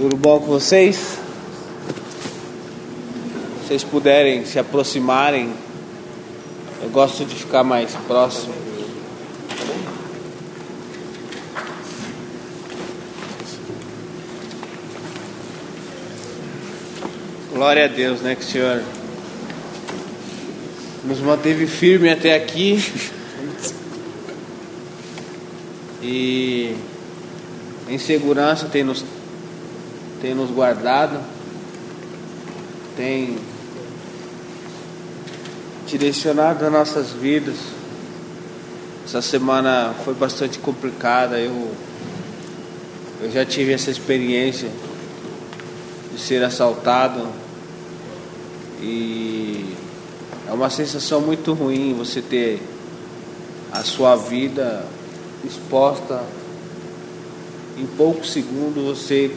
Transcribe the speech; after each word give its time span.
Tudo 0.00 0.16
bom 0.16 0.40
com 0.40 0.46
vocês? 0.46 0.96
Se 0.96 1.18
vocês 3.68 3.84
puderem 3.84 4.46
se 4.46 4.58
aproximarem, 4.58 5.52
eu 6.82 6.88
gosto 6.88 7.22
de 7.26 7.34
ficar 7.34 7.62
mais 7.62 7.94
próximo. 8.06 8.54
Glória 17.52 17.84
a 17.84 17.88
Deus, 17.88 18.22
né, 18.22 18.34
que 18.34 18.40
o 18.40 18.46
Senhor 18.46 18.82
nos 21.04 21.20
manteve 21.20 21.66
firme 21.66 22.08
até 22.08 22.34
aqui. 22.34 22.82
E 26.02 26.74
em 27.86 27.98
segurança 27.98 28.64
tem 28.64 28.82
nos, 28.82 29.04
tem 30.20 30.34
nos 30.34 30.50
guardado, 30.50 31.18
tem 32.96 33.38
direcionado 35.86 36.64
as 36.64 36.72
nossas 36.72 37.10
vidas. 37.10 37.56
Essa 39.04 39.22
semana 39.22 39.94
foi 40.04 40.14
bastante 40.14 40.58
complicada, 40.58 41.38
eu, 41.38 41.72
eu 43.22 43.30
já 43.32 43.44
tive 43.44 43.72
essa 43.72 43.90
experiência 43.90 44.68
de 46.12 46.20
ser 46.20 46.44
assaltado 46.44 47.26
e 48.80 49.74
é 50.46 50.52
uma 50.52 50.70
sensação 50.70 51.20
muito 51.20 51.54
ruim 51.54 51.94
você 51.94 52.20
ter 52.20 52.62
a 53.72 53.82
sua 53.82 54.16
vida 54.16 54.84
exposta 55.44 56.22
em 57.76 57.86
poucos 57.86 58.32
segundos 58.32 58.84
você 58.84 59.34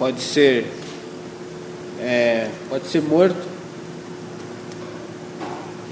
pode 0.00 0.22
ser 0.22 0.66
é, 2.00 2.48
pode 2.70 2.86
ser 2.86 3.02
morto. 3.02 3.36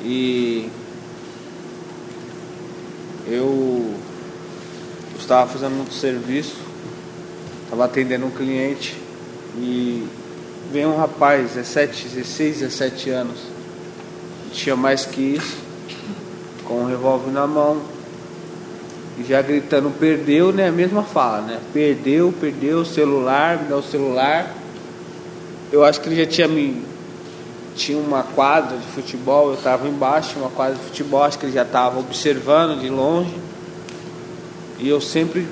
E 0.03 0.70
eu 3.27 3.95
estava 5.19 5.47
fazendo 5.51 5.83
um 5.83 5.91
serviço 5.91 6.56
estava 7.64 7.84
atendendo 7.84 8.25
um 8.25 8.31
cliente 8.31 8.97
e 9.59 10.09
veio 10.73 10.89
um 10.89 10.97
rapaz 10.97 11.53
17, 11.53 12.09
16, 12.09 12.61
17 12.61 13.11
anos 13.11 13.39
tinha 14.53 14.75
mais 14.75 15.05
que 15.05 15.20
isso 15.20 15.59
com 16.64 16.81
um 16.81 16.86
revólver 16.86 17.31
na 17.31 17.47
mão 17.47 17.98
já 19.24 19.42
gritando, 19.42 19.91
perdeu, 19.91 20.52
né? 20.52 20.69
A 20.69 20.72
mesma 20.72 21.02
fala, 21.02 21.41
né? 21.41 21.58
Perdeu, 21.72 22.33
perdeu 22.41 22.78
o 22.80 22.84
celular, 22.84 23.62
me 23.62 23.69
dá 23.69 23.77
o 23.77 23.83
celular. 23.83 24.55
Eu 25.72 25.84
acho 25.84 26.00
que 26.00 26.08
ele 26.08 26.16
já 26.16 26.27
tinha 26.27 26.48
me. 26.48 26.83
Tinha 27.74 27.98
uma 27.98 28.22
quadra 28.22 28.77
de 28.77 28.86
futebol, 28.86 29.48
eu 29.48 29.55
estava 29.55 29.86
embaixo, 29.86 30.39
uma 30.39 30.50
quadra 30.50 30.74
de 30.74 30.83
futebol, 30.83 31.22
acho 31.22 31.39
que 31.39 31.46
ele 31.46 31.52
já 31.52 31.62
estava 31.62 31.98
observando 31.98 32.80
de 32.80 32.89
longe. 32.89 33.34
E 34.78 34.89
eu 34.89 35.00
sempre. 35.00 35.46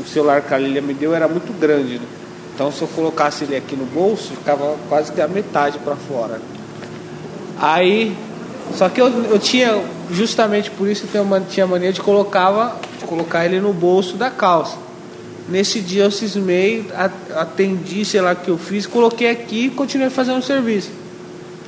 O 0.00 0.04
celular 0.04 0.40
que 0.40 0.54
a 0.54 0.58
Lilia 0.58 0.80
me 0.80 0.94
deu 0.94 1.14
era 1.14 1.28
muito 1.28 1.52
grande, 1.58 1.98
né? 1.98 2.06
Então 2.54 2.72
se 2.72 2.82
eu 2.82 2.88
colocasse 2.88 3.44
ele 3.44 3.56
aqui 3.56 3.76
no 3.76 3.84
bolso, 3.84 4.34
ficava 4.34 4.76
quase 4.88 5.12
que 5.12 5.20
a 5.20 5.28
metade 5.28 5.78
para 5.78 5.96
fora. 5.96 6.40
Aí. 7.58 8.16
Só 8.74 8.88
que 8.88 9.00
eu, 9.00 9.08
eu 9.24 9.38
tinha, 9.38 9.82
justamente 10.10 10.70
por 10.70 10.88
isso 10.88 11.04
eu 11.12 11.42
tinha 11.48 11.66
mania 11.66 11.92
de 11.92 12.00
colocava 12.00 12.76
colocar 13.02 13.44
ele 13.44 13.60
no 13.60 13.72
bolso 13.72 14.16
da 14.16 14.30
calça. 14.30 14.76
Nesse 15.48 15.80
dia 15.80 16.04
eu 16.04 16.10
cismei, 16.10 16.86
atendi, 17.34 18.04
sei 18.04 18.20
lá 18.20 18.32
o 18.32 18.36
que 18.36 18.48
eu 18.48 18.58
fiz, 18.58 18.86
coloquei 18.86 19.30
aqui 19.30 19.66
e 19.66 19.70
continuei 19.70 20.08
fazendo 20.08 20.38
o 20.38 20.42
serviço. 20.42 20.90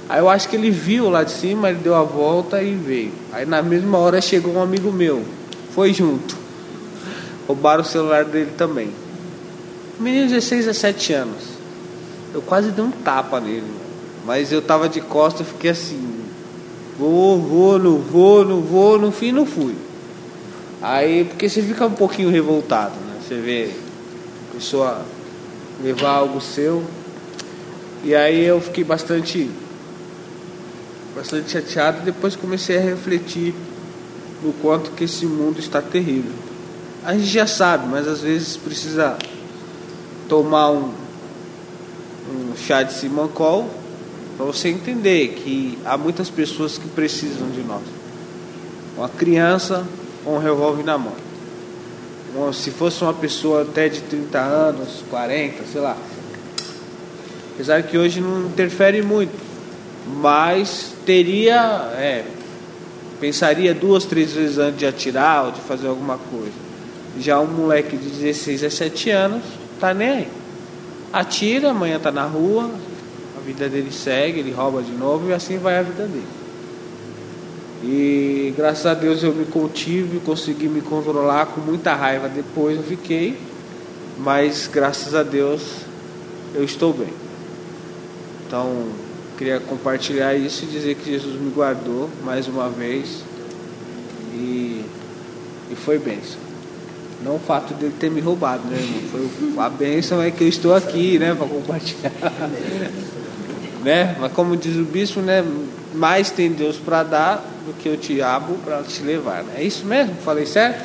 Aí 0.09 0.21
eu 0.21 0.29
acho 0.29 0.49
que 0.49 0.57
ele 0.57 0.71
viu 0.71 1.09
lá 1.09 1.25
de 1.25 1.33
cima, 1.33 1.71
ele 1.71 1.79
deu 1.79 1.95
a 1.95 2.03
volta 2.03 2.63
e 2.63 2.75
veio. 2.75 3.13
Aí 3.33 3.45
na 3.45 3.63
mesma 3.63 3.99
hora 3.99 4.21
chegou 4.21 4.55
um 4.55 4.63
amigo 4.63 4.93
meu, 4.93 5.25
foi 5.75 5.93
junto. 5.93 6.37
Roubaram 7.47 7.83
o 7.83 7.87
celular 7.87 8.25
dele 8.25 8.53
também. 8.57 8.91
Menino 9.99 10.27
de 10.27 10.35
16 10.35 10.69
a 10.69 10.75
7 10.75 11.13
anos. 11.13 11.43
Eu 12.33 12.43
quase 12.43 12.71
dei 12.71 12.85
um 12.85 12.91
tapa 12.91 13.41
nele. 13.41 13.65
Mas 14.25 14.51
eu 14.51 14.63
tava 14.63 14.89
de 14.89 15.01
costas, 15.01 15.47
fiquei 15.47 15.71
assim. 15.71 16.15
Vou, 16.99 17.39
vou, 17.39 17.79
não 17.79 17.99
vou, 17.99 18.45
não 18.45 18.61
vou, 18.61 18.99
no 18.99 19.13
fim 19.13 19.33
não 19.33 19.45
fui. 19.45 19.75
Aí, 20.87 21.25
porque 21.25 21.49
você 21.49 21.63
fica 21.63 21.87
um 21.87 21.93
pouquinho 21.93 22.29
revoltado, 22.29 22.93
né? 23.07 23.17
Você 23.27 23.37
vê 23.37 23.71
a 24.51 24.55
pessoa 24.55 25.01
levar 25.83 26.11
algo 26.11 26.43
seu. 26.43 26.85
E 28.05 28.15
aí 28.15 28.45
eu 28.45 28.61
fiquei 28.61 28.85
bastante 28.85 29.51
bastante 31.17 31.53
chateado 31.53 32.03
e 32.03 32.05
depois 32.05 32.37
comecei 32.37 32.77
a 32.77 32.83
refletir 32.83 33.55
no 34.43 34.53
quanto 34.53 34.91
que 34.91 35.05
esse 35.05 35.25
mundo 35.25 35.59
está 35.59 35.81
terrível. 35.81 36.33
A 37.03 37.15
gente 37.15 37.29
já 37.29 37.47
sabe, 37.47 37.89
mas 37.89 38.07
às 38.07 38.21
vezes 38.21 38.59
precisa 38.59 39.17
tomar 40.29 40.71
um, 40.71 40.93
um 42.29 42.55
chá 42.59 42.83
de 42.83 42.93
simancol 42.93 43.71
para 44.37 44.45
você 44.45 44.69
entender 44.69 45.29
que 45.29 45.79
há 45.83 45.97
muitas 45.97 46.29
pessoas 46.29 46.77
que 46.77 46.89
precisam 46.89 47.49
de 47.49 47.63
nós. 47.63 47.85
Uma 48.99 49.09
criança 49.09 49.87
com 50.25 50.37
um 50.37 50.39
revólver 50.39 50.83
na 50.83 50.99
mão. 50.99 51.13
Se 52.53 52.71
fosse 52.71 53.03
uma 53.03 53.15
pessoa 53.15 53.63
até 53.63 53.89
de 53.89 54.01
30 54.01 54.41
anos, 54.41 55.05
40, 55.09 55.63
sei 55.71 55.81
lá. 55.81 55.97
Apesar 57.55 57.83
que 57.85 57.97
hoje 57.97 58.21
não 58.21 58.47
interfere 58.47 59.03
muito. 59.03 59.33
Mas 60.21 60.93
teria. 61.07 61.93
É, 61.97 62.25
pensaria 63.21 63.73
duas, 63.73 64.05
três 64.05 64.33
vezes 64.33 64.59
antes 64.59 64.79
de 64.79 64.87
atirar 64.87 65.47
ou 65.47 65.53
de 65.53 65.61
fazer 65.61 65.87
alguma 65.87 66.19
coisa. 66.19 66.53
Já 67.19 67.39
um 67.41 67.47
moleque 67.47 67.97
de 67.97 68.09
16 68.09 68.65
a 68.65 68.67
17 68.67 69.11
anos, 69.11 69.43
tá 69.79 69.95
nem 69.95 70.09
aí. 70.09 70.29
Atira, 71.13 71.71
amanhã 71.71 72.01
tá 72.01 72.11
na 72.11 72.25
rua, 72.25 72.69
a 73.39 73.41
vida 73.41 73.69
dele 73.69 73.93
segue, 73.93 74.41
ele 74.41 74.51
rouba 74.51 74.83
de 74.83 74.91
novo 74.91 75.31
e 75.31 75.33
assim 75.33 75.59
vai 75.59 75.79
a 75.79 75.83
vida 75.83 76.07
dele. 76.07 76.27
E 77.87 78.55
graças 78.57 78.87
a 78.87 78.95
Deus 78.95 79.23
eu 79.23 79.35
me 79.35 79.45
contive, 79.45 80.19
consegui 80.21 80.69
me 80.69 80.81
controlar 80.81 81.47
com 81.47 81.61
muita 81.61 81.95
raiva. 81.95 82.31
Depois 82.31 82.79
eu 82.79 82.83
fiquei, 82.83 83.39
mas 84.19 84.69
graças 84.73 85.15
a 85.15 85.23
Deus 85.23 85.63
eu 86.55 86.65
estou 86.65 86.95
bem. 86.95 87.13
Então, 88.47 88.87
queria 89.37 89.61
compartilhar 89.61 90.35
isso 90.35 90.65
e 90.65 90.67
dizer 90.69 90.95
que 90.95 91.11
Jesus 91.11 91.39
me 91.39 91.51
guardou 91.51 92.09
mais 92.25 92.49
uma 92.49 92.71
vez 92.71 93.23
e, 94.33 94.83
e 95.71 95.77
foi 95.77 95.99
bênção. 95.99 96.39
Não 97.23 97.37
o 97.37 97.39
fato 97.39 97.75
dele 97.75 97.95
ter 98.01 98.11
me 98.11 98.21
roubado, 98.21 98.63
né, 98.67 98.79
irmão? 98.79 99.29
Foi 99.53 99.63
a 99.63 99.69
bênção 99.69 100.23
é 100.23 100.31
que 100.31 100.43
eu 100.43 100.49
estou 100.49 100.75
aqui, 100.75 101.19
né, 101.19 101.35
para 101.35 101.47
compartilhar. 101.47 102.13
né? 103.85 104.17
Mas 104.19 104.33
como 104.33 104.57
diz 104.57 104.77
o 104.77 104.85
bispo, 104.85 105.21
né, 105.21 105.45
mais 105.93 106.31
tem 106.31 106.51
Deus 106.51 106.77
para 106.77 107.03
dar 107.03 107.54
do 107.67 107.73
que 107.75 107.89
o 107.89 107.97
diabo 107.97 108.55
para 108.65 108.83
te 108.83 109.03
levar. 109.03 109.43
Né? 109.43 109.55
É 109.59 109.63
isso 109.63 109.85
mesmo? 109.87 110.15
Falei 110.25 110.47
certo? 110.47 110.85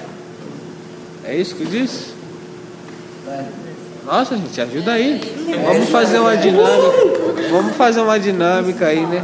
É 1.23 1.35
isso 1.35 1.55
que 1.55 1.65
diz? 1.65 2.13
Nossa, 4.05 4.35
gente, 4.35 4.59
ajuda 4.59 4.93
aí. 4.93 5.21
Vamos 5.65 5.89
fazer 5.89 6.19
uma 6.19 6.35
dinâmica. 6.35 7.49
Vamos 7.51 7.75
fazer 7.75 7.99
uma 8.01 8.19
dinâmica 8.19 8.87
aí, 8.87 9.05
né? 9.05 9.23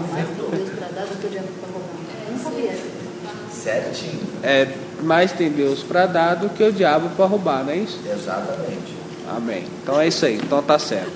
Certinho. 3.51 4.21
É, 4.43 4.67
mais 5.01 5.31
tem 5.31 5.49
Deus 5.49 5.81
para 5.81 6.05
dar 6.05 6.35
do 6.35 6.49
que 6.49 6.63
o 6.63 6.71
diabo 6.71 7.09
para 7.15 7.25
roubar, 7.25 7.63
não 7.63 7.71
é 7.71 7.77
isso? 7.77 7.99
Exatamente. 8.05 8.95
Amém. 9.35 9.63
Então 9.81 9.99
é 9.99 10.07
isso 10.07 10.25
aí. 10.25 10.35
Então 10.35 10.61
tá 10.61 10.77
certo. 10.77 11.11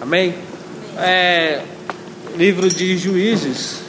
Amém? 0.00 0.34
É, 0.98 1.62
livro 2.36 2.68
de 2.68 2.98
Juízes. 2.98 3.80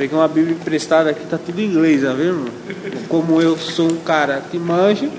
Peguei 0.00 0.16
uma 0.16 0.28
Bíblia 0.28 0.54
emprestada 0.54 1.10
aqui, 1.10 1.26
tá 1.26 1.36
tudo 1.36 1.60
em 1.60 1.66
inglês, 1.66 2.02
tá 2.02 2.14
vendo? 2.14 2.50
Como 3.06 3.38
eu 3.38 3.58
sou 3.58 3.92
um 3.92 3.96
cara 3.96 4.42
que 4.50 4.58
manja, 4.58 5.10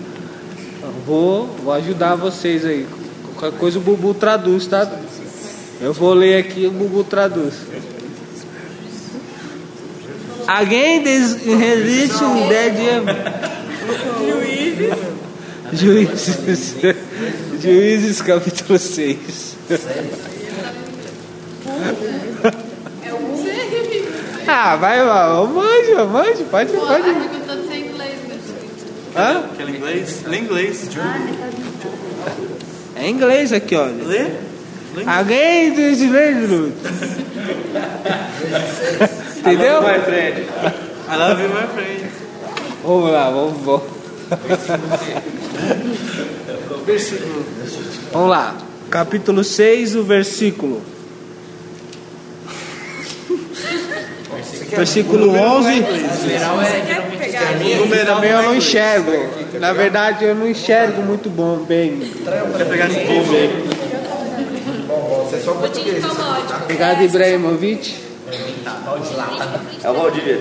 vou, 1.05 1.45
vou 1.63 1.71
ajudar 1.73 2.15
vocês 2.15 2.65
aí. 2.65 2.87
Qualquer 3.35 3.59
coisa 3.59 3.77
o 3.77 3.81
Bubu 3.81 4.15
traduz, 4.15 4.65
tá? 4.65 4.91
Eu 5.79 5.93
vou 5.93 6.15
ler 6.15 6.39
aqui 6.39 6.65
o 6.65 6.71
Bubu 6.71 7.03
traduz. 7.03 7.53
Alguém 10.47 11.03
resiste 11.03 12.23
um 12.23 12.47
dead 12.47 12.73
Juízes. 14.19 14.95
Juízes. 15.73 16.75
Juízes 17.61 18.19
capítulo 18.23 18.79
6. 18.79 19.57
Ah, 24.47 24.75
vai, 24.75 25.03
vai, 25.03 25.47
mande, 25.47 25.93
mande, 26.11 26.43
pode, 26.45 26.71
Pô, 26.73 26.85
pode. 26.85 27.09
acho 27.09 27.29
que 27.29 27.35
eu 27.35 27.41
tô 27.57 27.67
sem 27.67 27.87
inglês, 27.87 28.15
meu 28.27 28.37
filho. 28.37 28.69
Hã? 29.15 29.43
Aquele 29.53 29.77
inglês? 29.77 30.23
Lê 30.25 30.37
inglês. 30.39 30.89
É 32.95 33.07
inglês 33.09 33.53
aqui, 33.53 33.75
olha. 33.75 34.03
Lê? 34.03 34.27
Alguém 35.05 35.71
desse 35.73 36.05
livro. 36.05 36.73
Entendeu? 39.37 39.81
my 39.81 39.99
friend. 39.99 40.41
I 41.09 41.15
love 41.17 41.41
you, 41.41 41.49
my 41.49 41.67
friend. 41.73 42.05
Vamos 42.83 43.11
lá, 43.11 43.29
vamos, 43.29 43.61
vamos. 43.63 43.83
Versículo. 46.85 47.45
Vamos 48.11 48.29
lá. 48.29 48.55
Capítulo 48.89 49.43
6, 49.43 49.95
o 49.95 50.03
versículo. 50.03 50.81
Versículo 54.75 55.31
11. 55.35 55.83
Também 58.05 58.31
eu 58.31 58.41
não 58.43 58.55
enxergo. 58.55 59.11
Na 59.59 59.73
verdade, 59.73 60.25
eu 60.25 60.35
não 60.35 60.47
enxergo 60.47 61.01
muito 61.01 61.29
bom, 61.29 61.57
bem. 61.57 61.99
Quer 62.57 62.65
pegar 62.67 62.89
esse 62.89 62.99
povo 63.01 63.35
aí? 63.35 63.69
Obrigado, 66.63 67.03
Ibrahimovic. 67.03 67.95
É 69.83 69.89
o 69.89 69.93
Valdívia. 69.93 70.39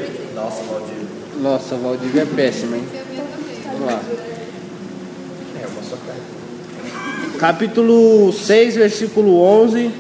Nossa, 1.41 1.75
o 1.75 1.79
Valdívia 1.79 2.23
é 2.23 2.27
péssimo, 2.27 2.77
hein? 2.77 2.85
Vamos 3.73 3.87
lá. 3.87 4.01
Capítulo 7.39 8.33
6, 8.33 8.77
versículo 8.77 9.41
11. 9.43 9.91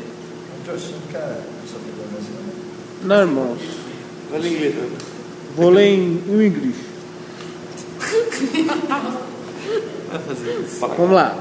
Não, 3.02 3.20
irmãos. 3.20 3.79
Olha 4.32 4.46
em 4.46 4.52
inglês. 4.52 4.74
Vou 5.56 5.70
ler 5.70 5.86
em, 5.86 6.22
inglês. 6.28 6.74
Vamos 10.80 11.10
lá. 11.10 11.36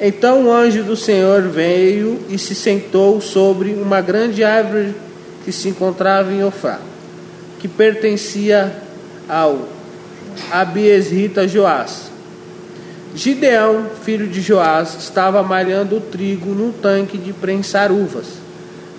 Então 0.00 0.46
o 0.46 0.52
anjo 0.52 0.84
do 0.84 0.96
Senhor 0.96 1.42
veio 1.42 2.20
e 2.28 2.38
se 2.38 2.54
sentou 2.54 3.20
sobre 3.20 3.72
uma 3.72 4.00
grande 4.00 4.44
árvore 4.44 4.94
que 5.44 5.52
se 5.52 5.68
encontrava 5.68 6.32
em 6.32 6.44
Ofá, 6.44 6.80
que 7.58 7.68
pertencia 7.68 8.74
ao 9.28 9.68
Abiesrita 10.50 11.46
Joás. 11.48 12.10
Gideão, 13.14 13.86
filho 14.04 14.28
de 14.28 14.40
Joás, 14.40 14.96
estava 15.00 15.42
malhando 15.42 15.96
o 15.96 16.00
trigo 16.00 16.54
num 16.54 16.70
tanque 16.70 17.18
de 17.18 17.32
prensar 17.32 17.90
uvas, 17.90 18.26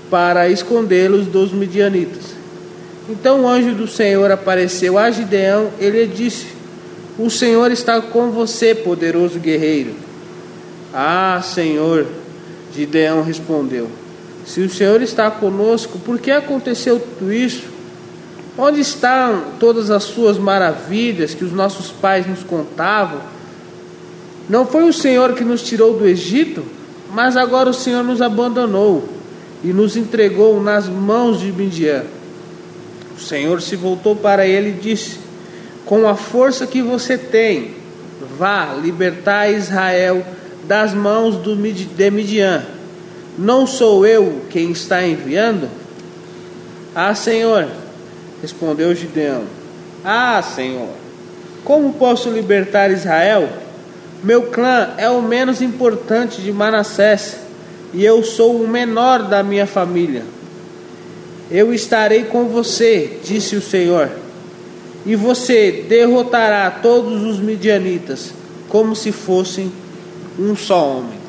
para 0.09 0.49
escondê-los 0.49 1.27
dos 1.27 1.53
midianitas. 1.53 2.40
Então 3.09 3.41
o 3.41 3.47
anjo 3.47 3.73
do 3.73 3.87
Senhor 3.87 4.31
apareceu 4.31 4.97
a 4.97 5.09
Gideão, 5.09 5.71
ele 5.79 6.05
disse: 6.05 6.47
O 7.17 7.29
Senhor 7.29 7.71
está 7.71 8.01
com 8.01 8.31
você, 8.31 8.75
poderoso 8.75 9.39
guerreiro. 9.39 9.95
Ah, 10.93 11.41
Senhor, 11.43 12.05
Gideão 12.73 13.23
respondeu: 13.23 13.89
Se 14.45 14.61
o 14.61 14.69
Senhor 14.69 15.01
está 15.01 15.31
conosco, 15.31 15.99
por 15.99 16.19
que 16.19 16.31
aconteceu 16.31 16.99
tudo 16.99 17.33
isso? 17.33 17.63
Onde 18.57 18.81
estão 18.81 19.45
todas 19.59 19.89
as 19.89 20.03
suas 20.03 20.37
maravilhas 20.37 21.33
que 21.33 21.43
os 21.43 21.53
nossos 21.53 21.89
pais 21.89 22.27
nos 22.27 22.43
contavam? 22.43 23.21
Não 24.49 24.65
foi 24.65 24.83
o 24.83 24.93
Senhor 24.93 25.33
que 25.33 25.43
nos 25.43 25.61
tirou 25.63 25.97
do 25.97 26.05
Egito, 26.05 26.63
mas 27.13 27.37
agora 27.37 27.69
o 27.69 27.73
Senhor 27.73 28.03
nos 28.03 28.21
abandonou 28.21 29.07
e 29.63 29.67
nos 29.67 29.95
entregou 29.95 30.61
nas 30.61 30.87
mãos 30.87 31.39
de 31.39 31.51
Midian. 31.51 32.03
O 33.21 33.23
Senhor 33.23 33.61
se 33.61 33.75
voltou 33.75 34.15
para 34.15 34.47
ele 34.47 34.69
e 34.69 34.81
disse: 34.81 35.19
Com 35.85 36.07
a 36.07 36.15
força 36.15 36.65
que 36.65 36.81
você 36.81 37.19
tem, 37.19 37.75
vá 38.35 38.73
libertar 38.73 39.47
Israel 39.47 40.25
das 40.63 40.91
mãos 40.91 41.37
do 41.37 41.55
de 41.55 42.11
Midian. 42.11 42.65
Não 43.37 43.67
sou 43.67 44.07
eu 44.07 44.41
quem 44.49 44.71
está 44.71 45.05
enviando? 45.05 45.69
Ah, 46.95 47.13
Senhor, 47.13 47.67
respondeu 48.41 48.93
Gideão. 48.95 49.43
Ah, 50.03 50.41
Senhor, 50.41 50.89
como 51.63 51.93
posso 51.93 52.27
libertar 52.27 52.89
Israel? 52.89 53.47
Meu 54.23 54.47
clã 54.47 54.95
é 54.97 55.09
o 55.09 55.21
menos 55.21 55.61
importante 55.61 56.41
de 56.41 56.51
Manassés 56.51 57.37
e 57.93 58.03
eu 58.03 58.23
sou 58.23 58.61
o 58.61 58.67
menor 58.67 59.23
da 59.23 59.43
minha 59.43 59.67
família. 59.67 60.23
Eu 61.51 61.73
estarei 61.73 62.23
com 62.23 62.45
você, 62.45 63.19
disse 63.25 63.57
o 63.57 63.61
Senhor, 63.61 64.09
e 65.05 65.17
você 65.17 65.85
derrotará 65.87 66.71
todos 66.71 67.23
os 67.23 67.39
midianitas 67.39 68.33
como 68.69 68.95
se 68.95 69.11
fossem 69.11 69.69
um 70.39 70.55
só 70.55 70.99
homem. 70.99 71.19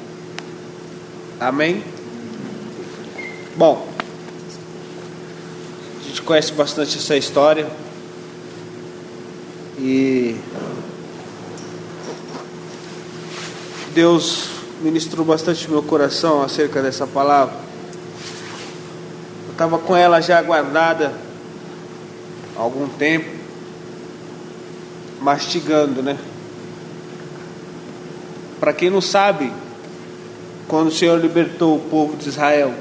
Amém? 1.40 1.82
Bom, 3.56 3.88
a 6.00 6.06
gente 6.06 6.22
conhece 6.22 6.52
bastante 6.52 6.98
essa 6.98 7.16
história 7.16 7.66
e 9.76 10.36
Deus 13.92 14.50
ministrou 14.80 15.26
bastante 15.26 15.68
meu 15.68 15.82
coração 15.82 16.42
acerca 16.42 16.80
dessa 16.80 17.08
palavra. 17.08 17.71
Eu 19.52 19.54
estava 19.54 19.78
com 19.78 19.94
ela 19.94 20.18
já 20.22 20.40
guardada 20.40 21.12
há 22.56 22.60
algum 22.60 22.88
tempo, 22.88 23.28
mastigando, 25.20 26.02
né? 26.02 26.16
Para 28.58 28.72
quem 28.72 28.88
não 28.88 29.02
sabe, 29.02 29.52
quando 30.66 30.88
o 30.88 30.90
Senhor 30.90 31.20
libertou 31.20 31.76
o 31.76 31.80
povo 31.80 32.16
de 32.16 32.30
Israel 32.30 32.72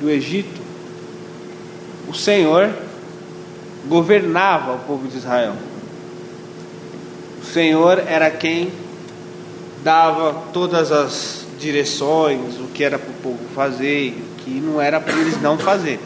do 0.00 0.10
Egito, 0.10 0.60
o 2.08 2.14
Senhor 2.14 2.74
governava 3.86 4.74
o 4.74 4.78
povo 4.80 5.06
de 5.06 5.18
Israel. 5.18 5.54
O 7.40 7.46
Senhor 7.46 8.02
era 8.08 8.28
quem 8.28 8.72
dava 9.84 10.34
todas 10.52 10.90
as 10.90 11.46
direções, 11.60 12.58
o 12.58 12.64
que 12.74 12.82
era 12.82 12.98
para 12.98 13.10
o 13.10 13.14
povo 13.22 13.38
fazer, 13.54 14.20
que 14.44 14.50
não 14.50 14.80
era 14.80 15.00
para 15.00 15.14
eles 15.14 15.40
não 15.40 15.58
fazer. 15.58 15.98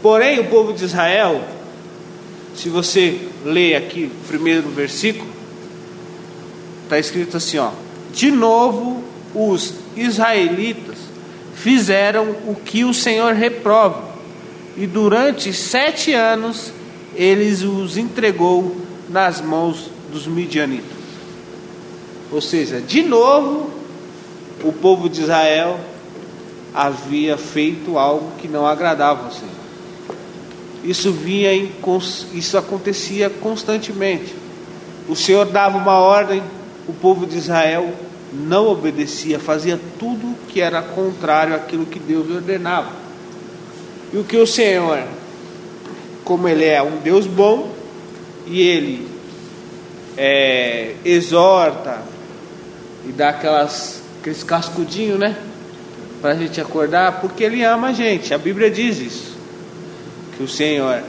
Porém, 0.00 0.38
o 0.38 0.44
povo 0.44 0.72
de 0.72 0.84
Israel, 0.84 1.42
se 2.54 2.68
você 2.68 3.28
ler 3.44 3.74
aqui 3.74 4.04
o 4.04 4.28
primeiro 4.28 4.68
versículo, 4.68 5.28
está 6.84 6.98
escrito 6.98 7.36
assim: 7.36 7.58
ó, 7.58 7.70
de 8.12 8.30
novo 8.30 9.02
os 9.34 9.74
israelitas 9.96 10.96
fizeram 11.54 12.30
o 12.46 12.54
que 12.54 12.84
o 12.84 12.94
Senhor 12.94 13.34
reprova, 13.34 14.08
e 14.76 14.86
durante 14.86 15.52
sete 15.52 16.14
anos 16.14 16.72
eles 17.14 17.62
os 17.62 17.96
entregou 17.96 18.76
nas 19.08 19.40
mãos 19.40 19.90
dos 20.12 20.26
midianitas. 20.26 20.98
Ou 22.30 22.40
seja, 22.40 22.80
de 22.80 23.02
novo, 23.02 23.72
o 24.62 24.72
povo 24.72 25.08
de 25.08 25.22
Israel 25.22 25.80
havia 26.74 27.36
feito 27.36 27.98
algo 27.98 28.32
que 28.38 28.48
não 28.48 28.66
agradava 28.66 29.24
ao 29.24 29.32
Senhor. 29.32 29.58
Isso 30.84 31.12
vinha 31.12 31.52
em, 31.52 31.72
isso 32.34 32.56
acontecia 32.56 33.28
constantemente. 33.28 34.34
O 35.08 35.16
Senhor 35.16 35.46
dava 35.46 35.76
uma 35.76 35.98
ordem, 35.98 36.42
o 36.86 36.92
povo 36.92 37.26
de 37.26 37.36
Israel 37.36 37.92
não 38.32 38.68
obedecia, 38.68 39.38
fazia 39.38 39.80
tudo 39.98 40.36
que 40.48 40.60
era 40.60 40.82
contrário 40.82 41.54
àquilo 41.54 41.86
que 41.86 41.98
Deus 41.98 42.30
ordenava. 42.30 42.92
E 44.12 44.18
o 44.18 44.24
que 44.24 44.36
o 44.36 44.46
Senhor, 44.46 45.02
como 46.24 46.48
Ele 46.48 46.64
é 46.64 46.82
um 46.82 46.98
Deus 46.98 47.26
bom, 47.26 47.72
e 48.46 48.62
Ele 48.62 49.08
é, 50.16 50.94
exorta 51.04 52.02
e 53.06 53.12
dá 53.12 53.30
aquelas, 53.30 54.02
aqueles 54.20 54.42
cascudinhos, 54.42 55.18
né? 55.18 55.36
Para 56.20 56.32
a 56.32 56.34
gente 56.34 56.60
acordar, 56.60 57.20
porque 57.20 57.44
Ele 57.44 57.62
ama 57.62 57.88
a 57.88 57.92
gente. 57.92 58.34
A 58.34 58.38
Bíblia 58.38 58.70
diz 58.70 58.98
isso. 58.98 59.36
Que 60.36 60.42
o 60.42 60.48
Senhor, 60.48 61.02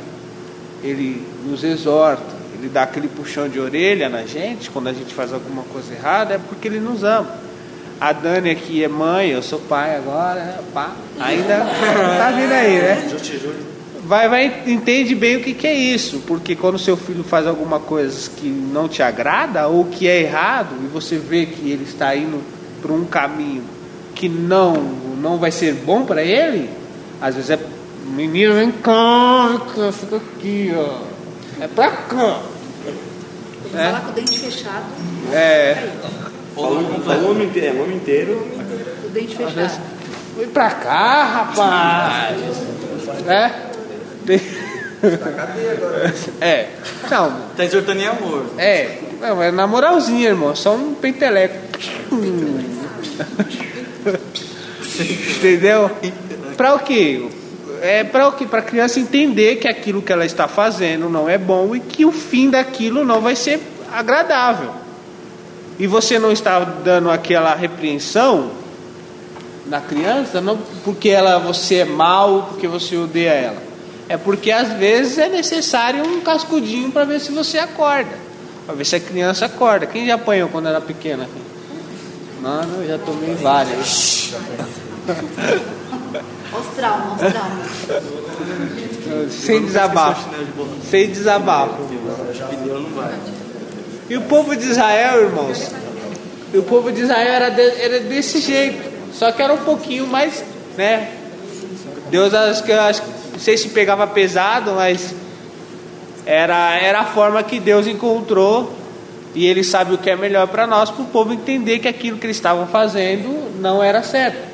Ele 0.83 1.25
nos 1.45 1.63
exorta, 1.63 2.35
Ele 2.57 2.69
dá 2.69 2.83
aquele 2.83 3.07
puxão 3.07 3.49
de 3.49 3.59
orelha 3.59 4.09
na 4.09 4.23
gente 4.23 4.69
quando 4.69 4.87
a 4.87 4.93
gente 4.93 5.13
faz 5.13 5.33
alguma 5.33 5.63
coisa 5.63 5.93
errada, 5.93 6.35
é 6.35 6.37
porque 6.37 6.67
Ele 6.67 6.79
nos 6.79 7.03
ama. 7.03 7.49
A 7.99 8.13
Dani 8.13 8.49
aqui 8.49 8.83
é 8.83 8.87
mãe, 8.87 9.29
eu 9.31 9.41
sou 9.41 9.59
pai 9.59 9.97
agora, 9.97 10.59
pá, 10.73 10.93
ainda 11.19 11.57
tá 12.17 12.31
vindo 12.31 12.53
aí, 12.53 12.79
né? 12.79 13.07
Vai, 14.05 14.29
vai 14.29 14.63
entende 14.65 15.13
bem 15.13 15.35
o 15.35 15.41
que, 15.41 15.53
que 15.53 15.67
é 15.67 15.73
isso, 15.73 16.23
porque 16.25 16.55
quando 16.55 16.79
seu 16.79 16.95
filho 16.95 17.23
faz 17.23 17.45
alguma 17.45 17.79
coisa 17.79 18.29
que 18.29 18.47
não 18.47 18.87
te 18.87 19.03
agrada 19.03 19.67
ou 19.67 19.85
que 19.85 20.07
é 20.07 20.21
errado 20.21 20.75
e 20.81 20.87
você 20.87 21.17
vê 21.17 21.45
que 21.45 21.69
ele 21.69 21.83
está 21.83 22.15
indo 22.15 22.41
por 22.81 22.89
um 22.89 23.05
caminho 23.05 23.63
que 24.19 24.27
não 24.29 24.73
não 25.21 25.37
vai 25.37 25.49
ser 25.51 25.73
bom 25.73 26.03
para 26.05 26.21
ele, 26.21 26.69
às 27.21 27.35
vezes 27.35 27.49
é 27.51 27.59
menino 28.05 28.53
vem 28.53 28.71
cá, 28.71 29.59
fica 29.93 30.17
aqui, 30.17 30.71
ó, 30.75 31.63
é 31.63 31.67
pra 31.67 31.89
cá, 31.91 32.41
Tem 32.83 33.71
que 33.71 33.77
falar 33.77 34.01
com 34.01 34.09
o 34.11 34.13
dente 34.13 34.39
fechado. 34.39 34.85
é, 35.33 35.89
Falou 36.55 36.83
falou 37.05 37.19
o 37.31 37.33
nome 37.33 37.45
inteiro. 37.45 37.67
É, 37.67 37.71
o 37.71 37.81
nome 37.83 37.95
inteiro. 37.95 38.47
O 39.05 39.09
dente 39.09 39.35
fechado. 39.37 39.81
Vem 40.37 40.47
pra 40.49 40.69
cá, 40.71 41.23
rapaz. 41.23 42.35
É? 43.27 43.51
Tem... 44.25 44.41
É. 46.41 46.67
Não, 47.09 47.31
Tá 47.55 47.63
exortando 47.63 48.01
em 48.01 48.07
amor. 48.07 48.47
é. 48.57 48.97
Não, 49.21 49.41
é 49.41 49.49
na 49.51 49.65
moralzinha, 49.67 50.29
irmão. 50.29 50.53
Só 50.55 50.75
um 50.75 50.93
penteleco. 50.93 51.55
Entendeu? 55.37 55.91
Pra 56.57 56.75
o 56.75 56.79
quê? 56.79 57.25
É 57.81 58.03
para 58.03 58.27
o 58.27 58.33
quê? 58.33 58.45
Para 58.45 58.59
a 58.59 58.63
criança 58.63 58.99
entender 58.99 59.57
que 59.57 59.67
aquilo 59.67 60.01
que 60.01 60.11
ela 60.11 60.25
está 60.25 60.47
fazendo 60.47 61.09
não 61.09 61.29
é 61.29 61.37
bom 61.37 61.75
e 61.75 61.79
que 61.79 62.05
o 62.05 62.11
fim 62.11 62.49
daquilo 62.49 63.05
não 63.05 63.21
vai 63.21 63.35
ser 63.35 63.61
agradável. 63.91 64.71
E 65.77 65.87
você 65.87 66.19
não 66.19 66.31
está 66.31 66.59
dando 66.59 67.09
aquela 67.09 67.55
repreensão 67.55 68.51
na 69.65 69.79
criança, 69.79 70.41
não 70.41 70.57
porque 70.83 71.09
ela 71.09 71.37
você 71.37 71.75
é 71.75 71.85
mal, 71.85 72.47
porque 72.49 72.67
você 72.67 72.97
odeia 72.97 73.31
ela. 73.31 73.63
É 74.09 74.17
porque 74.17 74.51
às 74.51 74.73
vezes 74.73 75.17
é 75.17 75.29
necessário 75.29 76.03
um 76.03 76.19
cascudinho 76.19 76.91
para 76.91 77.05
ver 77.05 77.21
se 77.21 77.31
você 77.31 77.59
acorda, 77.59 78.17
para 78.65 78.75
ver 78.75 78.85
se 78.85 78.95
a 78.95 78.99
criança 78.99 79.45
acorda. 79.45 79.85
Quem 79.85 80.05
já 80.07 80.15
apanhou 80.15 80.49
quando 80.49 80.67
era 80.67 80.81
pequena? 80.81 81.29
Mano, 82.41 82.81
eu 82.83 82.87
já 82.87 82.97
tomei 82.99 83.35
várias. 83.35 84.33
Os 86.57 86.67
traumas, 86.75 87.21
os 87.21 87.31
traumas. 87.33 87.67
Sem 89.31 89.65
desabafo. 89.65 90.29
Sem 90.89 91.09
desabafo. 91.11 91.75
E 94.09 94.17
o 94.17 94.21
povo 94.21 94.55
de 94.55 94.65
Israel, 94.65 95.21
irmãos, 95.23 95.71
e 96.53 96.57
o 96.57 96.63
povo 96.63 96.91
de 96.91 97.01
Israel 97.01 97.31
era, 97.33 97.49
de- 97.49 97.81
era 97.81 97.99
desse 97.99 98.39
jeito, 98.41 98.81
só 99.13 99.31
que 99.31 99.41
era 99.41 99.53
um 99.53 99.57
pouquinho 99.57 100.07
mais, 100.07 100.43
né? 100.77 101.11
Deus, 102.09 102.33
acho 102.33 102.63
que, 102.63 102.71
acho, 102.71 103.01
que- 103.03 103.09
não 103.33 103.39
sei 103.39 103.55
se 103.57 103.69
pegava 103.69 104.07
pesado, 104.07 104.71
mas 104.71 105.13
era, 106.25 106.75
era 106.79 107.01
a 107.01 107.05
forma 107.05 107.43
que 107.43 107.59
Deus 107.59 107.85
encontrou 107.85 108.73
e 109.35 109.45
Ele 109.45 109.63
sabe 109.63 109.93
o 109.93 109.97
que 109.97 110.09
é 110.09 110.15
melhor 110.15 110.47
para 110.47 110.65
nós, 110.65 110.89
para 110.89 111.03
o 111.03 111.07
povo 111.07 111.33
entender 111.33 111.79
que 111.79 111.87
aquilo 111.87 112.17
que 112.17 112.25
eles 112.25 112.37
estavam 112.37 112.67
fazendo 112.67 113.59
não 113.59 113.83
era 113.83 114.01
certo. 114.01 114.49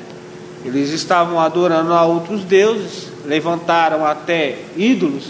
Eles 0.64 0.90
estavam 0.90 1.40
adorando 1.40 1.92
a 1.92 2.04
outros 2.04 2.42
deuses, 2.44 3.08
levantaram 3.24 4.04
até 4.04 4.58
ídolos. 4.76 5.24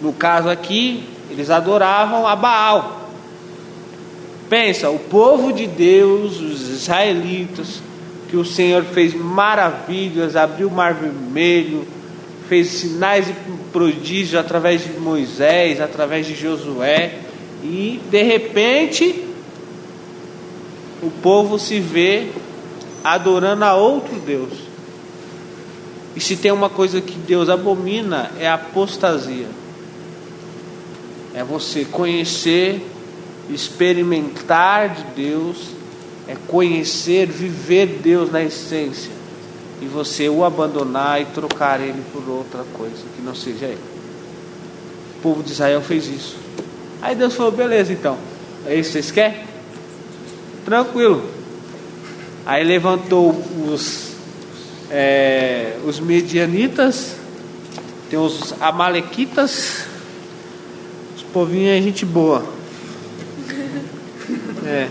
No 0.00 0.12
caso 0.12 0.48
aqui, 0.48 1.04
eles 1.30 1.50
adoravam 1.50 2.26
a 2.26 2.36
Baal. 2.36 3.10
Pensa, 4.48 4.88
o 4.88 4.98
povo 4.98 5.52
de 5.52 5.66
Deus, 5.66 6.40
os 6.40 6.68
israelitas, 6.68 7.82
que 8.30 8.36
o 8.36 8.44
Senhor 8.44 8.84
fez 8.84 9.14
maravilhas, 9.14 10.36
abriu 10.36 10.68
o 10.68 10.70
mar 10.70 10.94
vermelho, 10.94 11.86
fez 12.48 12.68
sinais 12.68 13.28
e 13.28 13.34
prodígios 13.72 14.34
através 14.40 14.82
de 14.84 14.92
Moisés, 14.98 15.80
através 15.80 16.26
de 16.26 16.34
Josué, 16.34 17.18
e 17.62 18.00
de 18.10 18.22
repente 18.22 19.26
o 21.02 21.10
povo 21.22 21.58
se 21.58 21.80
vê 21.80 22.28
adorando 23.02 23.64
a 23.64 23.74
outro 23.74 24.16
Deus. 24.20 24.52
E 26.16 26.20
se 26.20 26.36
tem 26.36 26.50
uma 26.50 26.68
coisa 26.68 27.00
que 27.00 27.16
Deus 27.16 27.48
abomina 27.48 28.30
é 28.38 28.48
a 28.48 28.54
apostasia. 28.54 29.46
É 31.34 31.44
você 31.44 31.84
conhecer, 31.84 32.84
experimentar 33.48 34.88
de 34.94 35.04
Deus, 35.14 35.68
é 36.26 36.36
conhecer, 36.48 37.26
viver 37.26 38.00
Deus 38.02 38.32
na 38.32 38.42
essência. 38.42 39.12
E 39.80 39.86
você 39.86 40.28
o 40.28 40.44
abandonar 40.44 41.20
e 41.22 41.26
trocar 41.26 41.80
ele 41.80 42.02
por 42.12 42.28
outra 42.28 42.64
coisa 42.74 43.04
que 43.14 43.22
não 43.22 43.34
seja 43.34 43.66
ele. 43.66 43.78
O 45.18 45.22
povo 45.22 45.42
de 45.42 45.52
Israel 45.52 45.80
fez 45.80 46.08
isso. 46.08 46.47
Aí 47.00 47.14
Deus 47.14 47.34
falou: 47.34 47.52
beleza, 47.52 47.92
então. 47.92 48.16
É 48.66 48.74
isso 48.74 48.88
que 48.90 48.92
vocês 48.94 49.10
querem? 49.10 49.40
Tranquilo. 50.64 51.24
Aí 52.44 52.64
levantou 52.64 53.30
os, 53.68 54.12
é, 54.90 55.76
os 55.84 56.00
medianitas, 56.00 57.14
tem 58.10 58.18
os 58.18 58.54
amalequitas, 58.60 59.84
os 61.16 61.22
povinhos 61.24 61.78
é 61.78 61.82
gente 61.82 62.04
boa. 62.04 62.44
É. 64.66 64.88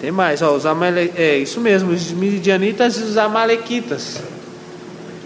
Tem 0.00 0.12
mais, 0.12 0.42
ó, 0.42 0.54
os 0.54 0.64
amale... 0.66 1.12
é 1.16 1.38
isso 1.38 1.60
mesmo, 1.60 1.90
os 1.90 2.12
midianitas 2.12 2.96
e 2.98 3.02
os 3.02 3.16
amalequitas. 3.16 4.22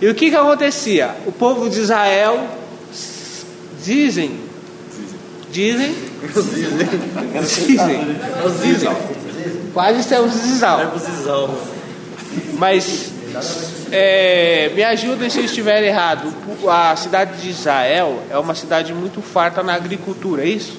E 0.01 0.09
o 0.09 0.15
que 0.15 0.31
que 0.31 0.37
acontecia? 0.37 1.15
O 1.27 1.33
povo 1.33 1.69
de 1.69 1.79
Israel 1.81 2.49
s- 2.91 3.45
dizem 5.51 5.95
dizem 6.23 6.87
dizem 7.67 8.17
dizem 8.63 8.97
quase 9.73 10.09
temos 10.09 10.33
zizal. 10.33 10.81
Mas 12.59 13.11
é, 13.91 14.71
me 14.75 14.83
ajudem 14.85 15.31
se 15.31 15.39
eu 15.39 15.45
estiver 15.45 15.83
errado. 15.83 16.33
A 16.69 16.95
cidade 16.97 17.41
de 17.41 17.51
Israel 17.51 18.23
é 18.31 18.39
uma 18.39 18.55
cidade 18.55 18.93
muito 18.93 19.21
farta 19.23 19.63
na 19.63 19.75
agricultura, 19.75 20.43
é 20.43 20.49
isso? 20.49 20.79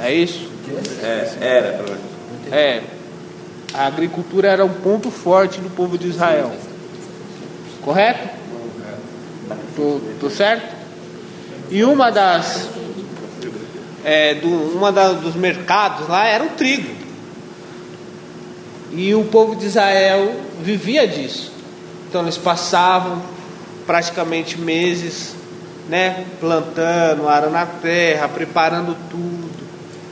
É 0.00 0.12
isso? 0.12 0.50
É, 1.02 1.32
era, 1.40 1.72
pelo 1.72 1.88
menos. 1.88 2.52
É. 2.52 2.82
A 3.74 3.86
agricultura 3.86 4.48
era 4.48 4.64
um 4.64 4.72
ponto 4.72 5.10
forte 5.10 5.60
do 5.60 5.70
povo 5.70 5.96
de 5.96 6.08
Israel. 6.08 6.52
Correto? 7.80 8.28
Tô, 9.74 10.00
tô 10.20 10.30
certo? 10.30 10.81
E 11.72 11.82
uma 11.84 12.10
das. 12.12 12.68
É, 14.04 14.34
do, 14.34 14.48
uma 14.76 14.92
da- 14.92 15.12
dos 15.12 15.34
mercados 15.34 16.06
lá 16.06 16.26
era 16.26 16.44
o 16.44 16.50
trigo. 16.50 16.94
E 18.92 19.14
o 19.14 19.24
povo 19.24 19.56
de 19.56 19.64
Israel 19.66 20.34
vivia 20.60 21.08
disso. 21.08 21.50
Então 22.08 22.20
eles 22.20 22.36
passavam 22.36 23.22
praticamente 23.86 24.60
meses, 24.60 25.34
né, 25.88 26.26
plantando, 26.38 27.26
arando 27.26 27.56
a 27.56 27.64
terra, 27.64 28.28
preparando 28.28 28.94
tudo. 29.08 29.50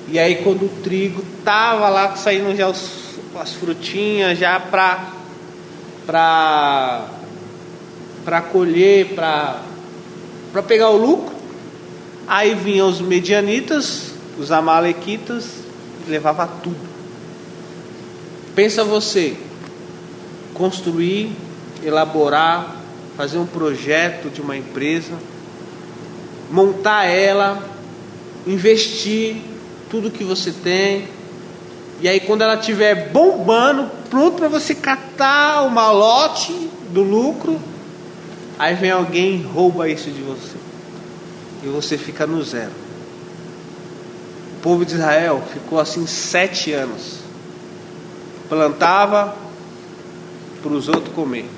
E 0.08 0.18
aí 0.18 0.36
quando 0.36 0.64
o 0.64 0.68
trigo 0.82 1.22
tava 1.44 1.88
lá 1.90 2.16
saindo 2.16 2.56
já 2.56 2.68
os- 2.68 3.18
as 3.38 3.52
frutinhas 3.52 4.38
já 4.38 4.58
para 4.58 5.10
para 6.06 7.04
para 8.24 8.40
colher, 8.40 9.14
para 9.14 9.60
para 10.52 10.62
pegar 10.62 10.88
o 10.90 10.96
lucro, 10.96 11.29
aí 12.30 12.54
vinham 12.54 12.88
os 12.88 13.00
medianitas, 13.00 14.12
os 14.38 14.52
amalequitas 14.52 15.48
e 16.06 16.10
levava 16.10 16.46
tudo. 16.46 16.78
Pensa 18.54 18.84
você 18.84 19.36
construir, 20.54 21.32
elaborar, 21.82 22.76
fazer 23.16 23.36
um 23.36 23.46
projeto 23.46 24.30
de 24.30 24.40
uma 24.40 24.56
empresa, 24.56 25.14
montar 26.48 27.06
ela, 27.06 27.68
investir 28.46 29.38
tudo 29.90 30.08
que 30.08 30.22
você 30.22 30.52
tem, 30.52 31.08
e 32.00 32.08
aí 32.08 32.20
quando 32.20 32.42
ela 32.42 32.54
estiver 32.54 33.10
bombando, 33.10 33.90
pronto 34.08 34.36
para 34.36 34.46
você 34.46 34.72
catar 34.72 35.62
o 35.66 35.70
malote 35.70 36.52
do 36.90 37.02
lucro, 37.02 37.60
aí 38.56 38.76
vem 38.76 38.92
alguém 38.92 39.40
e 39.40 39.42
rouba 39.42 39.88
isso 39.88 40.12
de 40.12 40.22
você. 40.22 40.59
E 41.62 41.66
você 41.66 41.98
fica 41.98 42.26
no 42.26 42.42
zero. 42.42 42.72
O 44.56 44.62
povo 44.62 44.84
de 44.84 44.94
Israel 44.94 45.42
ficou 45.52 45.78
assim 45.78 46.06
sete 46.06 46.72
anos. 46.72 47.20
Plantava 48.48 49.36
para 50.62 50.72
os 50.72 50.88
outros 50.88 51.14
comer. 51.14 51.48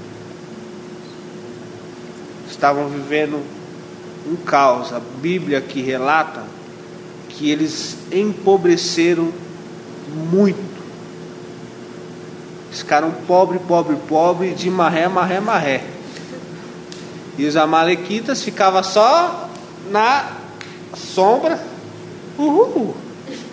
Estavam 2.51 2.89
vivendo 2.89 3.41
um 4.27 4.37
caos. 4.37 4.93
A 4.93 5.01
Bíblia 5.01 5.61
que 5.61 5.81
relata 5.81 6.45
que 7.29 7.51
eles 7.51 7.97
empobreceram 8.11 9.33
muito. 10.31 10.83
Ficaram 12.71 13.11
pobre, 13.27 13.59
pobre, 13.59 13.97
pobre, 14.09 14.55
de 14.55 14.71
maré, 14.71 15.09
maré, 15.09 15.41
maré. 15.41 15.85
E 17.39 17.47
os 17.47 17.57
amalequitas 17.57 18.43
ficavam 18.43 18.83
só 18.83 19.49
na 19.93 20.33
sombra. 20.95 21.61
Uhul. 22.39 22.97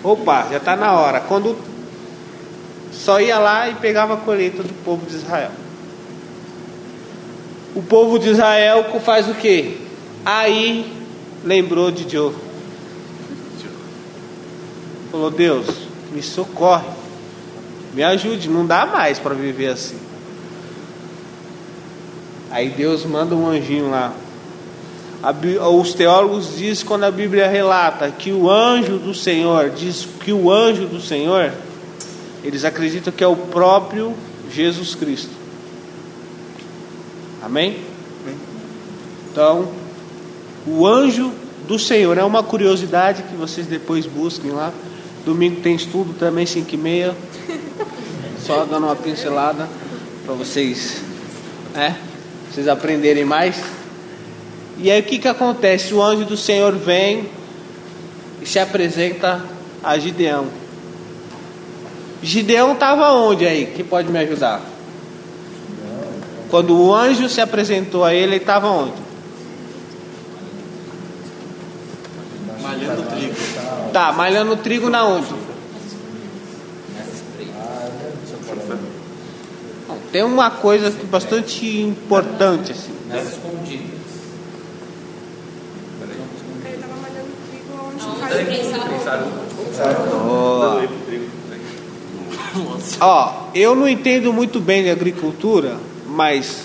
Opa, 0.04 0.48
já 0.50 0.58
está 0.58 0.76
na 0.76 0.94
hora. 0.94 1.20
Quando 1.20 1.56
só 2.92 3.20
ia 3.20 3.38
lá 3.38 3.70
e 3.70 3.76
pegava 3.76 4.16
a 4.16 4.18
colheita 4.18 4.64
do 4.64 4.74
povo 4.84 5.06
de 5.06 5.16
Israel. 5.16 5.52
O 7.76 7.84
povo 7.84 8.18
de 8.18 8.30
Israel 8.30 8.86
faz 9.06 9.30
o 9.30 9.36
quê? 9.36 9.78
Aí 10.26 10.92
lembrou 11.44 11.92
de 11.92 12.10
Joe. 12.10 12.34
Falou, 15.12 15.32
Deus, 15.32 15.68
me 16.12 16.22
socorre, 16.22 16.88
me 17.94 18.04
ajude, 18.04 18.50
não 18.50 18.66
dá 18.66 18.86
mais 18.86 19.18
para 19.18 19.34
viver 19.34 19.68
assim. 19.68 19.98
Aí 22.52 22.70
Deus 22.70 23.06
manda 23.06 23.36
um 23.36 23.48
anjinho 23.48 23.90
lá. 23.90 24.14
Os 25.22 25.94
teólogos 25.94 26.56
dizem 26.56 26.86
quando 26.86 27.04
a 27.04 27.12
Bíblia 27.12 27.48
relata 27.48 28.10
que 28.10 28.32
o 28.32 28.50
anjo 28.50 28.98
do 28.98 29.14
Senhor, 29.14 29.70
diz 29.70 30.08
que 30.24 30.32
o 30.32 30.50
anjo 30.50 30.86
do 30.86 31.02
Senhor, 31.02 31.52
eles 32.42 32.64
acreditam 32.64 33.12
que 33.12 33.24
é 33.24 33.28
o 33.28 33.36
próprio 33.36 34.16
Jesus 34.50 34.96
Cristo. 34.96 35.32
Amém? 37.42 37.80
Então, 39.32 39.70
o 40.66 40.88
anjo 40.88 41.32
do 41.68 41.78
Senhor 41.78 42.18
é 42.18 42.24
uma 42.24 42.42
curiosidade 42.42 43.24
que 43.24 43.36
vocês 43.36 43.68
depois 43.68 44.06
busquem 44.06 44.52
lá. 44.52 44.72
Domingo 45.26 45.62
tem 45.62 45.76
estudo 45.76 46.14
também, 46.14 46.46
5 46.46 46.74
e 46.74 46.78
meia. 46.78 47.16
Só 48.46 48.64
dando 48.66 48.86
uma 48.86 48.96
pincelada 48.96 49.68
para 50.26 50.34
vocês, 50.34 51.02
né? 51.74 51.98
Vocês 52.50 52.68
aprenderem 52.68 53.26
mais. 53.26 53.79
E 54.80 54.90
aí 54.90 55.02
o 55.02 55.04
que, 55.04 55.20
que 55.20 55.28
acontece? 55.28 55.94
O 55.94 56.02
anjo 56.02 56.26
do 56.26 56.38
Senhor 56.38 56.74
vem 56.76 57.28
e 58.42 58.46
se 58.46 58.60
apresenta 58.60 59.44
a 59.84 59.98
Gideão. 59.98 60.48
Gideão 62.22 62.74
estava 62.74 63.12
onde 63.12 63.46
aí? 63.46 63.74
Quem 63.76 63.86
pode 63.86 64.10
me 64.10 64.20
ajudar? 64.20 64.62
Quando 66.50 66.76
o 66.76 66.94
anjo 66.94 67.30
se 67.30 67.40
apresentou 67.40 68.04
a 68.04 68.14
ele, 68.14 68.36
ele 68.36 68.36
estava 68.38 68.68
onde? 68.68 68.94
Malhando 72.62 73.04
trigo. 73.04 73.36
Tá, 73.94 74.12
malhando 74.12 74.58
trigo 74.58 74.90
na 74.90 75.06
onde? 75.06 75.50
Tem 80.12 80.24
uma 80.24 80.50
coisa 80.50 80.92
bastante 81.06 81.82
importante 81.82 82.72
assim. 82.72 82.92
Nas 83.08 83.28
escondidas. 83.28 84.00
Ele 86.66 86.74
estava 86.74 86.96
malhando 86.96 87.30
trigo 87.48 87.74
onde 87.88 88.06
Não, 88.06 88.16
faz 88.16 88.19
pensaram. 88.19 88.19
Ó, 93.00 93.34
eu 93.54 93.76
não 93.76 93.88
entendo 93.88 94.34
muito 94.34 94.60
bem 94.60 94.84
de 94.84 94.90
agricultura, 94.90 95.78
mas 96.08 96.64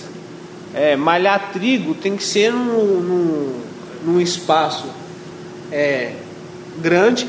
é, 0.75 0.97
malhar 0.97 1.53
trigo 1.53 1.95
tem 1.95 2.17
que 2.17 2.25
ser 2.25 2.53
num, 2.53 3.01
num, 3.01 3.61
num 4.05 4.21
espaço 4.21 4.87
é, 5.71 6.13
grande. 6.81 7.29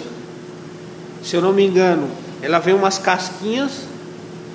Se 1.23 1.35
eu 1.35 1.41
não 1.41 1.53
me 1.53 1.65
engano, 1.65 2.07
ela 2.41 2.59
vem 2.59 2.73
umas 2.73 2.97
casquinhas. 2.97 3.71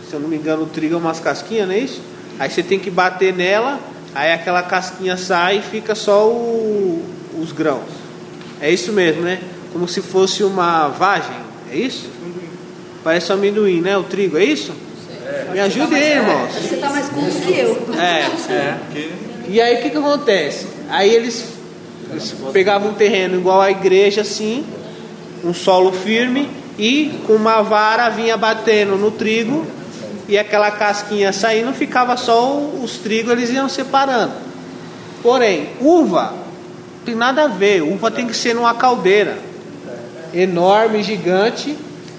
Se 0.09 0.15
eu 0.15 0.21
não 0.21 0.29
me 0.29 0.37
engano, 0.37 0.63
o 0.63 0.67
trigo 0.67 0.95
é 0.95 0.99
umas 0.99 1.21
casquinhas, 1.21 1.69
não 1.69 1.75
é 1.75 1.79
isso? 1.79 2.01
Aí 2.39 2.51
você 2.51 2.63
tem 2.63 2.79
que 2.79 2.91
bater 2.91 3.35
nela, 3.35 3.79
aí 4.15 4.33
aquela 4.33 4.63
casquinha 4.63 5.17
sai 5.17 5.59
e 5.59 5.63
fica 5.63 5.95
só 5.95 6.27
o- 6.27 7.05
os 7.41 7.53
grãos. 7.53 7.85
É 8.61 8.71
isso 8.71 8.93
mesmo, 8.93 9.23
né? 9.23 9.41
Como 9.73 9.87
se 9.87 10.03
fosse 10.03 10.43
uma 10.43 10.89
vagem, 10.89 11.37
é 11.73 11.77
isso? 11.77 12.09
Parece 13.05 13.31
um 13.33 13.37
amendoim, 13.37 13.81
né? 13.81 13.97
O 13.97 14.03
trigo, 14.03 14.37
é 14.37 14.45
isso? 14.45 14.73
Me 15.53 15.61
ajude 15.61 15.95
aí, 15.95 16.13
irmãos. 16.13 16.53
Você 16.53 16.75
está 16.75 16.91
mais 16.91 17.09
culto 17.09 17.31
que 17.31 17.53
eu. 17.53 17.89
É, 17.99 18.53
é. 18.53 18.79
E 19.49 19.61
aí 19.61 19.77
o 19.77 19.83
que, 19.83 19.91
que 19.91 19.97
acontece? 19.97 20.67
Aí 20.89 21.11
eles, 21.11 21.45
eles 22.11 22.35
pegavam 22.53 22.91
um 22.91 22.95
terreno 22.95 23.39
igual 23.39 23.61
à 23.61 23.71
igreja, 23.71 24.23
assim, 24.23 24.65
um 25.45 25.55
solo 25.55 25.93
firme, 25.93 26.49
e 26.79 27.21
com 27.27 27.35
uma 27.35 27.63
vara 27.63 28.09
vinha 28.11 28.37
batendo 28.37 28.97
no 28.97 29.11
trigo, 29.11 29.67
e 30.29 30.39
aquela 30.39 30.71
casquinha 30.71 31.33
saindo, 31.33 31.73
ficava 31.73 32.17
só 32.17 32.59
os 32.59 32.99
trigos, 32.99 33.33
eles 33.33 33.51
iam 33.51 33.69
separando. 33.69 34.33
Porém, 35.23 35.71
uva 35.81 36.35
tem 37.05 37.15
nada 37.15 37.45
a 37.45 37.49
ver, 37.49 37.83
uva 37.83 38.11
tem 38.11 38.27
que 38.27 38.37
ser 38.37 38.55
numa 38.55 38.75
caldeira 38.75 39.50
enorme, 40.35 41.03
gigante, 41.03 41.77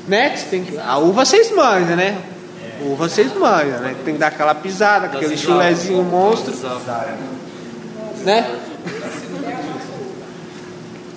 né? 0.07 0.29
Tem 0.49 0.63
que- 0.63 0.77
a 0.77 0.97
uva 0.97 1.25
vocês 1.25 1.51
manjam, 1.51 1.95
né? 1.95 2.17
Uva 2.83 3.07
vocês 3.07 3.33
manjam, 3.35 3.79
né? 3.79 3.95
Tem 4.03 4.13
que 4.15 4.19
dar 4.19 4.27
aquela 4.27 4.55
pisada, 4.55 5.07
aquele 5.07 5.35
chulezinho 5.37 6.03
monstro, 6.03 6.53
né? 8.23 8.59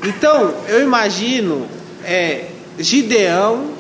Então, 0.02 0.54
eu 0.68 0.83
imagino 0.83 1.66
é, 2.04 2.48
Gideão 2.78 3.70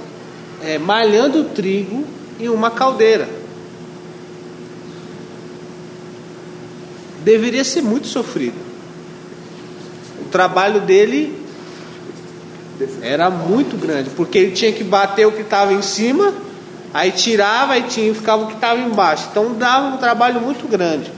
é, 0.62 0.78
malhando 0.78 1.44
trigo 1.44 2.04
em 2.40 2.48
uma 2.48 2.70
caldeira. 2.70 3.28
Deveria 7.22 7.64
ser 7.64 7.82
muito 7.82 8.06
sofrido. 8.06 8.56
O 10.20 10.24
trabalho 10.30 10.80
dele 10.80 11.43
era 13.02 13.30
muito 13.30 13.76
grande, 13.76 14.10
porque 14.10 14.38
ele 14.38 14.52
tinha 14.52 14.72
que 14.72 14.84
bater 14.84 15.26
o 15.26 15.32
que 15.32 15.42
estava 15.42 15.72
em 15.72 15.82
cima, 15.82 16.34
aí 16.92 17.10
tirava 17.10 17.78
e 17.78 17.82
tinha, 17.82 18.14
ficava 18.14 18.44
o 18.44 18.46
que 18.46 18.54
estava 18.54 18.80
embaixo. 18.80 19.28
Então 19.30 19.54
dava 19.54 19.94
um 19.94 19.96
trabalho 19.98 20.40
muito 20.40 20.66
grande 20.68 21.10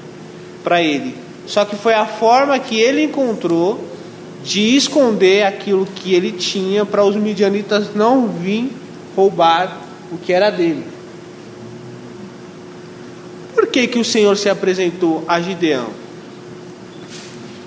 para 0.62 0.82
ele. 0.82 1.16
Só 1.46 1.64
que 1.64 1.76
foi 1.76 1.94
a 1.94 2.06
forma 2.06 2.58
que 2.58 2.80
ele 2.80 3.04
encontrou 3.04 3.84
de 4.42 4.76
esconder 4.76 5.44
aquilo 5.44 5.86
que 5.86 6.14
ele 6.14 6.32
tinha 6.32 6.84
para 6.84 7.04
os 7.04 7.16
midianitas 7.16 7.94
não 7.94 8.28
vir 8.28 8.70
roubar 9.14 9.80
o 10.12 10.18
que 10.18 10.32
era 10.32 10.50
dele. 10.50 10.84
Por 13.54 13.66
que, 13.66 13.86
que 13.86 13.98
o 13.98 14.04
Senhor 14.04 14.36
se 14.36 14.48
apresentou 14.48 15.24
a 15.26 15.40
Gideão? 15.40 15.88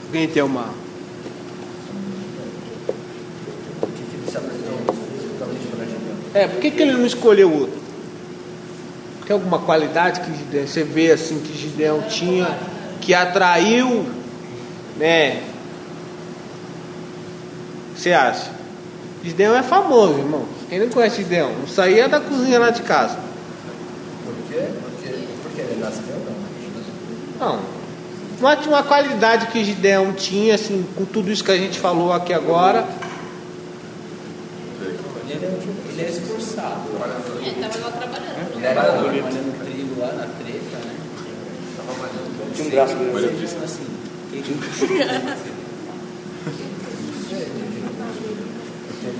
Alguém 0.05 0.27
tem 0.27 0.41
uma 0.41 0.69
O 3.81 3.87
que 3.87 4.03
que 4.03 4.15
ele 4.15 4.31
se 4.31 4.37
apresentou 4.37 4.79
especificamente 4.79 5.67
para 5.75 5.83
a 5.83 5.89
Gideão? 5.89 6.18
É, 6.33 6.47
por 6.47 6.59
que, 6.59 6.71
que 6.71 6.81
ele 6.81 6.93
não 6.93 7.05
escolheu 7.05 7.51
outro? 7.51 7.79
Tem 9.25 9.33
alguma 9.33 9.59
qualidade 9.59 10.21
que 10.21 10.35
Gideão, 10.35 10.67
você 10.67 10.83
vê 10.83 11.11
assim 11.11 11.39
que 11.39 11.55
Gideão 11.55 12.01
tinha 12.03 12.57
que 12.99 13.13
atraiu, 13.13 14.05
né? 14.97 15.43
Você 17.95 18.11
acha? 18.11 18.51
Gideão 19.23 19.55
é 19.55 19.63
famoso, 19.63 20.19
irmão. 20.19 20.45
Quem 20.69 20.79
não 20.79 20.89
conhece 20.89 21.17
Gideão? 21.17 21.51
Não 21.59 21.67
saía 21.67 22.07
da 22.07 22.19
cozinha 22.19 22.59
lá 22.59 22.69
de 22.69 22.81
casa. 22.83 23.17
Por 24.23 24.33
quê? 24.47 24.67
Porque, 24.81 25.13
porque 25.43 25.61
ele 25.61 25.79
nasceu, 25.81 26.03
não. 27.39 27.47
Não. 27.47 27.59
Uma, 28.39 28.55
uma 28.55 28.83
qualidade 28.83 29.47
que 29.47 29.63
Gideão 29.65 30.13
tinha, 30.13 30.55
assim, 30.55 30.85
com 30.95 31.03
tudo 31.03 31.29
isso 31.31 31.43
que 31.43 31.51
a 31.51 31.57
gente 31.57 31.77
falou 31.77 32.13
aqui 32.13 32.33
agora. 32.33 32.87
Ele 35.27 35.45
é, 35.45 35.88
ele 35.99 36.07
é 36.07 36.09
esforçado. 36.09 36.81
Ele 37.41 37.49
estava 37.65 37.85
lá 37.85 37.91
trabalhando. 37.91 38.55
Ele 38.55 38.65
era 38.65 38.83
malhando 38.93 39.63
trigo 39.65 39.99
lá 39.99 40.07
na 40.13 40.25
treta, 40.27 40.77
né? 40.85 40.95
Tinha 42.55 42.67
um 42.67 42.71
braço 42.71 42.93
Ele 42.93 43.11
grande. 43.11 43.39
disse 43.39 43.55
assim. 43.63 43.87
ele- 44.33 44.59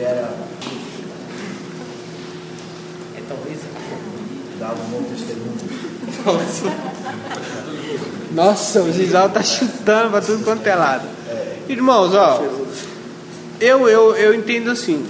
era. 0.01 0.29
É 3.17 3.21
talvez 3.27 3.59
dava 4.59 4.75
um 4.81 4.87
bom 4.89 5.03
testemunho. 5.03 5.59
Nossa, 8.33 8.81
o 8.81 8.91
Gisal 8.91 9.29
tá 9.29 9.41
chutando 9.43 10.11
pra 10.11 10.21
tudo 10.21 10.43
quanto 10.43 10.65
é 10.67 10.75
lado. 10.75 11.07
Irmãos, 11.67 12.13
ó, 12.13 12.41
eu, 13.59 13.87
eu, 13.89 14.15
eu 14.15 14.33
entendo 14.33 14.71
assim. 14.71 15.05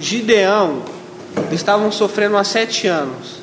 Gideão, 0.00 0.82
estavam 1.52 1.92
sofrendo 1.92 2.36
há 2.38 2.42
sete 2.42 2.86
anos. 2.86 3.40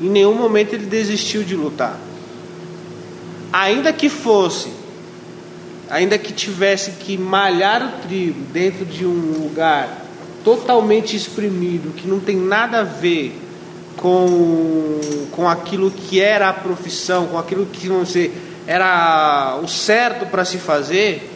Em 0.00 0.08
nenhum 0.08 0.34
momento 0.34 0.72
ele 0.72 0.86
desistiu 0.86 1.44
de 1.44 1.54
lutar. 1.54 1.98
Ainda 3.52 3.92
que 3.92 4.08
fosse, 4.08 4.72
ainda 5.90 6.16
que 6.16 6.32
tivesse 6.32 6.92
que 6.92 7.18
malhar 7.18 7.82
o 7.82 8.08
trigo 8.08 8.40
dentro 8.52 8.86
de 8.86 9.04
um 9.04 9.42
lugar 9.42 10.06
totalmente 10.42 11.14
exprimido, 11.14 11.94
que 11.94 12.08
não 12.08 12.18
tem 12.18 12.36
nada 12.36 12.80
a 12.80 12.82
ver 12.82 13.38
com, 13.98 14.98
com 15.30 15.46
aquilo 15.46 15.90
que 15.90 16.20
era 16.20 16.48
a 16.48 16.52
profissão, 16.54 17.26
com 17.26 17.38
aquilo 17.38 17.66
que 17.66 17.86
vamos 17.86 18.08
dizer, 18.08 18.32
era 18.66 19.60
o 19.62 19.68
certo 19.68 20.24
para 20.26 20.44
se 20.46 20.56
fazer, 20.56 21.30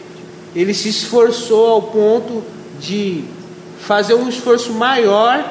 ele 0.54 0.72
se 0.72 0.88
esforçou 0.88 1.68
ao 1.68 1.82
ponto 1.82 2.42
de 2.80 3.35
fazer 3.86 4.14
um 4.14 4.28
esforço 4.28 4.72
maior 4.72 5.48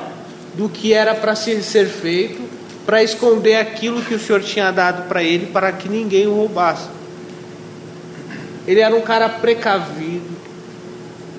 do 0.56 0.68
que 0.68 0.94
era 0.94 1.16
para 1.16 1.34
ser, 1.36 1.62
feito, 1.88 2.42
para 2.86 3.02
esconder 3.02 3.56
aquilo 3.56 4.02
que 4.02 4.14
o 4.14 4.20
Senhor 4.20 4.42
tinha 4.44 4.72
dado 4.72 5.08
para 5.08 5.24
ele, 5.24 5.48
para 5.48 5.72
que 5.72 5.88
ninguém 5.88 6.28
o 6.28 6.36
roubasse. 6.36 6.90
Ele 8.68 8.82
era 8.82 8.94
um 8.94 9.02
cara 9.02 9.30
precavido, 9.30 10.36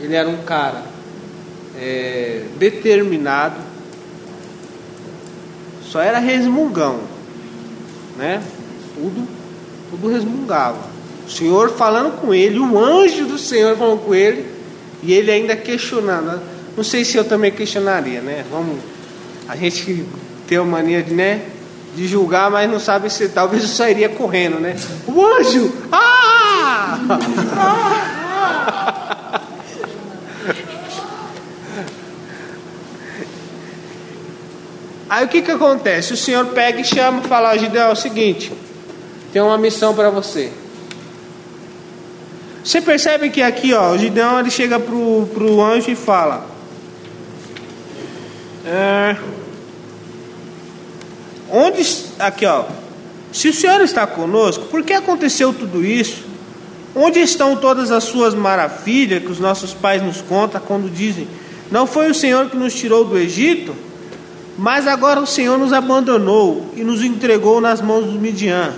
ele 0.00 0.14
era 0.14 0.26
um 0.26 0.38
cara 0.38 0.85
é, 1.78 2.44
determinado, 2.56 3.56
só 5.82 6.00
era 6.00 6.18
resmungão, 6.18 7.00
né? 8.16 8.42
Tudo, 8.94 9.28
tudo 9.90 10.09
resmungava. 10.09 10.78
O 11.26 11.30
Senhor 11.30 11.72
falando 11.72 12.18
com 12.22 12.32
ele, 12.32 12.59
o 12.59 12.78
anjo 12.78 13.26
do 13.26 13.37
Senhor 13.37 13.76
falando 13.76 14.00
com 14.00 14.14
ele, 14.14 14.46
e 15.02 15.12
ele 15.12 15.30
ainda 15.30 15.54
questionando. 15.54 16.56
Não 16.76 16.84
sei 16.84 17.04
se 17.04 17.16
eu 17.16 17.24
também 17.24 17.50
questionaria, 17.50 18.20
né? 18.20 18.44
Vamos, 18.50 18.78
a 19.48 19.56
gente 19.56 20.04
tem 20.46 20.58
a 20.58 20.64
mania 20.64 21.02
de, 21.02 21.14
né? 21.14 21.42
De 21.94 22.06
julgar, 22.06 22.50
mas 22.50 22.70
não 22.70 22.78
sabe 22.78 23.08
se 23.08 23.30
talvez 23.30 23.62
eu 23.62 23.68
sairia 23.68 24.10
correndo, 24.10 24.60
né? 24.60 24.76
O 25.06 25.24
anjo! 25.24 25.72
Ah! 25.90 26.98
ah! 27.56 29.40
Aí 35.08 35.24
o 35.24 35.28
que 35.28 35.40
que 35.40 35.50
acontece? 35.52 36.12
O 36.12 36.16
Senhor 36.16 36.44
pega 36.46 36.80
e 36.80 36.84
chama 36.84 37.22
e 37.24 37.28
fala: 37.28 37.56
Gideão, 37.56 37.88
é 37.88 37.92
o 37.92 37.96
seguinte, 37.96 38.52
tem 39.32 39.40
uma 39.40 39.56
missão 39.56 39.94
para 39.94 40.10
você. 40.10 40.52
Você 42.62 42.80
percebe 42.80 43.30
que 43.30 43.40
aqui, 43.40 43.72
ó, 43.72 43.92
o 43.92 43.98
Gideão 43.98 44.40
ele 44.40 44.50
chega 44.50 44.80
pro, 44.80 45.28
pro 45.32 45.62
anjo 45.62 45.90
e 45.90 45.94
fala: 45.94 46.56
é, 48.66 49.16
Onde 51.50 51.87
aqui, 52.18 52.44
ó, 52.44 52.64
se 53.33 53.48
o 53.48 53.55
Senhor 53.55 53.81
está 53.81 54.07
conosco, 54.07 54.64
por 54.66 54.83
que 54.83 54.92
aconteceu 54.92 55.52
tudo 55.52 55.85
isso? 55.85 56.24
Onde 56.94 57.20
estão 57.20 57.57
todas 57.57 57.90
as 57.90 58.05
suas 58.05 58.35
maravilhas 58.35 59.22
que 59.22 59.31
os 59.31 59.38
nossos 59.38 59.72
pais 59.72 60.02
nos 60.02 60.20
contam 60.22 60.61
quando 60.61 60.90
dizem: 60.90 61.29
Não 61.70 61.87
foi 61.87 62.11
o 62.11 62.14
Senhor 62.14 62.50
que 62.50 62.57
nos 62.57 62.74
tirou 62.74 63.05
do 63.05 63.16
Egito? 63.16 63.74
Mas 64.59 64.87
agora 64.87 65.20
o 65.20 65.26
Senhor 65.26 65.59
nos 65.59 65.72
abandonou 65.72 66.72
e 66.74 66.83
nos 66.83 67.02
entregou 67.02 67.61
nas 67.61 67.81
mãos 67.81 68.07
do 68.07 68.18
Midian. 68.18 68.72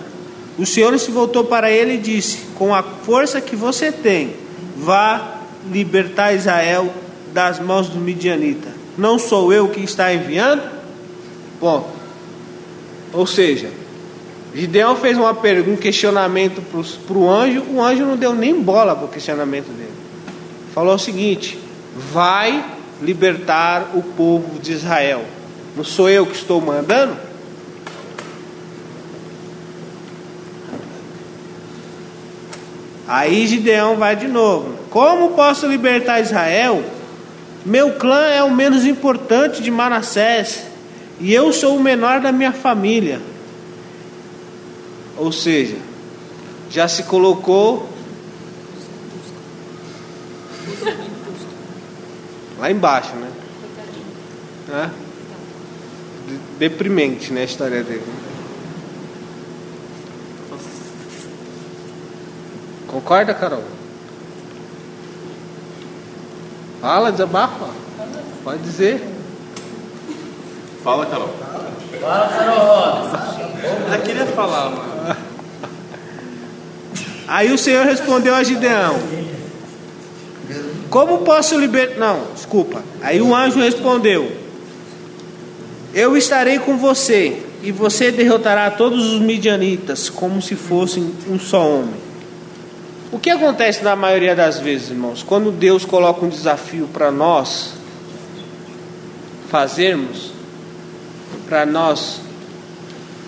O 0.58 0.66
Senhor 0.66 0.98
se 0.98 1.10
voltou 1.10 1.44
para 1.44 1.70
ele 1.70 1.94
e 1.94 1.98
disse: 1.98 2.40
Com 2.56 2.74
a 2.74 2.82
força 2.82 3.40
que 3.40 3.56
você 3.56 3.92
tem, 3.92 4.34
vá 4.76 5.36
libertar 5.70 6.34
Israel 6.34 6.92
das 7.32 7.60
mãos 7.60 7.88
do 7.88 7.98
Midianita. 7.98 8.77
Não 8.98 9.16
sou 9.16 9.52
eu 9.52 9.68
que 9.68 9.80
está 9.80 10.12
enviando? 10.12 10.60
Bom, 11.60 11.88
ou 13.12 13.26
seja, 13.28 13.70
Gideão 14.52 14.96
fez 14.96 15.16
uma 15.16 15.32
pergunta, 15.32 15.70
um 15.70 15.76
questionamento 15.76 16.60
para 17.06 17.16
o 17.16 17.30
anjo, 17.30 17.62
o 17.70 17.80
anjo 17.80 18.04
não 18.04 18.16
deu 18.16 18.34
nem 18.34 18.60
bola 18.60 18.96
para 18.96 19.04
o 19.04 19.08
questionamento 19.08 19.68
dele. 19.68 19.92
Falou 20.74 20.96
o 20.96 20.98
seguinte: 20.98 21.56
vai 22.12 22.64
libertar 23.00 23.92
o 23.94 24.02
povo 24.02 24.58
de 24.58 24.72
Israel. 24.72 25.24
Não 25.76 25.84
sou 25.84 26.10
eu 26.10 26.26
que 26.26 26.34
estou 26.34 26.60
mandando? 26.60 27.16
Aí 33.06 33.46
Gideão 33.46 33.96
vai 33.96 34.16
de 34.16 34.26
novo. 34.26 34.76
Como 34.90 35.30
posso 35.30 35.68
libertar 35.68 36.20
Israel? 36.20 36.97
Meu 37.64 37.94
clã 37.94 38.26
é 38.26 38.42
o 38.42 38.50
menos 38.50 38.84
importante 38.84 39.62
de 39.62 39.70
Manassés 39.70 40.64
e 41.20 41.32
eu 41.34 41.52
sou 41.52 41.76
o 41.76 41.80
menor 41.80 42.20
da 42.20 42.32
minha 42.32 42.52
família. 42.52 43.20
Ou 45.16 45.32
seja, 45.32 45.76
já 46.70 46.86
se 46.86 47.02
colocou 47.04 47.88
lá 52.58 52.70
embaixo, 52.70 53.14
né? 53.16 54.90
Deprimente, 56.58 57.32
né, 57.32 57.42
a 57.42 57.44
história 57.44 57.82
dele. 57.82 58.02
Concorda, 62.86 63.34
Carol? 63.34 63.77
Fala, 66.80 67.10
desabafa. 67.10 67.68
Pode 68.44 68.62
dizer. 68.62 69.02
Fala, 70.84 71.06
Carol. 71.06 71.30
Fala, 72.00 72.28
Carol. 72.28 73.28
Ela 73.86 73.98
queria 73.98 74.26
falar, 74.26 74.70
mano. 74.70 75.16
Aí 77.26 77.52
o 77.52 77.58
Senhor 77.58 77.84
respondeu 77.84 78.34
a 78.34 78.42
Gideão: 78.42 78.96
Como 80.88 81.18
posso 81.18 81.58
libertar. 81.58 81.98
Não, 81.98 82.22
desculpa. 82.34 82.82
Aí 83.02 83.20
o 83.20 83.34
anjo 83.34 83.58
respondeu: 83.58 84.32
Eu 85.92 86.16
estarei 86.16 86.58
com 86.58 86.78
você, 86.78 87.42
e 87.62 87.70
você 87.72 88.10
derrotará 88.10 88.70
todos 88.70 89.12
os 89.12 89.20
midianitas, 89.20 90.08
como 90.08 90.40
se 90.40 90.54
fossem 90.54 91.12
um 91.28 91.38
só 91.38 91.68
homem. 91.68 92.07
O 93.10 93.18
que 93.18 93.30
acontece 93.30 93.82
na 93.82 93.96
maioria 93.96 94.36
das 94.36 94.60
vezes, 94.60 94.90
irmãos, 94.90 95.22
quando 95.22 95.50
Deus 95.50 95.84
coloca 95.84 96.26
um 96.26 96.28
desafio 96.28 96.86
para 96.92 97.10
nós 97.10 97.72
fazermos, 99.48 100.30
para 101.48 101.64
nós 101.64 102.20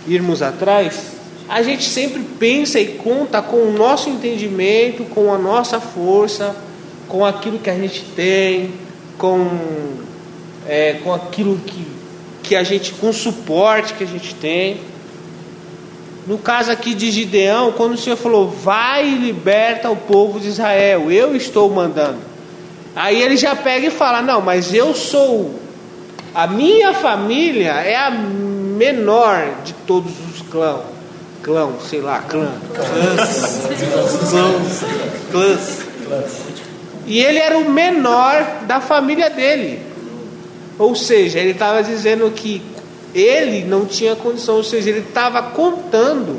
irmos 0.07 0.43
atrás, 0.43 1.13
a 1.49 1.63
gente 1.63 1.85
sempre 1.85 2.23
pensa 2.39 2.79
e 2.79 2.89
conta 2.99 3.41
com 3.41 3.57
o 3.57 3.73
nosso 3.73 4.11
entendimento, 4.11 5.05
com 5.05 5.33
a 5.33 5.39
nossa 5.39 5.81
força, 5.81 6.55
com 7.09 7.25
aquilo 7.25 7.59
que 7.59 7.71
a 7.71 7.75
gente 7.75 8.05
tem, 8.15 8.75
com, 9.17 9.49
é, 10.69 11.01
com 11.03 11.15
aquilo 11.15 11.57
que, 11.57 11.87
que 12.43 12.55
a 12.55 12.63
gente, 12.63 12.93
com 12.93 13.09
o 13.09 13.15
suporte 13.15 13.95
que 13.95 14.05
a 14.05 14.07
gente 14.07 14.35
tem. 14.35 14.90
No 16.27 16.39
caso 16.39 16.71
aqui 16.71 16.95
de 16.95 17.11
Gideão, 17.11 17.73
quando 17.73 17.95
o 17.95 17.97
Senhor 17.97 18.17
falou, 18.17 18.49
vai 18.49 19.09
e 19.09 19.17
liberta 19.17 19.91
o 19.91 19.97
povo 19.97 20.39
de 20.39 20.49
Israel, 20.49 21.11
eu 21.11 21.35
estou 21.35 21.71
mandando. 21.71 22.19
Aí 22.95 23.21
ele 23.23 23.37
já 23.37 23.57
pega 23.57 23.87
e 23.87 23.91
fala: 23.91 24.21
Não, 24.21 24.41
mas 24.41 24.75
eu 24.75 24.95
sou, 24.95 25.59
a 26.35 26.47
minha 26.47 26.93
família 26.93 27.73
é 27.73 27.97
a 27.97 28.11
menor 28.11 29.63
de 29.65 29.73
todos 29.73 30.13
os 30.33 30.43
clãs. 30.43 30.81
Clã, 31.43 31.71
sei 31.89 32.01
lá, 32.01 32.19
clã. 32.21 32.51
Clãs. 32.75 33.67
Clãs. 35.31 35.79
Clãs. 36.07 36.41
E 37.07 37.19
ele 37.19 37.39
era 37.39 37.59
o 37.59 37.71
menor 37.71 38.45
da 38.67 38.81
família 38.81 39.31
dele. 39.31 39.81
Ou 40.79 40.95
seja, 40.95 41.39
ele 41.39 41.53
estava 41.53 41.83
dizendo 41.83 42.31
que 42.31 42.63
ele 43.15 43.65
não 43.65 43.87
tinha 43.87 44.15
condição, 44.15 44.57
ou 44.57 44.65
seja, 44.65 44.91
ele 44.91 45.01
estava 45.01 45.43
contando 45.43 46.39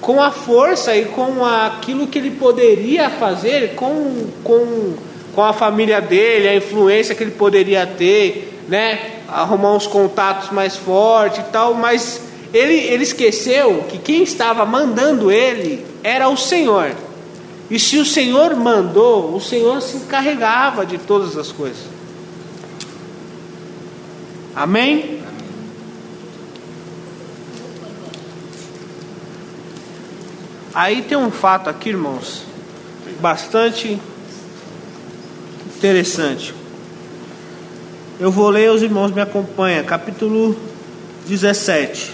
com 0.00 0.20
a 0.20 0.30
força 0.30 0.96
e 0.96 1.04
com 1.04 1.44
aquilo 1.44 2.06
que 2.06 2.18
ele 2.18 2.32
poderia 2.32 3.08
fazer 3.08 3.74
com, 3.74 4.26
com, 4.42 4.94
com 5.34 5.42
a 5.42 5.52
família 5.52 6.00
dele, 6.00 6.48
a 6.48 6.56
influência 6.56 7.14
que 7.14 7.22
ele 7.22 7.30
poderia 7.30 7.86
ter, 7.86 8.60
né? 8.68 9.12
arrumar 9.28 9.74
uns 9.74 9.86
contatos 9.86 10.50
mais 10.50 10.76
fortes 10.76 11.38
e 11.38 11.50
tal, 11.50 11.74
mas 11.74 12.20
ele, 12.52 12.74
ele 12.74 13.02
esqueceu 13.02 13.84
que 13.88 13.96
quem 13.96 14.22
estava 14.22 14.66
mandando 14.66 15.30
ele 15.30 15.86
era 16.02 16.28
o 16.28 16.36
Senhor. 16.36 16.92
E 17.70 17.78
se 17.78 17.96
o 17.96 18.04
Senhor 18.04 18.54
mandou, 18.54 19.34
o 19.34 19.40
Senhor 19.40 19.80
se 19.80 19.96
encarregava 19.96 20.84
de 20.84 20.98
todas 20.98 21.38
as 21.38 21.50
coisas. 21.50 21.84
Amém? 24.54 25.21
Aí 30.74 31.02
tem 31.02 31.18
um 31.18 31.30
fato 31.30 31.68
aqui, 31.68 31.90
irmãos, 31.90 32.44
bastante 33.20 34.00
interessante. 35.76 36.54
Eu 38.18 38.30
vou 38.30 38.48
ler, 38.48 38.70
os 38.70 38.82
irmãos 38.82 39.12
me 39.12 39.20
acompanham. 39.20 39.84
Capítulo 39.84 40.56
17. 41.28 42.12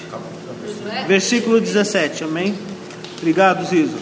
Versículo 1.07 1.61
17, 1.61 2.25
amém? 2.25 2.59
Obrigado, 3.19 3.65
Zizo. 3.65 3.97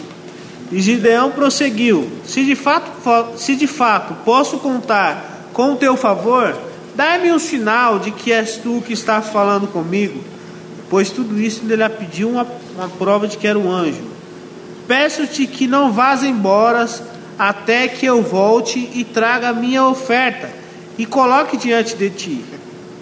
E 0.71 0.81
Gideão 0.81 1.29
prosseguiu: 1.31 2.09
Se 2.25 2.43
de 2.43 2.55
fato, 2.55 3.37
se 3.37 3.55
de 3.55 3.67
fato 3.67 4.15
posso 4.25 4.57
contar 4.57 5.49
com 5.53 5.73
o 5.73 5.75
teu 5.75 5.95
favor, 5.95 6.57
dá-me 6.95 7.31
um 7.31 7.37
sinal 7.37 7.99
de 7.99 8.09
que 8.09 8.31
és 8.31 8.57
tu 8.57 8.81
que 8.81 8.93
está 8.93 9.21
falando 9.21 9.67
comigo, 9.67 10.23
pois 10.89 11.11
tudo 11.11 11.39
isso 11.39 11.61
ele 11.69 11.87
pediu 11.89 12.29
uma, 12.29 12.47
uma 12.75 12.89
prova 12.89 13.27
de 13.27 13.37
que 13.37 13.45
era 13.45 13.59
um 13.59 13.71
anjo. 13.71 14.16
Peço-te 14.87 15.45
que 15.45 15.67
não 15.67 15.91
vás 15.91 16.23
embora 16.23 16.87
até 17.37 17.87
que 17.87 18.05
eu 18.05 18.21
volte 18.21 18.89
e 18.93 19.03
traga 19.03 19.49
a 19.49 19.53
minha 19.53 19.85
oferta 19.85 20.49
e 20.97 21.05
coloque 21.05 21.57
diante 21.57 21.95
de 21.95 22.09
ti. 22.09 22.45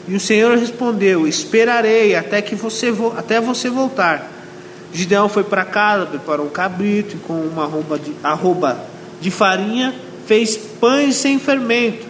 E 0.08 0.16
o 0.16 0.20
Senhor 0.20 0.58
respondeu: 0.58 1.28
Esperarei 1.28 2.16
até 2.16 2.42
que 2.42 2.56
você 2.56 2.94
até 3.18 3.40
você 3.40 3.70
voltar. 3.70 4.32
Gideão 4.92 5.28
foi 5.28 5.44
para 5.44 5.66
casa, 5.66 6.06
preparou 6.06 6.46
um 6.46 6.50
cabrito 6.50 7.16
e 7.16 7.20
com 7.20 7.34
uma 7.34 7.64
arroba 7.64 8.00
de, 8.00 8.14
arroba 8.24 8.80
de 9.20 9.30
farinha 9.30 9.94
fez 10.26 10.58
pães 10.58 11.16
sem 11.16 11.38
fermento. 11.38 12.06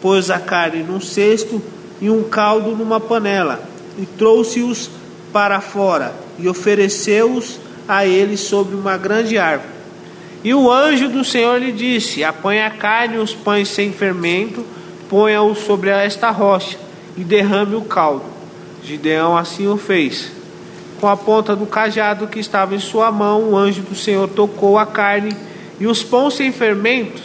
pôs 0.00 0.30
a 0.30 0.38
carne 0.38 0.82
num 0.82 1.00
cesto 1.00 1.60
e 2.00 2.08
um 2.08 2.22
caldo 2.22 2.74
numa 2.74 2.98
panela, 2.98 3.62
e 3.98 4.06
trouxe-os 4.06 4.88
para 5.32 5.60
fora, 5.60 6.14
e 6.38 6.48
ofereceu-os 6.48 7.60
a 7.90 8.06
eles 8.06 8.40
sobre 8.40 8.76
uma 8.76 8.96
grande 8.96 9.36
árvore. 9.36 9.80
E 10.44 10.54
o 10.54 10.70
anjo 10.70 11.08
do 11.08 11.24
Senhor 11.24 11.60
lhe 11.60 11.72
disse: 11.72 12.22
Apanha 12.22 12.66
a 12.66 12.70
carne 12.70 13.16
e 13.16 13.18
os 13.18 13.34
pães 13.34 13.68
sem 13.68 13.92
fermento, 13.92 14.64
ponha-os 15.08 15.58
sobre 15.58 15.90
esta 15.90 16.30
rocha, 16.30 16.78
e 17.16 17.24
derrame 17.24 17.74
o 17.74 17.82
caldo. 17.82 18.24
Gideão 18.82 19.36
assim 19.36 19.66
o 19.66 19.76
fez. 19.76 20.30
Com 21.00 21.08
a 21.08 21.16
ponta 21.16 21.56
do 21.56 21.66
cajado 21.66 22.28
que 22.28 22.38
estava 22.38 22.74
em 22.74 22.78
sua 22.78 23.10
mão, 23.10 23.50
o 23.50 23.56
anjo 23.56 23.82
do 23.82 23.94
Senhor 23.94 24.28
tocou 24.28 24.78
a 24.78 24.86
carne 24.86 25.34
e 25.80 25.86
os 25.86 26.02
pães 26.02 26.34
sem 26.34 26.52
fermento, 26.52 27.22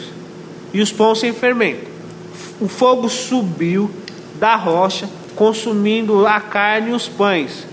e 0.72 0.80
os 0.80 0.90
pães 0.90 1.18
sem 1.18 1.32
fermento. 1.32 1.86
O 2.60 2.68
fogo 2.68 3.08
subiu 3.08 3.90
da 4.40 4.56
rocha, 4.56 5.08
consumindo 5.34 6.26
a 6.26 6.40
carne 6.40 6.90
e 6.90 6.94
os 6.94 7.08
pães. 7.08 7.66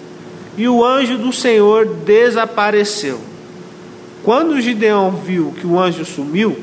E 0.57 0.67
o 0.67 0.83
anjo 0.83 1.17
do 1.17 1.33
Senhor 1.33 1.85
desapareceu. 1.85 3.19
Quando 4.23 4.61
Gideão 4.61 5.11
viu 5.11 5.53
que 5.59 5.67
o 5.67 5.79
anjo 5.79 6.05
sumiu, 6.05 6.57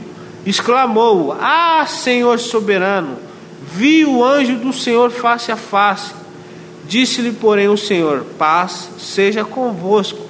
exclamou: 0.46 1.36
Ah, 1.38 1.84
Senhor 1.86 2.38
soberano, 2.38 3.16
vi 3.74 4.04
o 4.04 4.24
anjo 4.24 4.56
do 4.56 4.72
Senhor 4.72 5.10
face 5.10 5.52
a 5.52 5.56
face. 5.56 6.12
Disse-lhe, 6.86 7.32
porém, 7.32 7.68
o 7.68 7.76
Senhor: 7.76 8.24
Paz 8.38 8.88
seja 8.98 9.44
convosco, 9.44 10.20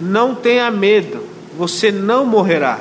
não 0.00 0.34
tenha 0.34 0.70
medo, 0.70 1.22
você 1.56 1.90
não 1.90 2.24
morrerá. 2.24 2.78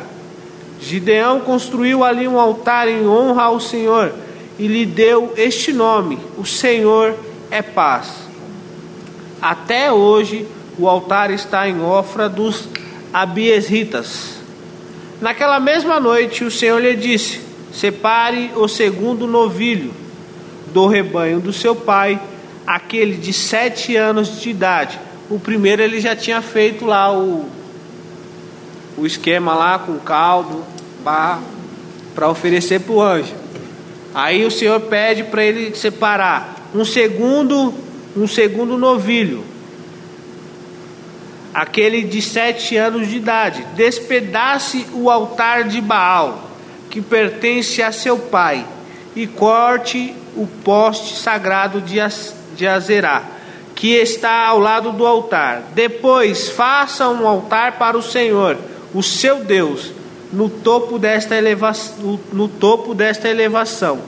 Gideão 0.81 1.41
construiu 1.41 2.03
ali 2.03 2.27
um 2.27 2.39
altar 2.39 2.87
em 2.87 3.05
honra 3.07 3.43
ao 3.43 3.59
Senhor 3.59 4.13
e 4.57 4.67
lhe 4.67 4.85
deu 4.85 5.33
este 5.35 5.73
nome: 5.73 6.19
O 6.37 6.45
Senhor 6.45 7.15
é 7.49 7.61
paz. 7.61 8.28
Até 9.41 9.91
hoje 9.91 10.45
o 10.77 10.87
altar 10.87 11.31
está 11.31 11.67
em 11.67 11.81
Ofra 11.81 12.27
dos 12.27 12.67
Abiesritas. 13.13 14.39
Naquela 15.21 15.59
mesma 15.59 15.99
noite 15.99 16.43
o 16.43 16.51
Senhor 16.51 16.79
lhe 16.79 16.95
disse: 16.95 17.41
Separe 17.73 18.51
o 18.55 18.67
segundo 18.67 19.27
novilho 19.27 19.93
do 20.73 20.87
rebanho 20.87 21.39
do 21.39 21.51
seu 21.51 21.75
pai, 21.75 22.19
aquele 22.65 23.15
de 23.15 23.33
sete 23.33 23.95
anos 23.95 24.39
de 24.41 24.49
idade. 24.49 24.99
O 25.29 25.39
primeiro 25.39 25.81
ele 25.81 25.99
já 25.99 26.15
tinha 26.15 26.41
feito 26.41 26.85
lá 26.85 27.13
o, 27.13 27.45
o 28.97 29.05
esquema 29.05 29.53
lá 29.53 29.79
com 29.79 29.97
caldo 29.99 30.63
para 31.03 32.29
oferecer 32.29 32.79
para 32.81 32.93
o 32.93 33.01
anjo. 33.01 33.33
Aí 34.13 34.45
o 34.45 34.51
Senhor 34.51 34.79
pede 34.81 35.23
para 35.23 35.43
ele 35.43 35.75
separar 35.75 36.69
um 36.73 36.83
segundo, 36.83 37.73
um 38.19 38.27
segundo 38.27 38.77
novilho 38.77 39.43
aquele 41.53 42.03
de 42.03 42.21
sete 42.21 42.77
anos 42.77 43.07
de 43.07 43.17
idade, 43.17 43.65
despedace 43.75 44.85
o 44.93 45.09
altar 45.09 45.63
de 45.65 45.81
Baal, 45.81 46.49
que 46.89 47.01
pertence 47.01 47.81
a 47.81 47.91
seu 47.91 48.17
pai, 48.17 48.65
e 49.15 49.25
corte 49.25 50.15
o 50.35 50.47
poste 50.63 51.15
sagrado 51.15 51.81
de, 51.81 51.99
Azerá, 52.67 53.23
que 53.75 53.93
está 53.93 54.45
ao 54.45 54.59
lado 54.59 54.91
do 54.91 55.05
altar. 55.05 55.63
Depois 55.73 56.49
faça 56.49 57.09
um 57.09 57.27
altar 57.27 57.77
para 57.77 57.97
o 57.97 58.03
Senhor, 58.03 58.57
o 58.93 59.01
seu 59.01 59.43
Deus, 59.43 59.91
no 60.31 60.49
topo 60.49 60.99
desta 60.99 61.35
elevação. 61.35 61.95
No, 61.99 62.19
no 62.31 62.47
topo 62.47 62.93
desta 62.93 63.27
elevação. 63.27 63.99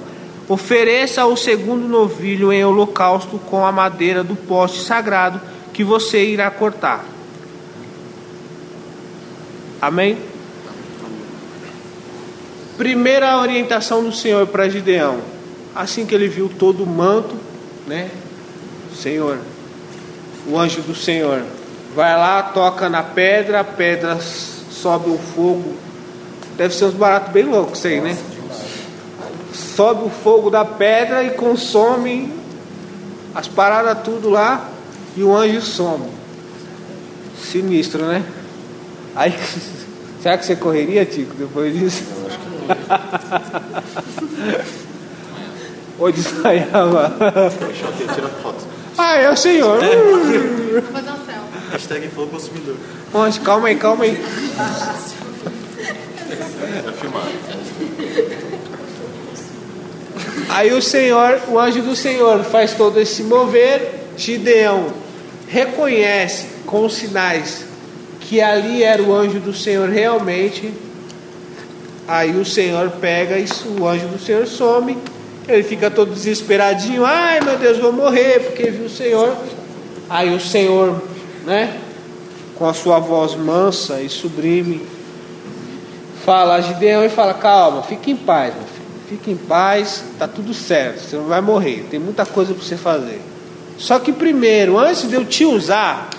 Ofereça 0.52 1.26
o 1.26 1.38
segundo 1.38 1.88
novilho 1.88 2.52
em 2.52 2.62
holocausto 2.66 3.40
com 3.40 3.66
a 3.66 3.72
madeira 3.72 4.22
do 4.22 4.36
poste 4.36 4.84
sagrado 4.84 5.40
que 5.72 5.82
você 5.82 6.26
irá 6.26 6.52
cortar. 6.52 7.06
Amém? 9.82 10.18
Primeira 12.78 13.40
orientação 13.40 14.04
do 14.04 14.12
Senhor 14.12 14.46
para 14.46 14.68
Gideão. 14.68 15.22
Assim 15.74 16.06
que 16.06 16.14
ele 16.14 16.28
viu 16.28 16.52
todo 16.60 16.84
o 16.84 16.86
manto, 16.86 17.34
né? 17.88 18.12
Senhor, 18.94 19.40
o 20.46 20.60
anjo 20.60 20.82
do 20.82 20.94
Senhor 20.94 21.46
vai 21.96 22.18
lá, 22.18 22.44
toca 22.44 22.90
na 22.90 23.04
pedra, 23.04 23.62
a 23.62 23.64
pedra 23.64 24.20
sobe 24.20 25.12
o 25.12 25.18
fogo. 25.18 25.78
Deve 26.58 26.74
ser 26.74 26.84
uns 26.84 26.94
baratos 26.94 27.32
bem 27.32 27.46
loucos 27.46 27.78
isso 27.78 27.88
aí, 27.88 28.02
né? 28.02 28.18
Sobe 29.54 30.06
o 30.06 30.10
fogo 30.10 30.50
da 30.50 30.64
pedra 30.64 31.24
e 31.24 31.32
consome 31.32 32.34
as 33.34 33.48
paradas 33.48 34.04
tudo 34.04 34.30
lá 34.30 34.70
e 35.16 35.24
o 35.24 35.36
anjo 35.36 35.62
some. 35.62 36.06
Sinistro, 37.42 38.06
né? 38.06 38.24
Aí, 39.16 39.34
será 40.22 40.38
que 40.38 40.46
você 40.46 40.56
correria, 40.56 41.06
Tico, 41.06 41.34
depois 41.36 41.74
disso? 41.74 42.04
Eu 42.18 42.28
acho 42.28 42.40
que 42.40 42.46
não. 42.48 42.62
Ou 46.00 46.12
desmaiava? 46.12 47.14
Tira 48.14 48.28
foto. 48.42 48.66
Ah, 48.98 49.18
é 49.18 49.30
o 49.30 49.36
senhor. 49.36 49.80
Vou 49.80 50.82
fazer 50.82 51.12
um 51.12 51.26
céu. 51.26 51.44
Hashtag 51.72 52.08
fogo 52.10 52.28
consumidor. 52.28 52.76
Onde? 53.14 53.40
Calma 53.42 53.68
aí, 53.68 53.76
calma 53.76 54.04
aí. 54.06 54.20
Vai 56.84 56.94
filmar. 56.94 57.28
Aí 60.50 60.74
o 60.74 60.82
Senhor, 60.82 61.42
o 61.48 61.60
anjo 61.60 61.82
do 61.82 61.96
Senhor 61.96 62.44
faz 62.44 62.74
todo 62.74 63.00
esse 63.00 63.24
mover. 63.24 64.02
Gideão 64.18 64.88
reconhece 65.48 66.48
com 66.66 66.88
sinais 66.90 67.66
que 68.32 68.40
ali 68.40 68.82
era 68.82 69.04
o 69.04 69.14
anjo 69.14 69.42
do 69.42 69.54
Senhor 69.54 69.90
realmente. 69.90 70.74
Aí 72.08 72.32
o 72.32 72.46
Senhor 72.46 72.90
pega 72.92 73.38
isso, 73.38 73.68
o 73.78 73.86
anjo 73.86 74.08
do 74.08 74.18
Senhor 74.18 74.48
some, 74.48 74.98
ele 75.48 75.64
fica 75.64 75.92
todo 75.92 76.14
desesperadinho, 76.14 77.06
ai 77.06 77.42
meu 77.42 77.58
Deus, 77.58 77.78
vou 77.78 77.92
morrer, 77.92 78.40
porque 78.40 78.72
viu 78.72 78.86
o 78.86 78.90
Senhor. 78.90 79.36
Aí 80.10 80.34
o 80.34 80.40
Senhor, 80.40 81.02
né, 81.46 81.78
com 82.56 82.66
a 82.66 82.74
sua 82.74 83.00
voz 83.00 83.36
mansa 83.36 84.02
e 84.02 84.08
sublime, 84.08 84.86
fala 86.24 86.56
a 86.56 86.62
Gideão 86.62 87.04
e 87.04 87.10
fala: 87.10 87.34
Calma, 87.34 87.84
fique 87.84 88.12
em 88.12 88.16
paz, 88.16 88.54
meu 88.54 88.71
fique 89.12 89.30
em 89.30 89.36
paz, 89.36 90.06
tá 90.18 90.26
tudo 90.26 90.54
certo, 90.54 91.02
você 91.02 91.18
não 91.18 91.26
vai 91.26 91.42
morrer, 91.42 91.86
tem 91.92 92.00
muita 92.00 92.26
coisa 92.26 92.54
para 92.54 92.64
você 92.64 92.78
fazer. 92.78 93.22
Só 93.78 94.00
que 94.00 94.14
primeiro, 94.14 94.78
antes 94.78 95.10
de 95.10 95.16
eu 95.16 95.26
te 95.26 95.44
usar, 95.44 96.10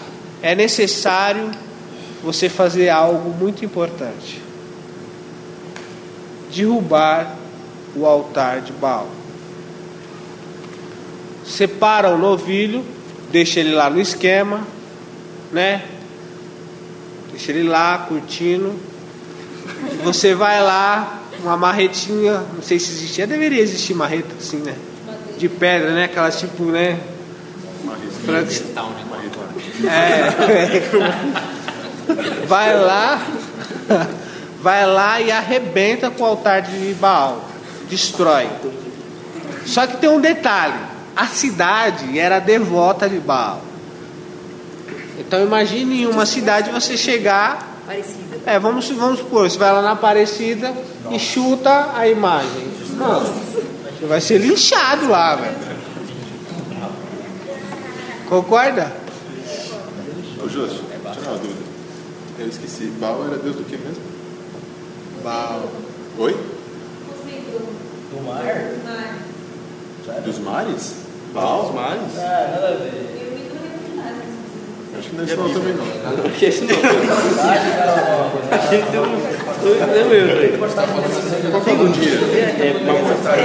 é 0.42 0.55
necessário 0.55 1.50
você 2.22 2.50
fazer 2.50 2.90
algo 2.90 3.31
muito 3.31 3.64
importante: 3.64 4.42
derrubar 6.55 7.35
o 7.96 8.05
altar 8.05 8.61
de 8.61 8.72
Baal. 8.72 9.09
Separa 11.46 12.11
o 12.11 12.18
novilho, 12.18 12.85
deixa 13.31 13.59
ele 13.59 13.72
lá 13.72 13.88
no 13.88 14.02
esquema, 14.02 14.66
né? 15.50 15.83
Deixa 17.31 17.52
ele 17.52 17.66
lá 17.66 17.96
curtindo. 18.07 18.74
Você 20.05 20.35
vai 20.35 20.62
lá, 20.62 21.21
uma 21.42 21.57
marretinha, 21.57 22.42
não 22.55 22.62
sei 22.62 22.78
se 22.78 22.92
existia, 22.92 23.26
deveria 23.26 23.61
existir 23.61 23.94
marreta 23.94 24.35
assim, 24.38 24.59
né? 24.59 24.74
De 25.38 25.48
pedra, 25.48 25.92
né? 25.92 26.05
Aquelas 26.05 26.38
tipo, 26.38 26.64
né? 26.64 26.98
É. 29.85 30.83
vai 32.46 32.76
lá, 32.76 33.26
vai 34.62 34.87
lá 34.87 35.20
e 35.20 35.33
arrebenta 35.33 36.11
com 36.11 36.22
o 36.22 36.26
altar 36.26 36.62
de 36.62 36.94
Baal, 36.94 37.44
destrói. 37.88 38.48
Só 39.66 39.87
que 39.87 39.96
tem 39.96 40.09
um 40.09 40.20
detalhe: 40.20 40.78
a 41.16 41.26
cidade 41.26 42.18
era 42.18 42.38
devota 42.38 43.09
de 43.09 43.18
Baal. 43.18 43.62
Então 45.18 45.42
imagine 45.42 46.02
em 46.02 46.07
uma 46.07 46.26
cidade 46.26 46.70
você 46.70 46.96
chegar. 46.96 47.81
Parecida. 47.87 48.32
É, 48.44 48.59
vamos, 48.59 48.90
vamos 48.90 49.20
supor, 49.20 49.48
você 49.48 49.57
vai 49.57 49.72
lá 49.72 49.83
na 49.83 49.92
Aparecida 49.92 50.74
e 51.11 51.18
chuta 51.18 51.90
a 51.94 52.09
imagem. 52.09 52.68
Não, 52.96 53.20
você 53.20 54.07
vai 54.07 54.20
ser 54.20 54.38
linchado 54.38 55.09
lá, 55.09 55.37
velho. 55.37 55.72
Concorda? 58.28 58.92
Ô, 60.42 60.48
Justo, 60.48 60.83
tira 61.12 61.28
uma 61.28 61.38
dúvida. 61.38 61.62
Eu 62.38 62.48
esqueci. 62.48 62.87
Baal 62.98 63.24
era 63.26 63.37
deus 63.37 63.57
do 63.57 63.64
que 63.64 63.76
mesmo? 63.76 64.02
Baal. 65.22 65.70
Oi? 66.18 66.33
Do 68.11 68.22
mar? 68.26 68.70
Dos 70.24 70.38
mares? 70.38 70.94
Baal? 71.33 71.62
Dos 71.64 71.74
mares? 71.74 72.18
Ah, 72.18 72.48
nada 72.52 72.68
a 72.68 72.76
ver. 72.76 73.12
É. 75.03 75.09
Acho 75.09 75.11
que 75.11 75.17
não 75.17 75.25
é 75.25 75.27
não 75.37 75.53
também 75.55 75.75
não. 75.75 75.85
Acho 76.25 76.38
que 76.38 76.45
esse 76.47 76.62
não. 76.65 76.77
Achei 78.53 78.79
que 78.83 78.91
tem 78.91 79.01
um. 79.01 79.03
Não, 79.03 80.09
meu, 80.09 80.27
velho. 80.27 80.59
Qual 81.51 81.61
que 81.62 81.71
é 81.71 81.73
o 81.75 81.88
dia? 81.88 82.19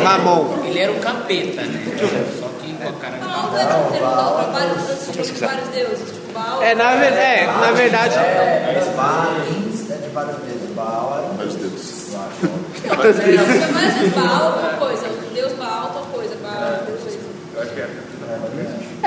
Mamon. 0.03 0.63
Ele 0.65 0.79
era 0.79 0.91
um 0.91 0.99
capeta, 0.99 1.61
né? 1.63 1.85
Só 2.39 2.47
que 2.61 2.73
com 2.73 2.89
a 2.89 2.93
cara 2.93 3.17
de 3.17 3.21
Não, 3.27 3.57
era 3.57 3.73
ter 3.73 3.97
um 3.97 4.01
vários, 4.51 4.83
tipo, 5.27 5.39
vários 5.45 5.67
deuses, 5.69 6.11
tipo 6.11 6.31
Baal. 6.33 6.61
É, 6.61 6.75
na, 6.75 6.95
ver- 6.95 7.13
é, 7.13 7.45
na 7.47 7.71
verdade. 7.71 8.15
É, 8.15 8.93
Balins 8.95 9.89
é 9.91 9.95
de 9.95 10.09
vários 10.09 10.35
dedos. 10.37 10.69
Baal 10.75 11.31
um 11.31 11.37
Vários 11.37 11.55
dedos. 11.55 11.87
Não, 12.87 12.93
é 12.93 13.71
mais 13.71 13.99
de 13.99 14.05
Baal 14.09 14.59
uma 14.59 14.73
coisa, 14.73 15.07
o 15.07 15.33
deus 15.33 15.53
Baal 15.53 15.83
outra 15.93 16.01
coisa, 16.11 16.35
Baal, 16.43 16.83
deus 16.85 17.13
isso. 17.13 17.17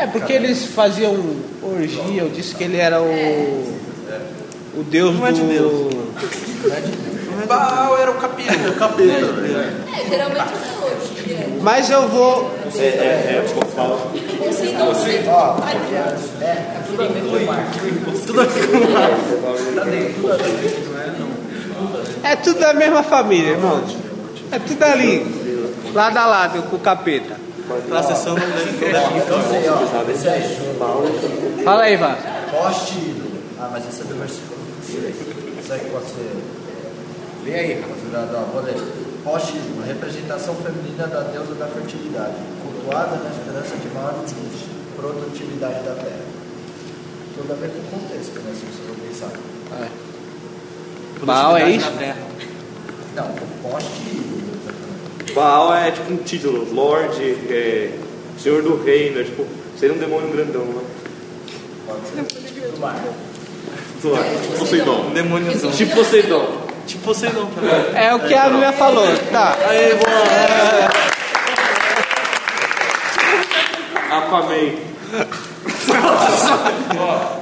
É, 0.01 0.07
porque 0.07 0.33
eles 0.33 0.65
faziam 0.65 1.15
orgia, 1.63 2.23
eu 2.23 2.31
disse 2.31 2.55
que 2.55 2.65
ele 2.65 2.79
era 2.79 3.03
o. 3.03 3.81
O 4.75 4.83
deus 4.85 5.15
Não 5.15 5.27
é 5.27 5.33
de 5.33 5.43
do. 5.43 5.47
Deus. 5.47 5.95
Baal 7.47 7.99
era 7.99 8.11
o 8.11 8.15
capeta. 8.15 8.53
É 8.53 8.73
capeta, 8.79 9.33
velho. 9.33 9.59
É, 9.95 10.09
geralmente 10.09 10.41
é 10.41 10.85
hoje. 10.85 11.33
É. 11.33 11.59
Mas 11.61 11.91
eu 11.91 12.09
vou. 12.09 12.51
É, 12.77 12.81
é, 12.81 12.83
é. 12.83 13.45
Você 14.47 14.73
não 14.73 14.95
sei. 14.95 15.23
Tudo 18.27 18.41
aqui 18.41 18.63
mar. 18.97 19.11
É 22.23 22.37
tudo 22.37 22.59
da 22.59 22.73
mesma 22.73 23.03
família, 23.03 23.51
irmão. 23.51 23.85
É 24.51 24.59
tudo 24.59 24.83
ali. 24.83 25.27
Lado 25.93 26.17
a 26.17 26.27
lado 26.27 26.63
com 26.71 26.77
o 26.77 26.81
capeta. 26.81 27.50
Pra 27.89 28.03
sessão 28.03 28.35
não 28.35 28.51
deve 28.51 28.87
Então, 28.87 30.33
aí, 30.33 31.63
Fala 31.65 31.83
aí, 31.83 31.97
Vá. 31.97 32.17
poste 32.51 32.99
ídolo. 32.99 33.31
Ah, 33.61 33.69
mas 33.71 33.89
esse 33.89 34.01
é 34.01 34.05
do 34.05 34.15
versículo 34.19 34.59
26. 34.81 35.15
Isso 35.63 35.73
aí 35.73 35.81
pode 35.93 36.07
ser. 36.07 36.37
Lê 37.45 37.55
aí, 37.55 37.83
Considerado, 37.83 38.35
ó, 38.35 38.53
vou 38.53 38.63
ler. 38.63 38.75
Poste 39.23 39.57
ídolo, 39.57 39.87
representação 39.87 40.55
feminina 40.57 41.07
da 41.07 41.21
deusa 41.21 41.55
da 41.55 41.67
fertilidade, 41.67 42.35
cultuada 42.63 43.17
na 43.17 43.31
esperança 43.31 43.77
de 43.77 43.89
maior 43.95 44.15
produtividade 44.97 45.85
da 45.85 45.95
terra. 45.95 46.25
Tudo 47.37 47.53
a 47.53 47.57
ver 47.57 47.71
com 47.71 47.79
o 47.79 48.01
contexto, 48.01 48.41
né? 48.41 48.53
Se 48.55 48.67
você 48.67 48.83
for 48.87 48.97
pensar. 49.07 49.31
Baal 51.23 51.57
é 51.57 51.71
isso? 51.71 51.91
Não, 53.15 53.29
poste 53.63 54.09
ídolo. 54.11 54.50
Baal 55.35 55.75
é 55.75 55.91
tipo 55.91 56.13
um 56.13 56.17
título, 56.19 56.73
Lorde, 56.73 57.37
é, 57.49 57.91
Senhor 58.39 58.63
do 58.63 58.83
Reino, 58.83 59.21
é 59.21 59.25
tipo, 59.25 59.47
seria 59.79 59.95
um 59.95 59.99
demônio 59.99 60.31
grandão, 60.31 60.65
né? 60.65 60.83
Do 64.01 64.15
ar. 64.15 64.25
Poseidon. 64.59 65.07
Um 65.09 65.11
demôniozão. 65.13 65.71
Tipo 65.73 65.97
Poseidon. 65.97 66.47
Tipo 66.87 67.05
Poseidon 67.05 67.47
também. 67.55 67.71
É 67.95 68.15
o 68.15 68.21
que 68.21 68.35
a 68.35 68.49
Bíblia 68.49 68.73
falou. 68.73 69.07
Tá. 69.31 69.59
Aê, 69.69 69.95
boa! 69.95 70.91
Aquaman. 74.11 74.91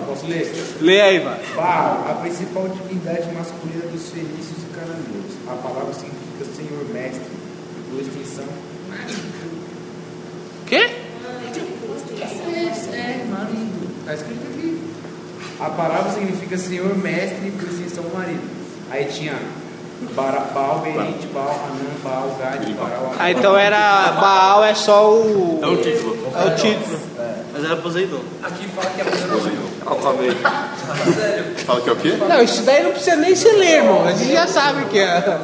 Posso 0.07 0.27
ler? 0.27 0.53
Lê 0.81 1.01
aí. 1.01 1.21
Baal, 1.55 2.07
a 2.11 2.15
principal 2.15 2.69
divindade 2.69 3.29
masculina 3.33 3.87
dos 3.93 4.11
fenícios 4.11 4.63
e 4.63 4.75
cananeus. 4.75 5.33
A 5.47 5.55
palavra 5.63 5.95
significa 5.95 6.45
Senhor 6.57 6.85
Mestre, 6.93 7.38
por 7.91 8.01
extensão. 8.01 8.45
Quê? 10.67 10.91
É, 12.93 13.25
marido. 13.31 13.89
Está 14.01 14.15
escrito 14.15 14.47
aqui. 14.53 14.83
A 15.61 15.71
palavra 15.71 16.13
significa 16.13 16.57
Senhor 16.59 16.97
Mestre, 16.97 17.51
por 17.53 17.69
extensão 17.69 18.05
marido. 18.15 18.43
Aí 18.91 19.05
tinha 19.07 19.35
Baal, 20.15 20.81
Berite, 20.81 21.27
Baal, 21.29 21.49
Hanan, 21.49 21.99
Baal, 22.05 22.37
Gad, 22.39 22.75
Baal, 22.75 23.15
Ah, 23.19 23.31
então 23.31 23.57
era. 23.57 24.13
Baal 24.13 24.65
é 24.65 24.75
só 24.75 25.11
o. 25.11 25.61
É 25.63 25.67
o 25.67 25.77
título. 25.77 26.17
É 26.35 26.47
o 26.47 26.55
título. 26.55 26.99
Mas 27.53 27.65
era 27.65 27.77
Poseidon. 27.77 28.21
Aqui 28.43 28.69
fala 28.69 28.91
que 28.91 29.01
é 29.01 29.05
Poseidon. 29.05 29.69
Aquaman. 29.83 30.35
Fala 31.67 31.81
que 31.81 31.89
é 31.89 31.93
o 31.93 31.97
quê? 31.97 32.17
Não, 32.29 32.43
isso 32.43 32.63
daí 32.63 32.83
não 32.83 32.91
precisa 32.93 33.17
nem 33.17 33.35
se 33.35 33.51
ler, 33.51 33.79
irmão. 33.79 34.07
A 34.07 34.13
gente 34.13 34.33
já 34.33 34.47
sabe 34.47 34.85
o 34.85 34.87
que 34.87 34.99
é. 34.99 35.39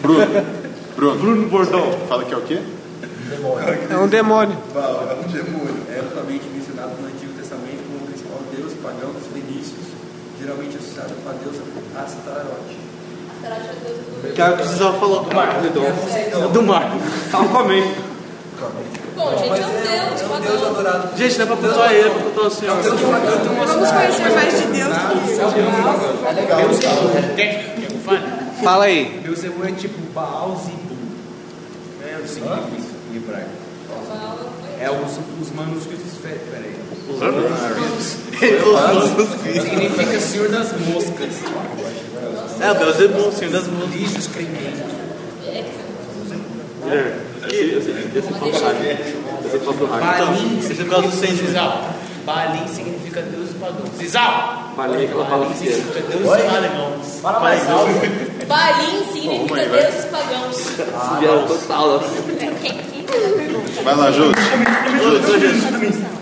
Bruno. 0.00 0.59
Bruno. 0.96 1.18
Bruno 1.18 1.48
Bordão. 1.48 1.92
Fala 2.08 2.24
que 2.24 2.34
é 2.34 2.36
o 2.36 2.42
quê? 2.42 2.58
É 3.90 3.96
um 3.96 4.08
demônio. 4.08 4.56
É 4.74 5.14
um 5.14 5.28
demônio. 5.30 5.76
É 5.88 6.00
amplamente 6.00 6.44
mencionado 6.52 6.92
no 7.00 7.06
Antigo 7.06 7.32
Testamento 7.34 7.82
como 7.86 8.04
o 8.04 8.06
principal 8.06 8.38
deus 8.54 8.72
pagão 8.82 9.12
dos 9.12 9.26
fenícios, 9.32 9.86
geralmente 10.40 10.76
associado 10.76 11.14
com 11.22 11.30
a 11.30 11.32
deusa 11.32 11.62
Astarote. 11.96 12.78
Astarote 13.36 13.68
é 13.68 13.76
deus 13.84 13.98
do 13.98 14.34
Que 14.34 14.42
que 14.42 14.56
precisava 14.56 14.98
falar 14.98 15.22
do 15.22 15.34
mar. 15.34 15.62
Poseidon. 15.62 16.48
Do 16.52 16.62
mar. 16.62 16.92
Aquaman. 17.32 18.10
Bom, 19.16 19.30
gente, 19.38 19.60
é 19.60 19.66
um 19.66 19.70
deus 19.80 20.20
Deus 20.20 20.60
pagão. 20.60 20.68
adorado. 20.70 21.16
Gente, 21.16 21.38
não 21.38 21.44
é 21.44 21.46
pra 21.46 21.56
pontuar 21.56 21.92
ele, 21.92 22.08
é 22.08 22.10
pra 22.10 22.22
pontuar 22.22 22.46
o 22.46 22.50
senhor. 22.50 22.76
Vamos 22.76 23.90
conhecer 23.90 24.30
mais 24.34 24.60
de 24.60 24.66
Deus 24.66 24.88
do 24.88 25.08
que 25.08 25.32
isso. 25.32 25.40
É 26.26 26.32
legal. 26.32 26.60
Quer 26.80 27.34
quer 27.36 27.74
que 27.74 27.94
eu 27.94 28.00
fale? 28.00 28.22
Fala 28.62 28.84
aí. 28.84 29.20
Beuzebu 29.22 29.66
é 29.66 29.72
tipo 29.72 29.98
Baal 30.14 30.56
Zibu. 30.64 30.78
É 30.78 30.79
o 32.22 32.28
significa 32.28 32.80
em 33.12 33.16
hebraico. 33.16 33.50
É 34.80 34.90
os, 34.90 35.18
os 35.40 35.52
manuscritos. 35.54 36.12
Peraí. 36.22 36.76
Significa 39.60 40.20
Senhor 40.20 40.48
das 40.48 40.72
Moscas. 40.80 41.34
É, 42.60 42.70
o 42.70 42.74
Deus 42.74 43.00
é 43.00 43.08
bom, 43.08 43.32
senhor 43.32 43.52
das 43.52 43.66
mãos. 43.66 43.94
Lixos 43.94 44.26
crementes. 44.28 44.80
É. 45.46 45.64
Esse 47.48 48.32
rádio. 48.32 48.90
Esse 48.94 49.62
rádio. 49.62 50.26
Balim 50.26 50.58
esse 50.58 50.72
é 50.72 50.74
por 50.76 50.90
causa 50.90 51.08
do 51.08 51.12
significa 51.12 51.26
centro. 51.26 51.46
Zizal. 51.46 51.90
Balim 52.24 52.68
significa 52.68 53.22
Deus 53.22 53.50
pagão. 53.58 53.86
Zizal! 53.98 54.72
Balim 54.76 55.02
é 55.02 55.04
aquela 55.04 55.24
palavra 55.24 55.54
que 55.54 55.68
é. 55.68 55.72
Significa 55.72 56.00
Deus 56.00 57.20
pagão. 57.22 57.78
Alto. 57.78 58.46
Balim 58.46 59.12
significa 59.12 59.66
deuses 59.66 60.04
Vieram 61.18 61.46
total. 61.46 61.98
né? 62.00 62.08
Vai 63.84 63.96
lá, 63.96 64.10
Júlio. 64.10 64.34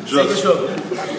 Júlio. 0.07 0.69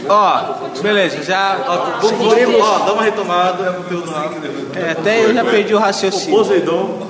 Ó, 0.07 0.41
beleza, 0.81 1.21
já. 1.23 1.57
Ó, 1.67 1.77
vamos- 2.07 2.61
ó, 2.61 2.79
dá 2.85 2.93
uma 2.93 3.03
retomada. 3.03 3.73
conteúdo 3.73 4.09
rápido. 4.11 4.49
É, 4.75 4.91
até 4.91 5.23
eu 5.25 5.33
já 5.33 5.43
perdi 5.45 5.73
o 5.73 5.77
O 5.77 5.79
raciocínio. 5.79 6.37
Poseidon. 6.37 7.07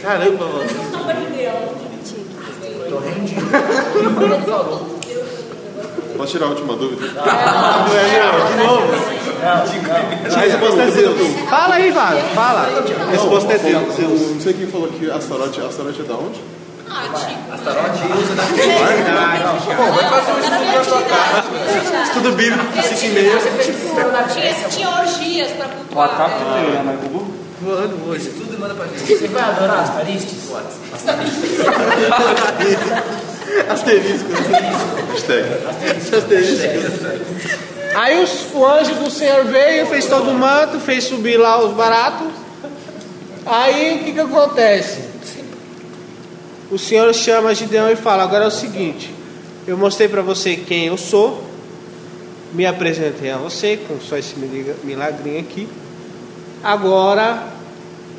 Caramba, 0.00 0.46
mano. 0.46 0.64
Tô 2.88 2.98
rendido. 2.98 3.44
Posso 6.16 6.32
tirar 6.32 6.46
a 6.46 6.48
última 6.50 6.76
dúvida? 6.76 7.06
A 10.34 10.40
resposta 10.40 10.82
é 10.82 10.90
Deus. 10.90 11.40
Fala 11.50 11.74
aí, 11.74 11.90
Vá. 11.90 12.12
Fala. 12.34 12.68
A 13.06 13.10
resposta 13.10 13.52
é 13.52 13.58
Deus. 13.58 13.98
Eu 13.98 14.08
não 14.08 14.40
sei 14.40 14.52
quem 14.54 14.66
falou 14.66 14.88
que 14.88 15.10
Astarote, 15.10 15.60
Astarote 15.60 16.00
é 16.00 16.04
da 16.04 16.14
onde? 16.14 16.40
Ah, 16.88 17.02
tipo. 17.12 17.34
Pô, 19.76 19.82
vai 19.92 20.04
fazer 20.08 20.32
um 20.32 20.38
estudo 20.38 20.72
na 20.76 20.84
sua 20.84 21.02
casa. 21.02 21.42
Estudo 22.04 22.32
bíblico, 22.32 22.78
assiste 22.78 23.06
e-mail. 23.06 23.38
Tinha, 24.32 24.54
tinha 24.68 24.88
orgias 24.90 25.50
pra 25.52 25.66
cultuar. 25.66 26.28
né? 26.84 26.98
Tudo 27.02 28.58
manda 28.60 28.74
pra 28.74 28.86
gente. 28.86 29.06
Você 29.18 29.28
vai 29.28 29.42
adorar 29.42 29.80
as 29.80 29.90
paristes? 29.90 30.44
Asterisco. 33.68 34.28
Hashtag. 35.12 35.44
Aí 37.94 38.22
os- 38.22 38.46
o 38.52 38.66
anjo 38.66 38.94
do 38.96 39.10
Senhor 39.10 39.44
veio, 39.44 39.86
fez 39.86 40.06
todo 40.06 40.30
o 40.30 40.34
manto, 40.34 40.80
fez 40.80 41.04
subir 41.04 41.36
lá 41.36 41.62
os 41.64 41.72
baratos. 41.74 42.28
Aí 43.46 43.96
o 44.00 44.04
que, 44.04 44.12
que 44.12 44.20
acontece? 44.20 45.00
O 46.70 46.78
Senhor 46.78 47.12
chama 47.14 47.54
Gideão 47.54 47.90
e 47.90 47.96
fala: 47.96 48.22
Agora 48.24 48.44
é 48.44 48.48
o 48.48 48.50
seguinte, 48.50 49.14
eu 49.66 49.76
mostrei 49.76 50.08
para 50.08 50.22
você 50.22 50.56
quem 50.56 50.86
eu 50.86 50.96
sou, 50.96 51.44
me 52.52 52.66
apresentei 52.66 53.30
a 53.30 53.36
você 53.36 53.76
com 53.76 54.00
só 54.00 54.16
esse 54.16 54.34
milagrinho 54.82 55.40
aqui. 55.40 55.68
Agora 56.62 57.44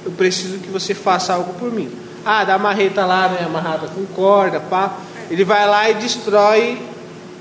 eu 0.05 0.11
preciso 0.11 0.59
que 0.59 0.69
você 0.69 0.93
faça 0.93 1.33
algo 1.33 1.53
por 1.55 1.71
mim. 1.71 1.91
Ah, 2.23 2.43
da 2.43 2.57
marreta 2.57 3.05
lá, 3.05 3.27
né, 3.27 3.39
amarrada 3.45 3.87
com 3.87 4.05
corda, 4.05 4.59
pá. 4.59 4.95
Ele 5.29 5.43
vai 5.43 5.67
lá 5.67 5.89
e 5.89 5.95
destrói 5.95 6.81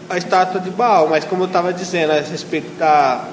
a 0.08 0.16
estátua 0.16 0.60
de 0.60 0.70
Baal, 0.70 1.08
mas 1.08 1.24
como 1.24 1.42
eu 1.42 1.46
estava 1.46 1.72
dizendo 1.72 2.12
a 2.12 2.20
respeito 2.20 2.76
da 2.78 3.24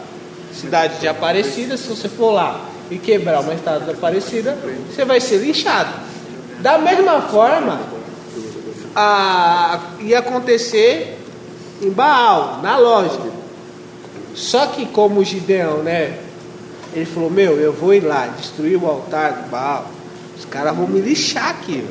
cidade 0.54 0.99
de 0.99 1.08
Aparecida, 1.08 1.78
se 1.78 1.88
você 1.88 2.10
for 2.10 2.32
lá 2.32 2.60
e 2.89 2.97
quebrar 2.97 3.41
uma 3.41 3.54
estátua 3.54 3.86
de 3.86 3.91
Aparecida, 3.91 4.58
você 4.89 5.06
vai 5.06 5.20
ser 5.20 5.38
linchado. 5.38 5.91
Da 6.60 6.78
mesma 6.78 7.22
forma, 7.22 7.80
a, 8.95 9.80
ia 10.02 10.20
acontecer 10.20 11.18
em 11.82 11.89
Baal, 11.89 12.60
na 12.62 12.78
loja. 12.78 13.20
Só 14.36 14.68
que 14.68 14.86
como 14.86 15.24
Gideão, 15.24 15.78
né? 15.78 16.18
Ele 16.93 17.06
falou, 17.06 17.30
meu, 17.30 17.58
eu 17.58 17.72
vou 17.72 17.93
ir 17.93 18.02
lá, 18.02 18.28
destruir 18.28 18.78
o 18.78 18.86
altar 18.86 19.43
de 19.43 19.49
Baal. 19.49 19.88
Os 20.38 20.45
caras 20.45 20.76
vão 20.76 20.88
me 20.88 20.99
lixar 20.99 21.49
aqui. 21.49 21.86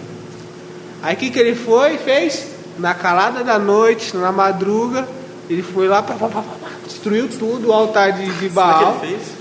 Aí 1.02 1.14
o 1.14 1.18
que, 1.18 1.30
que 1.30 1.38
ele 1.38 1.54
foi 1.54 1.96
fez? 1.96 2.49
Na 2.80 2.94
calada 2.94 3.44
da 3.44 3.58
noite, 3.58 4.16
na 4.16 4.32
madruga, 4.32 5.06
ele 5.50 5.62
foi 5.62 5.86
lá, 5.86 6.02
pá, 6.02 6.14
pá, 6.14 6.28
pá, 6.28 6.42
destruiu 6.86 7.28
tudo, 7.28 7.68
o 7.68 7.72
altar 7.72 8.12
de, 8.12 8.26
de 8.38 8.48
Baal. 8.48 8.98
Será 8.98 8.98
que 8.98 9.06
ele 9.06 9.16
fez? 9.18 9.36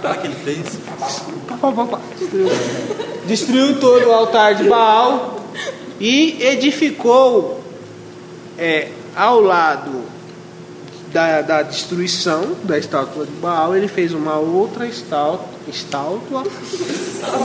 Será 0.00 0.14
que 0.14 0.26
ele 0.26 0.34
fez? 0.36 0.66
Destruiu 3.26 3.78
todo 3.78 4.08
o 4.08 4.12
altar 4.12 4.54
de 4.54 4.64
Baal 4.64 5.36
e 6.00 6.42
edificou 6.42 7.62
é, 8.56 8.88
ao 9.14 9.40
lado 9.42 10.04
da, 11.12 11.42
da 11.42 11.62
destruição 11.62 12.56
da 12.64 12.78
estátua 12.78 13.26
de 13.26 13.32
Baal, 13.32 13.76
ele 13.76 13.88
fez 13.88 14.14
uma 14.14 14.36
outra 14.36 14.86
estátua, 14.86 15.46
estátua 15.68 16.44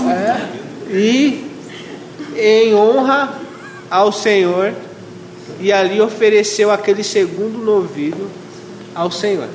é, 0.09 0.89
e 0.89 1.51
em 2.36 2.74
honra 2.74 3.39
ao 3.89 4.12
Senhor, 4.12 4.74
e 5.62 5.72
ali 5.72 6.01
ofereceu 6.01 6.72
aquele 6.72 7.03
segundo 7.03 7.57
novilho 7.64 8.30
ao 8.95 9.09
Senhor. 9.12 9.47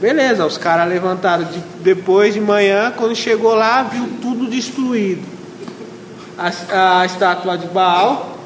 Beleza, 0.00 0.46
os 0.46 0.56
caras 0.56 0.88
levantaram 0.88 1.44
de- 1.44 1.62
depois 1.82 2.32
de 2.34 2.40
manhã, 2.40 2.92
quando 2.96 3.14
chegou 3.14 3.54
lá, 3.54 3.82
viu 3.82 4.08
tudo 4.22 4.46
destruído. 4.48 5.22
A, 6.38 7.00
a 7.00 7.06
estátua 7.06 7.58
de 7.58 7.66
Baal 7.66 8.38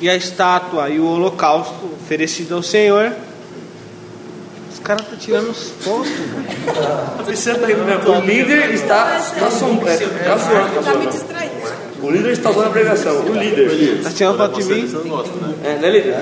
e 0.00 0.08
a 0.10 0.16
estátua 0.16 0.88
e 0.90 0.98
o 0.98 1.06
holocausto 1.06 1.88
oferecido 2.02 2.56
ao 2.56 2.62
Senhor. 2.64 3.12
Os 4.72 4.80
caras 4.80 5.02
estão 5.02 5.16
tirando 5.18 5.50
os 5.50 5.70
fotos. 5.80 6.10
O 8.10 8.20
líder 8.26 8.74
está, 8.74 9.18
está 9.18 9.50
som- 9.52 9.80
é, 9.86 9.96
tá 9.96 10.36
zoando, 10.36 10.82
tá 10.82 10.92
Tá 10.92 10.98
me 10.98 11.06
distraindo. 11.06 11.83
O 12.04 12.10
líder 12.10 12.32
está 12.32 12.50
usando 12.50 12.66
a 12.66 12.70
pregação. 12.70 13.16
O 13.24 13.32
líder. 13.32 14.02
Tá 14.02 14.10
tirando 14.10 14.36
foto 14.36 14.60
de 14.60 14.64
mim? 14.64 14.86
Você 14.86 14.96
não 14.96 15.08
gosta, 15.08 15.32
né? 15.36 15.54
É, 15.64 15.76
né, 15.76 15.90
líder? 15.90 16.16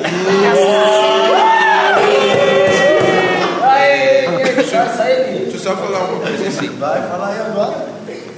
Deixa 4.62 5.57
eu 5.57 5.59
só 5.59 5.76
falar 5.76 6.05
uma 6.05 6.20
coisa 6.20 6.47
assim. 6.47 6.68
Vai 6.78 7.03
falar 7.09 7.30
aí 7.30 7.41
agora. 7.41 7.89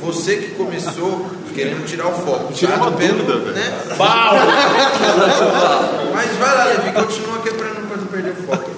Você 0.00 0.36
que 0.36 0.52
começou 0.52 1.26
querendo 1.54 1.84
tirar 1.86 2.08
o 2.08 2.12
foco. 2.12 2.50
Tira 2.54 2.78
tá? 2.78 2.78
uma 2.78 2.90
velho. 2.92 3.14
né? 3.52 3.72
Mas 6.14 6.36
vai 6.36 6.56
lá, 6.56 6.64
Levi, 6.64 6.92
continua 6.92 7.36
aqui 7.36 7.52
pra 7.52 7.68
não, 7.68 8.06
perder 8.06 8.30
o 8.30 8.36
foco. 8.36 8.70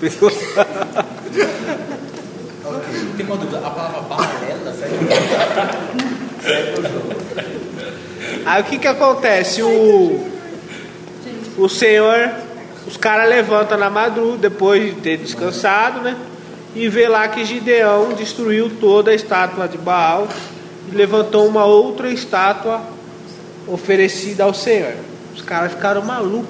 Tem 3.16 3.26
uma 3.26 3.36
dúvida, 3.36 3.58
a 3.58 3.70
palavra 3.70 4.00
balela 4.02 4.72
serve 4.78 6.27
Aí 8.44 8.62
o 8.62 8.64
que 8.64 8.78
que 8.78 8.88
acontece? 8.88 9.62
O, 9.62 10.28
o 11.58 11.68
Senhor, 11.68 12.30
os 12.86 12.96
caras 12.96 13.28
levantam 13.28 13.76
na 13.78 13.90
madrugada, 13.90 14.38
depois 14.38 14.94
de 14.94 15.00
ter 15.00 15.18
descansado, 15.18 16.00
né? 16.00 16.16
E 16.74 16.88
vê 16.88 17.08
lá 17.08 17.26
que 17.28 17.44
Gideão 17.44 18.12
destruiu 18.12 18.70
toda 18.80 19.10
a 19.10 19.14
estátua 19.14 19.66
de 19.66 19.76
Baal 19.78 20.28
e 20.90 20.94
levantou 20.94 21.46
uma 21.46 21.64
outra 21.64 22.10
estátua 22.10 22.82
oferecida 23.66 24.44
ao 24.44 24.54
Senhor. 24.54 24.94
Os 25.34 25.42
caras 25.42 25.72
ficaram 25.72 26.02
malucos. 26.02 26.48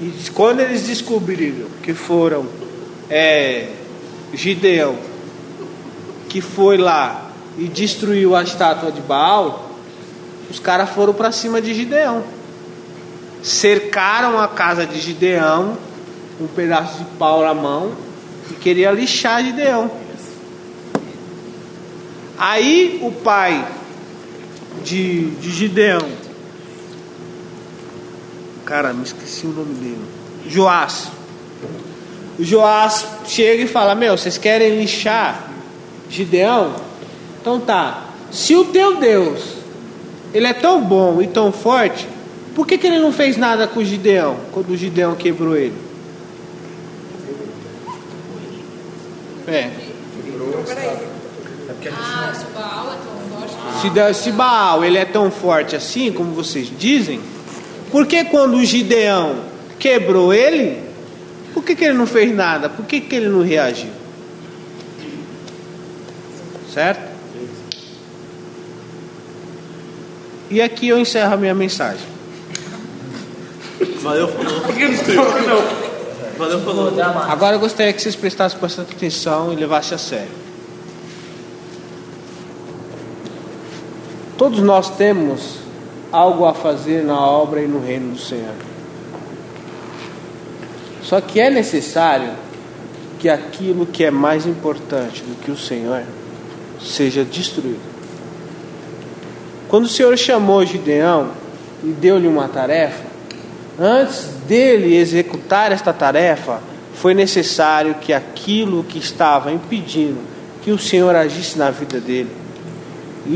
E 0.00 0.30
quando 0.34 0.60
eles 0.60 0.82
descobriram 0.82 1.66
que 1.82 1.94
foram 1.94 2.46
é, 3.08 3.68
Gideão 4.32 4.96
que 6.28 6.40
foi 6.40 6.76
lá 6.76 7.30
e 7.58 7.64
destruiu 7.68 8.34
a 8.34 8.42
estátua 8.42 8.90
de 8.90 9.00
Baal, 9.00 9.70
os 10.50 10.58
caras 10.58 10.90
foram 10.90 11.12
para 11.12 11.32
cima 11.32 11.60
de 11.60 11.74
Gideão. 11.74 12.24
Cercaram 13.42 14.38
a 14.38 14.48
casa 14.48 14.86
de 14.86 15.00
Gideão, 15.00 15.76
um 16.40 16.46
pedaço 16.46 16.98
de 16.98 17.04
pau 17.18 17.42
na 17.42 17.54
mão, 17.54 17.92
e 18.50 18.54
queria 18.54 18.90
lixar 18.90 19.44
Gideão. 19.44 19.90
Aí 22.36 22.98
o 23.02 23.12
pai 23.12 23.66
de, 24.82 25.30
de 25.36 25.50
Gideão, 25.50 26.02
cara, 28.64 28.92
me 28.92 29.04
esqueci 29.04 29.46
o 29.46 29.50
nome 29.50 29.74
dele, 29.74 30.04
Joás. 30.48 31.08
O 32.38 32.44
Joás 32.44 33.06
chega 33.26 33.62
e 33.62 33.68
fala: 33.68 33.94
Meu, 33.94 34.18
vocês 34.18 34.36
querem 34.36 34.78
lixar 34.80 35.48
Gideão? 36.10 36.74
Então 37.44 37.60
tá. 37.60 38.04
Se 38.32 38.56
o 38.56 38.64
teu 38.64 38.96
Deus 38.96 39.38
ele 40.32 40.46
é 40.46 40.54
tão 40.54 40.80
bom 40.80 41.20
e 41.20 41.26
tão 41.26 41.52
forte, 41.52 42.08
por 42.54 42.66
que, 42.66 42.78
que 42.78 42.86
ele 42.86 42.98
não 42.98 43.12
fez 43.12 43.36
nada 43.36 43.66
com 43.66 43.80
o 43.80 43.84
Gideão 43.84 44.38
quando 44.50 44.70
o 44.70 44.76
Gideão 44.78 45.14
quebrou 45.14 45.54
ele? 45.54 45.76
É. 49.46 49.70
Ah, 51.92 52.32
esse 52.32 52.46
Baal 52.46 52.94
é 52.94 52.96
tão 53.04 53.92
forte. 53.92 54.14
Se, 54.14 54.22
se 54.22 54.32
Baal 54.32 54.82
ele 54.82 54.96
é 54.96 55.04
tão 55.04 55.30
forte 55.30 55.76
assim, 55.76 56.10
como 56.10 56.32
vocês 56.32 56.72
dizem, 56.78 57.20
por 57.90 58.06
que 58.06 58.24
quando 58.24 58.54
o 58.56 58.64
Gideão 58.64 59.36
quebrou 59.78 60.32
ele, 60.32 60.82
por 61.52 61.62
que, 61.62 61.76
que 61.76 61.84
ele 61.84 61.92
não 61.92 62.06
fez 62.06 62.34
nada? 62.34 62.70
Por 62.70 62.86
que, 62.86 63.02
que 63.02 63.14
ele 63.14 63.28
não 63.28 63.42
reagiu? 63.42 63.90
Certo? 66.72 67.13
E 70.50 70.60
aqui 70.60 70.88
eu 70.88 70.98
encerro 70.98 71.34
a 71.34 71.36
minha 71.36 71.54
mensagem. 71.54 72.06
Valeu, 74.02 74.28
falou. 74.28 74.60
Valeu, 76.36 76.60
falou. 76.60 76.92
Agora 77.28 77.56
eu 77.56 77.60
gostaria 77.60 77.92
que 77.92 78.02
vocês 78.02 78.14
prestassem 78.14 78.58
bastante 78.58 78.92
atenção 78.92 79.52
e 79.52 79.56
levassem 79.56 79.94
a 79.94 79.98
sério. 79.98 80.44
Todos 84.36 84.58
nós 84.60 84.90
temos 84.96 85.58
algo 86.10 86.44
a 86.44 86.52
fazer 86.52 87.04
na 87.04 87.18
obra 87.18 87.62
e 87.62 87.66
no 87.66 87.80
reino 87.80 88.12
do 88.12 88.18
Senhor. 88.18 88.54
Só 91.02 91.20
que 91.20 91.40
é 91.40 91.50
necessário 91.50 92.32
que 93.18 93.28
aquilo 93.28 93.86
que 93.86 94.04
é 94.04 94.10
mais 94.10 94.44
importante 94.44 95.22
do 95.22 95.34
que 95.36 95.50
o 95.50 95.56
Senhor 95.56 96.02
seja 96.80 97.24
destruído. 97.24 97.93
Quando 99.74 99.86
o 99.86 99.88
Senhor 99.88 100.16
chamou 100.16 100.64
Gideão 100.64 101.30
e 101.82 101.88
deu-lhe 101.88 102.28
uma 102.28 102.46
tarefa, 102.46 103.02
antes 103.76 104.26
dele 104.46 104.94
executar 104.96 105.72
esta 105.72 105.92
tarefa, 105.92 106.60
foi 106.94 107.12
necessário 107.12 107.96
que 107.96 108.12
aquilo 108.12 108.84
que 108.84 109.00
estava 109.00 109.50
impedindo 109.50 110.18
que 110.62 110.70
o 110.70 110.78
Senhor 110.78 111.12
agisse 111.16 111.58
na 111.58 111.72
vida 111.72 111.98
dele, 111.98 112.30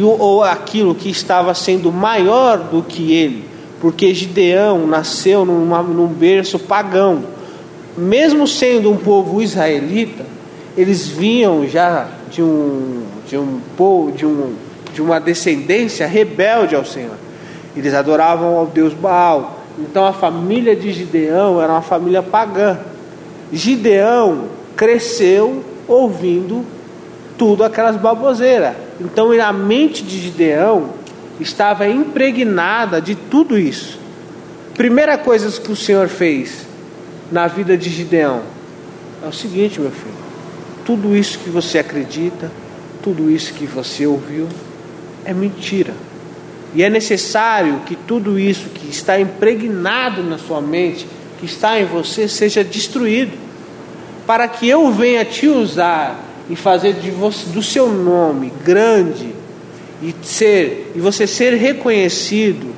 ou 0.00 0.44
aquilo 0.44 0.94
que 0.94 1.10
estava 1.10 1.52
sendo 1.54 1.90
maior 1.90 2.58
do 2.58 2.84
que 2.84 3.12
ele, 3.12 3.44
porque 3.80 4.14
Gideão 4.14 4.86
nasceu 4.86 5.44
numa, 5.44 5.82
num 5.82 6.06
berço 6.06 6.56
pagão, 6.56 7.24
mesmo 7.96 8.46
sendo 8.46 8.92
um 8.92 8.96
povo 8.96 9.42
israelita, 9.42 10.24
eles 10.76 11.08
vinham 11.08 11.66
já 11.66 12.06
de 12.30 12.44
um 12.44 13.02
de 13.28 13.36
um 13.36 13.60
povo, 13.76 14.12
de 14.12 14.24
um 14.24 14.54
de 14.98 15.02
uma 15.02 15.20
descendência 15.20 16.08
rebelde 16.08 16.74
ao 16.74 16.84
Senhor. 16.84 17.14
Eles 17.76 17.94
adoravam 17.94 18.56
ao 18.56 18.66
Deus 18.66 18.92
Baal. 18.92 19.60
Então 19.78 20.04
a 20.04 20.12
família 20.12 20.74
de 20.74 20.92
Gideão 20.92 21.62
era 21.62 21.72
uma 21.72 21.82
família 21.82 22.20
pagã. 22.20 22.76
Gideão 23.52 24.46
cresceu 24.74 25.62
ouvindo 25.86 26.66
tudo 27.38 27.62
aquelas 27.62 27.94
baboseiras. 27.96 28.74
Então 29.00 29.30
a 29.30 29.52
mente 29.52 30.02
de 30.02 30.18
Gideão 30.18 30.88
estava 31.38 31.86
impregnada 31.86 33.00
de 33.00 33.14
tudo 33.14 33.56
isso. 33.56 34.00
Primeira 34.74 35.16
coisa 35.16 35.60
que 35.60 35.70
o 35.70 35.76
Senhor 35.76 36.08
fez 36.08 36.66
na 37.30 37.46
vida 37.46 37.78
de 37.78 37.88
Gideão 37.88 38.42
é 39.24 39.28
o 39.28 39.32
seguinte, 39.32 39.80
meu 39.80 39.92
filho: 39.92 40.14
tudo 40.84 41.16
isso 41.16 41.38
que 41.38 41.50
você 41.50 41.78
acredita, 41.78 42.50
tudo 43.00 43.30
isso 43.30 43.54
que 43.54 43.64
você 43.64 44.04
ouviu, 44.04 44.48
é 45.28 45.34
mentira. 45.34 45.92
E 46.74 46.82
é 46.82 46.88
necessário 46.88 47.80
que 47.86 47.94
tudo 47.94 48.38
isso 48.38 48.70
que 48.70 48.88
está 48.88 49.20
impregnado 49.20 50.22
na 50.22 50.38
sua 50.38 50.60
mente, 50.60 51.06
que 51.38 51.44
está 51.44 51.78
em 51.78 51.84
você, 51.84 52.26
seja 52.26 52.64
destruído, 52.64 53.36
para 54.26 54.48
que 54.48 54.66
eu 54.66 54.90
venha 54.90 55.24
te 55.26 55.46
usar 55.46 56.18
e 56.48 56.56
fazer 56.56 56.94
de 56.94 57.10
você, 57.10 57.46
do 57.50 57.62
seu 57.62 57.92
nome 57.92 58.50
grande 58.64 59.34
e 60.02 60.14
ser 60.22 60.92
e 60.94 61.00
você 61.00 61.26
ser 61.26 61.54
reconhecido 61.54 62.74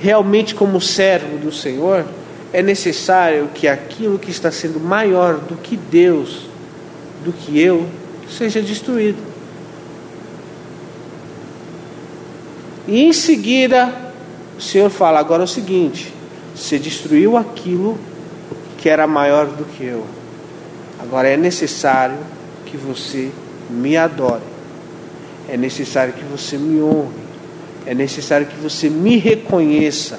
realmente 0.00 0.54
como 0.54 0.80
servo 0.80 1.38
do 1.38 1.52
Senhor. 1.52 2.04
é 2.52 2.62
necessário 2.62 3.48
que 3.52 3.66
aquilo 3.66 4.18
que 4.18 4.30
está 4.30 4.52
sendo 4.52 4.78
maior 4.78 5.38
do 5.38 5.56
que 5.56 5.76
Deus, 5.76 6.46
do 7.24 7.32
que 7.32 7.58
eu, 7.58 7.86
seja 8.30 8.60
destruído. 8.60 9.33
E 12.86 13.02
em 13.02 13.12
seguida, 13.12 13.92
o 14.58 14.60
Senhor 14.60 14.90
fala: 14.90 15.18
agora 15.18 15.42
é 15.42 15.44
o 15.44 15.48
seguinte, 15.48 16.12
você 16.54 16.78
destruiu 16.78 17.36
aquilo 17.36 17.98
que 18.78 18.88
era 18.88 19.06
maior 19.06 19.46
do 19.46 19.64
que 19.64 19.84
eu. 19.84 20.04
Agora 21.00 21.28
é 21.28 21.36
necessário 21.36 22.18
que 22.66 22.76
você 22.76 23.30
me 23.70 23.96
adore. 23.96 24.42
É 25.48 25.56
necessário 25.56 26.12
que 26.12 26.24
você 26.24 26.56
me 26.56 26.80
honre. 26.82 27.24
É 27.86 27.94
necessário 27.94 28.46
que 28.46 28.56
você 28.56 28.88
me 28.88 29.16
reconheça 29.16 30.18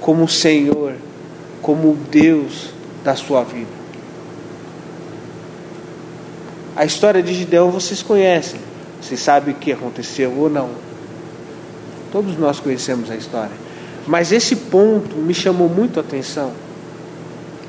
como 0.00 0.26
Senhor, 0.28 0.94
como 1.60 1.96
Deus 2.10 2.70
da 3.02 3.14
sua 3.14 3.42
vida. 3.42 3.84
A 6.76 6.84
história 6.84 7.22
de 7.22 7.34
Gideão 7.34 7.70
vocês 7.70 8.02
conhecem. 8.02 8.60
Vocês 9.00 9.20
sabem 9.20 9.54
o 9.54 9.56
que 9.56 9.72
aconteceu 9.72 10.32
ou 10.36 10.48
não. 10.48 10.70
Todos 12.14 12.38
nós 12.38 12.60
conhecemos 12.60 13.10
a 13.10 13.16
história. 13.16 13.50
Mas 14.06 14.30
esse 14.30 14.54
ponto 14.54 15.16
me 15.16 15.34
chamou 15.34 15.68
muito 15.68 15.98
a 15.98 16.00
atenção. 16.00 16.52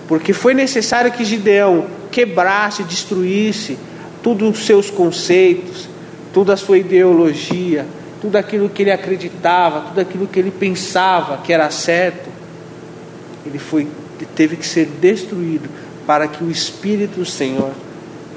Porque 0.07 0.33
foi 0.33 0.53
necessário 0.53 1.11
que 1.11 1.25
Gideão 1.25 1.87
quebrasse, 2.11 2.83
destruísse 2.83 3.75
todos 4.21 4.47
os 4.47 4.63
seus 4.63 4.91
conceitos, 4.91 5.89
toda 6.31 6.53
a 6.53 6.57
sua 6.57 6.77
ideologia, 6.77 7.87
tudo 8.21 8.35
aquilo 8.35 8.69
que 8.69 8.83
ele 8.83 8.91
acreditava, 8.91 9.81
tudo 9.81 9.99
aquilo 9.99 10.27
que 10.27 10.37
ele 10.37 10.51
pensava 10.51 11.37
que 11.37 11.51
era 11.51 11.71
certo. 11.71 12.29
Ele 13.47 13.57
foi 13.57 13.87
teve 14.35 14.57
que 14.57 14.67
ser 14.67 14.85
destruído 15.01 15.67
para 16.05 16.27
que 16.27 16.43
o 16.43 16.51
espírito 16.51 17.17
do 17.17 17.25
Senhor 17.25 17.71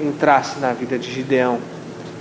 entrasse 0.01 0.59
na 0.59 0.73
vida 0.73 0.97
de 0.97 1.13
Gideão. 1.13 1.59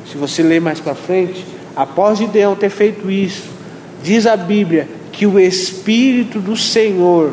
Se 0.07 0.19
você 0.19 0.43
ler 0.43 0.61
mais 0.61 0.79
para 0.79 0.95
frente, 0.95 1.43
após 1.75 2.19
Gideão 2.19 2.55
ter 2.55 2.69
feito 2.69 3.11
isso, 3.11 3.57
diz 4.03 4.27
a 4.27 4.37
Bíblia 4.37 4.89
que 5.13 5.27
o 5.27 5.39
espírito 5.39 6.41
do 6.41 6.57
Senhor 6.57 7.33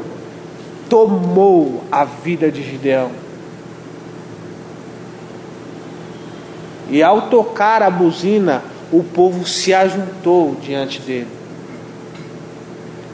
tomou 0.90 1.84
a 1.92 2.06
vida 2.06 2.52
de 2.52 2.64
Gideão. 2.64 3.12
E 6.90 7.02
ao 7.02 7.30
tocar 7.30 7.82
a 7.82 7.90
buzina, 7.90 8.64
o 8.92 9.04
povo 9.04 9.46
se 9.46 9.74
ajuntou 9.74 10.56
diante 10.62 11.02
dele. 11.02 11.28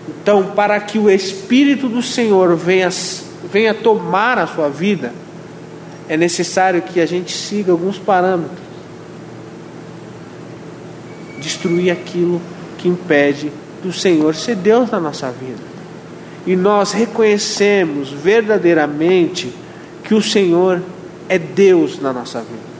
Então, 0.08 0.52
para 0.52 0.80
que 0.80 1.00
o 1.00 1.10
Espírito 1.10 1.88
do 1.88 2.02
Senhor 2.02 2.56
venha, 2.56 2.90
venha 3.52 3.74
tomar 3.74 4.38
a 4.38 4.46
sua 4.46 4.70
vida, 4.70 5.14
é 6.10 6.18
necessário 6.18 6.82
que 6.82 7.00
a 7.00 7.06
gente 7.06 7.32
siga 7.32 7.72
alguns 7.72 7.98
parâmetros. 7.98 8.60
Destruir 11.40 11.92
aquilo 11.92 12.42
que 12.82 12.90
impede 12.90 13.52
do 13.84 13.94
Senhor 13.94 14.36
ser 14.36 14.56
Deus 14.56 14.90
na 14.90 15.00
nossa 15.00 15.32
vida 15.32 15.72
e 16.46 16.56
nós 16.56 16.92
reconhecemos 16.92 18.12
verdadeiramente 18.12 19.54
que 20.04 20.14
o 20.14 20.22
Senhor 20.22 20.82
é 21.30 21.38
Deus 21.38 22.02
na 22.02 22.12
nossa 22.12 22.40
vida. 22.40 22.72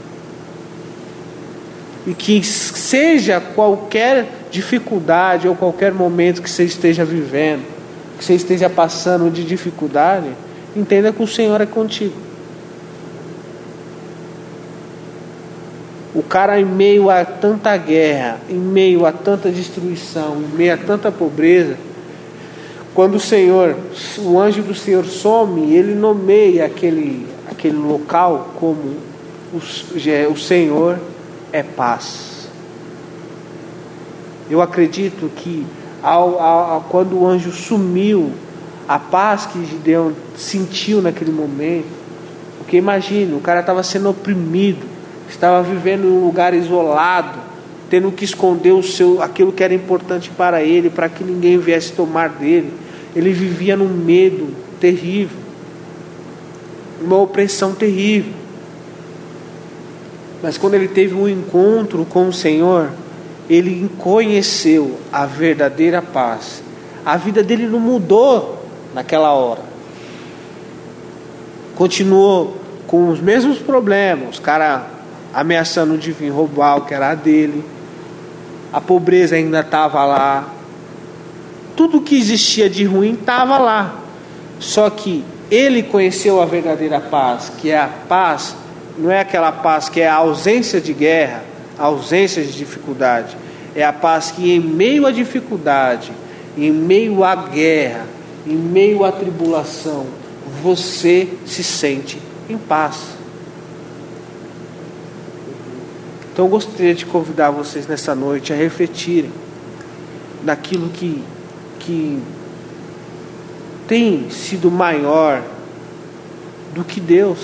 E 2.08 2.14
que 2.14 2.44
seja 2.44 3.40
qualquer 3.40 4.48
dificuldade 4.50 5.48
ou 5.48 5.56
qualquer 5.56 5.94
momento 5.94 6.42
que 6.42 6.50
você 6.50 6.64
esteja 6.64 7.06
vivendo, 7.06 7.64
que 8.18 8.26
você 8.26 8.34
esteja 8.34 8.70
passando 8.70 9.30
de 9.30 9.44
dificuldade, 9.44 10.32
entenda 10.76 11.14
que 11.14 11.22
o 11.22 11.28
Senhor 11.28 11.62
é 11.62 11.66
contigo. 11.68 12.31
O 16.14 16.22
cara, 16.22 16.60
em 16.60 16.66
meio 16.66 17.10
a 17.10 17.24
tanta 17.24 17.76
guerra, 17.78 18.40
em 18.50 18.58
meio 18.58 19.06
a 19.06 19.12
tanta 19.12 19.50
destruição, 19.50 20.38
em 20.38 20.56
meio 20.58 20.74
a 20.74 20.78
tanta 20.78 21.12
pobreza, 21.12 21.78
quando 22.94 23.16
o 23.16 23.20
Senhor, 23.20 23.78
o 24.20 24.38
anjo 24.38 24.62
do 24.62 24.76
Senhor 24.76 25.06
some, 25.06 25.74
ele 25.74 25.96
nomeia 25.96 26.66
aquele, 26.66 27.26
aquele 27.50 27.78
local 27.78 28.52
como 28.60 28.98
o, 29.54 30.32
o 30.32 30.38
Senhor 30.38 31.00
é 31.54 31.64
paz. 31.64 32.50
Eu 34.50 34.62
acredito 34.62 35.32
que 35.38 35.66
ao, 36.04 36.38
ao, 36.42 36.82
quando 36.90 37.18
o 37.18 37.26
anjo 37.26 37.52
sumiu, 37.52 38.32
a 38.86 39.00
paz 39.00 39.46
que 39.46 39.66
Gideão 39.66 40.12
sentiu 40.36 41.02
naquele 41.02 41.32
momento, 41.32 41.88
porque 42.58 42.76
imagine, 42.76 43.34
o 43.34 43.40
cara 43.40 43.62
estava 43.62 43.84
sendo 43.84 44.10
oprimido, 44.10 44.86
estava 45.32 45.62
vivendo 45.64 46.06
em 46.06 46.12
um 46.12 46.26
lugar 46.26 46.54
isolado, 46.54 47.40
tendo 47.90 48.12
que 48.12 48.24
esconder 48.24 48.72
o 48.72 48.82
seu, 48.82 49.22
aquilo 49.22 49.52
que 49.52 49.64
era 49.64 49.74
importante 49.74 50.30
para 50.30 50.62
ele, 50.62 50.90
para 50.90 51.10
que 51.10 51.24
ninguém 51.24 51.58
viesse 51.58 51.92
tomar 51.92 52.30
dele. 52.30 52.72
Ele 53.16 53.34
vivia 53.34 53.76
num 53.76 53.90
medo 53.90 54.50
terrível, 54.80 55.38
uma 57.02 57.18
opressão 57.18 57.74
terrível. 57.74 58.34
Mas 60.42 60.58
quando 60.58 60.76
ele 60.76 60.88
teve 60.88 61.14
um 61.14 61.28
encontro 61.28 62.06
com 62.06 62.28
o 62.28 62.34
Senhor, 62.34 62.90
ele 63.50 63.90
conheceu 63.98 64.98
a 65.12 65.26
verdadeira 65.26 66.02
paz. 66.02 66.64
A 67.06 67.18
vida 67.18 67.44
dele 67.44 67.68
não 67.68 67.80
mudou 67.80 68.64
naquela 68.94 69.34
hora. 69.34 69.62
Continuou 71.76 72.58
com 72.88 73.10
os 73.10 73.20
mesmos 73.20 73.58
problemas, 73.60 74.36
os 74.36 74.40
caras 74.40 74.84
ameaçando 75.34 75.98
de 75.98 76.12
vir 76.12 76.30
roubar 76.30 76.78
o 76.78 76.82
que 76.82 76.94
era 76.94 77.16
dele 77.16 77.64
a 78.72 78.80
pobreza 78.80 79.36
ainda 79.36 79.60
estava 79.60 80.04
lá, 80.06 80.48
tudo 81.76 82.02
que 82.02 82.18
existia 82.18 82.70
de 82.70 82.86
ruim 82.86 83.14
estava 83.14 83.58
lá. 83.58 84.00
Só 84.60 84.90
que 84.90 85.26
ele 85.50 85.84
conheceu 85.84 86.42
a 86.42 86.46
verdadeira 86.46 87.00
paz, 87.00 87.52
que 87.60 87.70
é 87.70 87.78
a 87.78 87.90
paz, 88.08 88.56
não 88.98 89.12
é 89.12 89.20
aquela 89.20 89.52
paz 89.52 89.90
que 89.90 90.00
é 90.00 90.08
a 90.08 90.16
ausência 90.16 90.80
de 90.80 90.94
guerra, 90.94 91.44
a 91.78 91.86
ausência 91.86 92.42
de 92.44 92.54
dificuldade, 92.54 93.36
é 93.76 93.84
a 93.84 93.92
paz 93.92 94.32
que 94.32 94.52
em 94.52 94.60
meio 94.60 95.06
à 95.06 95.12
dificuldade, 95.12 96.12
em 96.58 96.72
meio 96.72 97.24
à 97.24 97.36
guerra, 97.36 98.06
em 98.48 98.56
meio 98.56 99.04
à 99.04 99.12
tribulação, 99.12 100.06
você 100.64 101.28
se 101.46 101.64
sente 101.64 102.20
em 102.50 102.58
paz. 102.58 103.21
Então 106.32 106.46
eu 106.46 106.50
gostaria 106.50 106.96
de 106.96 107.06
convidar 107.06 107.52
vocês 107.52 107.88
nessa 107.88 108.16
noite 108.16 108.54
a 108.54 108.56
refletirem 108.56 109.32
naquilo 110.44 110.90
que, 110.90 111.22
que 111.80 112.22
tem 113.88 114.30
sido 114.30 114.72
maior 114.72 115.44
do 116.74 116.84
que 116.86 117.02
Deus. 117.02 117.38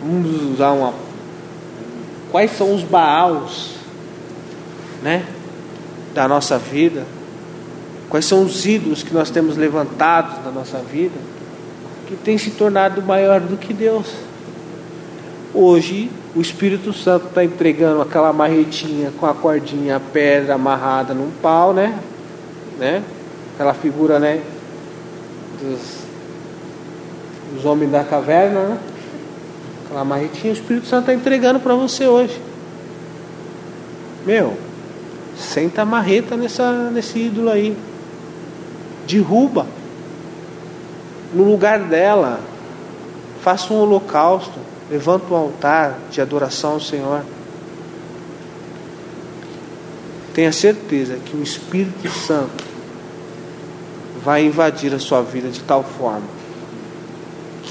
Vamos 0.00 0.54
usar 0.54 0.70
uma. 0.70 0.94
Quais 2.30 2.56
são 2.56 2.72
os 2.74 2.82
baals, 2.84 3.74
né? 5.02 5.26
Da 6.14 6.28
nossa 6.28 6.56
vida? 6.58 7.04
Quais 8.08 8.24
são 8.24 8.44
os 8.44 8.64
ídolos 8.64 9.02
que 9.02 9.12
nós 9.12 9.30
temos 9.30 9.56
levantados 9.56 10.44
na 10.44 10.50
nossa 10.52 10.78
vida 10.78 11.18
que 12.06 12.16
tem 12.16 12.38
se 12.38 12.52
tornado 12.52 13.02
maior 13.02 13.40
do 13.40 13.56
que 13.56 13.74
Deus? 13.74 14.27
Hoje 15.54 16.10
o 16.36 16.40
Espírito 16.42 16.92
Santo 16.92 17.28
está 17.28 17.42
entregando 17.42 18.02
aquela 18.02 18.32
marretinha 18.32 19.10
com 19.18 19.24
a 19.24 19.32
cordinha, 19.32 19.96
a 19.96 20.00
pedra 20.00 20.54
amarrada 20.54 21.14
num 21.14 21.30
pau, 21.42 21.72
né? 21.72 21.98
né? 22.78 23.02
Aquela 23.54 23.72
figura, 23.72 24.18
né? 24.18 24.42
Dos, 25.60 25.80
dos 27.54 27.64
homens 27.64 27.90
da 27.90 28.04
caverna, 28.04 28.60
né? 28.60 28.78
Aquela 29.86 30.04
marretinha, 30.04 30.52
o 30.52 30.56
Espírito 30.56 30.86
Santo 30.86 31.10
está 31.10 31.14
entregando 31.14 31.60
para 31.60 31.74
você 31.74 32.06
hoje. 32.06 32.38
Meu, 34.26 34.54
senta 35.34 35.80
a 35.80 35.86
marreta 35.86 36.36
nessa, 36.36 36.90
nesse 36.90 37.18
ídolo 37.18 37.48
aí. 37.48 37.74
Derruba. 39.06 39.66
No 41.34 41.44
lugar 41.44 41.80
dela. 41.80 42.38
Faça 43.40 43.72
um 43.72 43.78
holocausto 43.78 44.67
Levanta 44.90 45.32
um 45.32 45.36
altar 45.36 45.98
de 46.10 46.20
adoração 46.20 46.72
ao 46.72 46.80
Senhor. 46.80 47.22
Tenha 50.34 50.52
certeza 50.52 51.16
que 51.16 51.36
o 51.36 51.42
Espírito 51.42 52.08
Santo 52.10 52.64
vai 54.24 54.44
invadir 54.44 54.94
a 54.94 54.98
sua 54.98 55.22
vida 55.22 55.48
de 55.48 55.60
tal 55.60 55.82
forma 55.82 56.38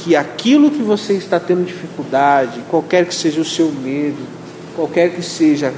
que 0.07 0.15
aquilo 0.15 0.72
que 0.72 0.82
você 0.82 1.13
está 1.13 1.38
tendo 1.38 1.65
dificuldade, 1.65 2.61
qualquer 2.70 3.05
que 3.05 3.13
seja 3.13 3.41
o 3.41 3.45
seu 3.45 3.70
medo, 3.70 4.26
qualquer 4.74 5.13
que 5.13 5.22
seja 5.22 5.74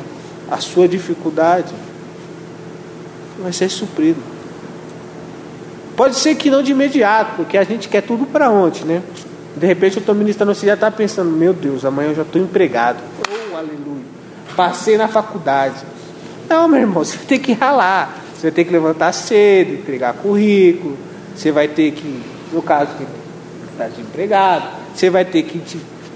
a 0.52 0.58
sua 0.58 0.88
dificuldade, 0.88 1.74
vai 3.40 3.52
ser 3.52 3.70
suprido. 3.70 4.22
Pode 5.96 6.16
ser 6.16 6.36
que 6.36 6.52
não 6.52 6.62
de 6.62 6.74
imediato, 6.74 7.38
porque 7.38 7.58
a 7.58 7.64
gente 7.64 7.90
quer 7.90 8.02
tudo 8.02 8.28
para 8.28 8.52
ontem, 8.52 8.86
né? 8.86 9.02
De 9.56 9.66
repente 9.66 9.98
eu 9.98 10.02
estou 10.02 10.16
ministrando, 10.16 10.54
você 10.54 10.66
já 10.66 10.76
está 10.76 10.90
pensando, 10.90 11.32
meu 11.32 11.54
Deus, 11.54 11.84
amanhã 11.84 12.10
eu 12.10 12.16
já 12.16 12.22
estou 12.22 12.42
empregado. 12.42 13.00
Oh, 13.28 13.56
aleluia. 13.56 14.04
Passei 14.56 14.98
na 14.98 15.08
faculdade. 15.08 15.76
Não, 16.48 16.68
meu 16.68 16.80
irmão, 16.82 17.04
você 17.06 17.18
ter 17.18 17.40
que 17.40 17.54
ralar. 17.54 18.18
Você 18.34 18.44
vai 18.44 18.52
ter 18.52 18.66
que 18.66 18.72
levantar 18.72 19.12
cedo, 19.12 19.74
entregar 19.74 20.14
currículo. 20.14 20.98
Você 21.36 21.52
vai 21.52 21.68
ter 21.68 21.92
que, 21.92 22.24
no 22.54 22.62
caso 22.62 22.92
que 22.96 23.06
está 23.72 23.88
desempregado, 23.88 24.66
você 24.94 25.10
vai 25.10 25.26
ter 25.26 25.44
que. 25.44 25.62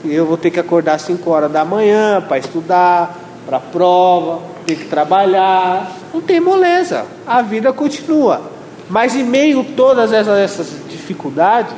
Eu 0.05 0.25
vou 0.25 0.37
ter 0.37 0.51
que 0.51 0.59
acordar 0.59 0.95
às 0.95 1.01
5 1.03 1.29
horas 1.29 1.51
da 1.51 1.63
manhã 1.63 2.21
para 2.21 2.37
estudar, 2.37 3.17
para 3.45 3.59
prova, 3.59 4.41
ter 4.65 4.75
que 4.75 4.85
trabalhar. 4.85 5.91
Não 6.13 6.21
tem 6.21 6.39
moleza. 6.39 7.05
A 7.25 7.41
vida 7.41 7.71
continua. 7.71 8.41
Mas 8.89 9.15
em 9.15 9.23
meio 9.23 9.61
a 9.61 9.75
todas 9.75 10.11
essas, 10.11 10.37
essas 10.37 10.67
dificuldades, 10.89 11.73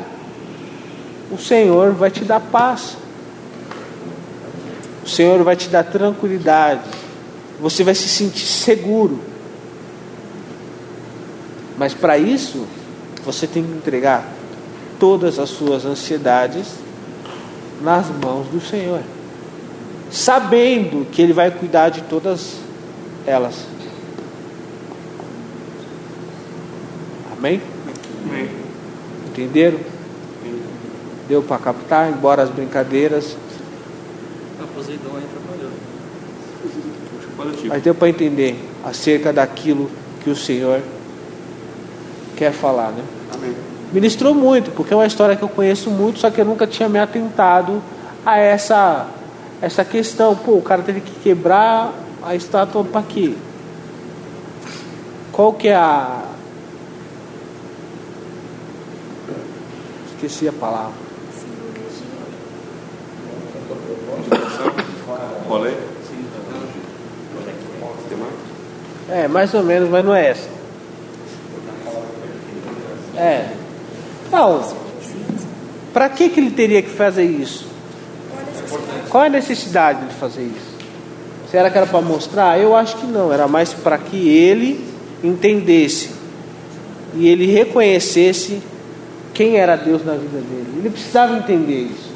o 1.32 1.38
Senhor 1.38 1.92
vai 1.94 2.12
te 2.12 2.24
dar 2.24 2.40
paz. 2.40 2.98
O 5.04 5.10
Senhor 5.10 5.44
vai 5.44 5.56
te 5.56 5.70
dar 5.70 5.84
tranquilidade. 5.84 6.82
Você 7.60 7.84
vai 7.84 7.96
se 7.96 8.08
sentir 8.08 8.46
seguro. 8.46 9.20
Mas 11.78 11.94
para 11.94 12.18
isso, 12.18 12.66
você 13.24 13.48
tem 13.48 13.64
que 13.64 13.72
entregar 13.72 14.26
todas 15.00 15.40
as 15.40 15.50
suas 15.50 15.86
ansiedades 15.86 16.68
nas 17.82 18.08
mãos 18.08 18.48
do 18.48 18.62
Senhor, 18.62 19.02
sabendo 20.10 21.06
que 21.12 21.22
Ele 21.22 21.34
vai 21.34 21.52
cuidar 21.52 21.90
de 21.90 22.02
todas 22.02 22.56
elas. 23.28 23.66
Amém? 27.38 27.62
Amém. 28.26 28.50
Entenderam? 29.28 29.95
Deu 31.28 31.42
para 31.42 31.58
captar, 31.58 32.10
embora 32.10 32.44
as 32.44 32.50
brincadeiras. 32.50 33.36
A 34.62 34.68
Poseidon 34.68 35.10
aí 35.16 35.24
trabalhou. 35.32 35.72
Mas 37.68 37.84
deu 37.84 37.96
para 37.96 38.10
entender 38.10 38.58
acerca 38.84 39.34
daquilo 39.34 39.90
que 40.24 40.30
o 40.30 40.36
Senhor 40.36 40.82
quer 42.36 42.52
falar, 42.52 42.92
né? 42.92 43.04
Amém. 43.34 43.56
Ministrou 43.92 44.34
muito, 44.34 44.72
porque 44.72 44.94
é 44.94 44.98
uma 44.98 45.06
história 45.06 45.36
que 45.36 45.44
eu 45.44 45.50
conheço 45.50 45.90
muito, 45.90 46.20
só 46.20 46.30
que 46.30 46.40
eu 46.42 46.46
nunca 46.46 46.68
tinha 46.68 46.90
me 46.90 47.00
atentado 47.00 47.82
a 48.26 48.38
essa 48.38 49.08
essa 49.62 49.86
questão. 49.86 50.36
Pô, 50.36 50.54
o 50.54 50.62
cara 50.62 50.82
teve 50.82 51.02
que 51.02 51.12
quebrar 51.22 51.94
a 52.22 52.36
estátua 52.36 52.84
para 52.84 53.02
quê? 53.04 53.34
Qual 55.32 55.54
que 55.54 55.70
é 55.70 55.76
a 55.76 56.24
Esqueci 60.16 60.48
a 60.48 60.54
palavra. 60.54 61.05
Rolê? 65.48 65.72
É, 69.10 69.28
mais 69.28 69.54
ou 69.54 69.64
menos, 69.64 69.90
mas 69.90 70.04
não 70.04 70.16
é 70.16 70.30
essa. 70.30 70.50
É. 73.16 73.50
Não. 74.32 74.64
Para 75.94 76.10
que, 76.10 76.30
que 76.30 76.40
ele 76.40 76.52
teria 76.52 76.82
que 76.82 76.90
fazer 76.90 77.24
isso? 77.24 77.68
Qual 79.10 79.24
é 79.24 79.28
a 79.28 79.30
necessidade 79.30 80.06
de 80.08 80.16
fazer 80.16 80.42
isso? 80.42 80.76
Será 81.52 81.70
que 81.70 81.78
era 81.78 81.88
para 81.88 82.02
mostrar? 82.02 82.60
Eu 82.60 82.76
acho 82.76 82.98
que 82.98 83.06
não. 83.06 83.32
Era 83.32 83.48
mais 83.48 83.74
para 83.74 83.98
que 83.98 84.28
ele 84.28 84.84
entendesse 85.24 86.12
e 87.14 87.30
ele 87.30 87.46
reconhecesse 87.46 88.62
quem 89.34 89.56
era 89.58 89.76
Deus 89.76 90.04
na 90.04 90.14
vida 90.14 90.40
dele. 90.40 90.80
Ele 90.80 90.90
precisava 90.90 91.38
entender 91.38 91.90
isso. 91.92 92.15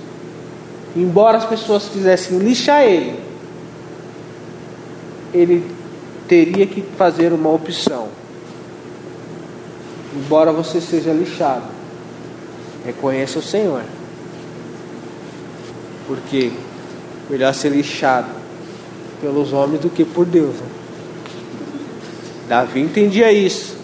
Embora 0.95 1.37
as 1.37 1.45
pessoas 1.45 1.87
quisessem 1.87 2.39
lixar 2.39 2.83
ele, 2.83 3.19
ele 5.33 5.63
teria 6.27 6.65
que 6.65 6.81
fazer 6.81 7.31
uma 7.31 7.49
opção. 7.49 8.07
Embora 10.15 10.51
você 10.51 10.81
seja 10.81 11.11
lixado, 11.13 11.65
reconheça 12.85 13.39
o 13.39 13.41
Senhor. 13.41 13.83
Porque 16.07 16.51
melhor 17.29 17.53
ser 17.53 17.69
lixado 17.69 18.29
pelos 19.21 19.53
homens 19.53 19.81
do 19.81 19.89
que 19.89 20.03
por 20.03 20.25
Deus. 20.25 20.55
Né? 20.55 20.67
Davi 22.47 22.81
entendia 22.81 23.31
isso 23.31 23.77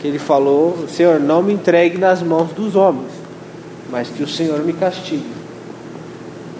que 0.00 0.08
ele 0.08 0.18
falou: 0.18 0.86
Senhor, 0.88 1.18
não 1.18 1.42
me 1.42 1.54
entregue 1.54 1.96
nas 1.96 2.22
mãos 2.22 2.52
dos 2.52 2.76
homens, 2.76 3.10
mas 3.90 4.08
que 4.08 4.22
o 4.22 4.28
Senhor 4.28 4.62
me 4.62 4.74
castigue. 4.74 5.35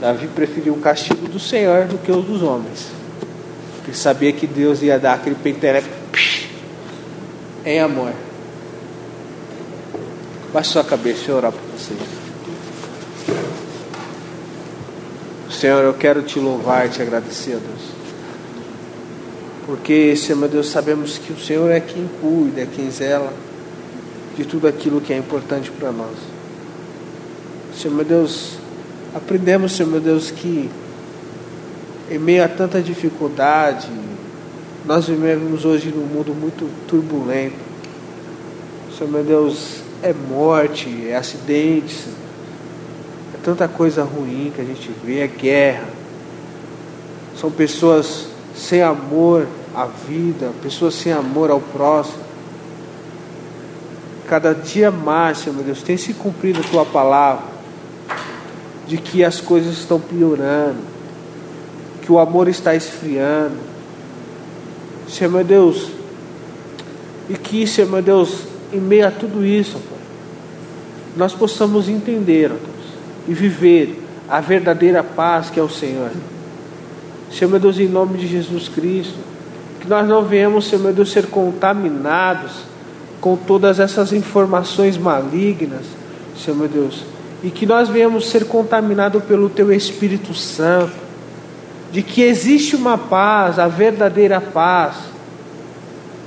Davi 0.00 0.28
preferiu 0.28 0.74
o 0.74 0.80
castigo 0.80 1.26
do 1.28 1.38
Senhor 1.38 1.86
do 1.86 1.98
que 1.98 2.12
o 2.12 2.20
dos 2.20 2.42
homens, 2.42 2.86
porque 3.76 3.94
sabia 3.94 4.32
que 4.32 4.46
Deus 4.46 4.82
ia 4.82 4.98
dar 4.98 5.14
aquele 5.14 5.36
penteleco 5.36 5.88
em 7.64 7.80
amor. 7.80 8.12
Baixe 10.52 10.70
sua 10.70 10.84
cabeça, 10.84 11.30
eu 11.30 11.36
orar 11.36 11.52
por 11.52 11.60
você. 11.76 11.94
Senhor, 15.50 15.82
eu 15.82 15.94
quero 15.94 16.22
te 16.22 16.38
louvar 16.38 16.86
e 16.86 16.90
te 16.90 17.02
agradecer, 17.02 17.58
Deus. 17.58 17.96
Porque, 19.66 20.14
Senhor 20.14 20.38
meu 20.38 20.48
Deus, 20.48 20.68
sabemos 20.68 21.18
que 21.18 21.32
o 21.32 21.40
Senhor 21.40 21.70
é 21.70 21.80
quem 21.80 22.08
cuida, 22.20 22.60
é 22.60 22.66
quem 22.66 22.90
zela 22.90 23.32
de 24.36 24.44
tudo 24.44 24.68
aquilo 24.68 25.00
que 25.00 25.12
é 25.12 25.16
importante 25.16 25.70
para 25.70 25.90
nós. 25.90 26.14
Senhor 27.76 27.94
meu 27.94 28.04
Deus, 28.04 28.58
aprendemos, 29.16 29.72
Senhor 29.72 29.90
meu 29.90 30.00
Deus, 30.00 30.30
que 30.30 30.70
em 32.10 32.18
meio 32.18 32.44
a 32.44 32.48
tanta 32.48 32.82
dificuldade, 32.82 33.88
nós 34.84 35.06
vivemos 35.06 35.64
hoje 35.64 35.88
num 35.88 36.04
mundo 36.04 36.34
muito 36.34 36.68
turbulento. 36.86 37.56
Senhor 38.96 39.10
meu 39.10 39.24
Deus, 39.24 39.80
é 40.02 40.12
morte, 40.12 41.08
é 41.08 41.16
acidentes, 41.16 42.04
é 43.34 43.38
tanta 43.42 43.66
coisa 43.66 44.04
ruim 44.04 44.52
que 44.54 44.60
a 44.60 44.64
gente 44.64 44.90
vê, 45.02 45.20
é 45.20 45.26
guerra. 45.26 45.88
São 47.40 47.50
pessoas 47.50 48.28
sem 48.54 48.82
amor 48.82 49.46
à 49.74 49.86
vida, 49.86 50.52
pessoas 50.62 50.94
sem 50.94 51.12
amor 51.12 51.50
ao 51.50 51.60
próximo. 51.60 52.26
Cada 54.28 54.54
dia 54.54 54.90
mais, 54.90 55.38
Senhor 55.38 55.54
meu 55.54 55.64
Deus, 55.64 55.82
tem 55.82 55.96
se 55.96 56.12
cumprido 56.12 56.60
a 56.60 56.70
tua 56.70 56.84
palavra 56.84 57.55
de 58.86 58.96
que 58.98 59.24
as 59.24 59.40
coisas 59.40 59.78
estão 59.78 60.00
piorando, 60.00 60.78
que 62.02 62.12
o 62.12 62.18
amor 62.18 62.48
está 62.48 62.74
esfriando. 62.74 63.56
Senhor 65.08 65.30
meu 65.30 65.44
Deus, 65.44 65.90
e 67.28 67.34
que, 67.34 67.66
Senhor 67.66 67.90
meu 67.90 68.02
Deus, 68.02 68.44
em 68.72 68.80
meio 68.80 69.06
a 69.06 69.10
tudo 69.10 69.44
isso, 69.44 69.80
nós 71.16 71.32
possamos 71.32 71.88
entender, 71.88 72.48
Deus, 72.48 72.60
e 73.28 73.34
viver 73.34 74.02
a 74.28 74.40
verdadeira 74.40 75.02
paz 75.02 75.50
que 75.50 75.58
é 75.58 75.62
o 75.62 75.68
Senhor. 75.68 76.10
Senhor 77.30 77.50
meu 77.50 77.58
Deus, 77.58 77.78
em 77.78 77.88
nome 77.88 78.18
de 78.18 78.26
Jesus 78.26 78.68
Cristo, 78.68 79.18
que 79.80 79.88
nós 79.88 80.06
não 80.06 80.22
venhamos, 80.22 80.66
Senhor 80.66 80.82
meu 80.82 80.92
Deus, 80.92 81.10
ser 81.10 81.26
contaminados 81.26 82.52
com 83.20 83.36
todas 83.36 83.80
essas 83.80 84.12
informações 84.12 84.96
malignas, 84.96 85.84
Senhor 86.36 86.56
meu 86.56 86.68
Deus, 86.68 87.02
e 87.46 87.50
que 87.50 87.64
nós 87.64 87.88
venhamos 87.88 88.28
ser 88.28 88.46
contaminados 88.46 89.22
pelo 89.22 89.48
Teu 89.48 89.72
Espírito 89.72 90.34
Santo, 90.34 90.92
de 91.92 92.02
que 92.02 92.20
existe 92.22 92.74
uma 92.74 92.98
paz, 92.98 93.58
a 93.58 93.68
verdadeira 93.68 94.40
paz. 94.40 94.96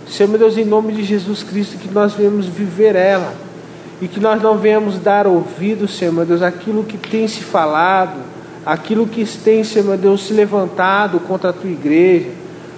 Senhor 0.08 0.30
meu 0.30 0.40
Deus, 0.40 0.58
em 0.58 0.64
nome 0.64 0.94
de 0.94 1.04
Jesus 1.04 1.44
Cristo, 1.44 1.78
que 1.78 1.94
nós 1.94 2.14
venhamos 2.14 2.46
viver 2.46 2.96
ela 2.96 3.34
e 4.02 4.08
que 4.08 4.20
nós 4.20 4.42
não 4.42 4.58
venhamos 4.58 4.98
dar 4.98 5.28
ouvido, 5.28 5.88
Senhor 5.88 6.14
meu 6.14 6.26
Deus, 6.26 6.42
aquilo 6.42 6.86
que 6.86 6.98
tem 6.98 7.28
se 7.28 7.42
falado 7.42 8.18
aquilo 8.66 9.08
que 9.08 9.26
tem, 9.26 9.64
Senhor 9.64 9.86
meu 9.86 9.98
Deus, 9.98 10.28
se 10.28 10.34
levantado 10.34 11.20
contra 11.22 11.50
a 11.50 11.54
tua 11.54 11.70
igreja. 11.70 12.30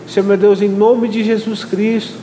Senhor 0.08 0.26
meu 0.26 0.38
Deus, 0.38 0.62
em 0.62 0.70
nome 0.70 1.08
de 1.08 1.24
Jesus 1.24 1.64
Cristo. 1.64 2.18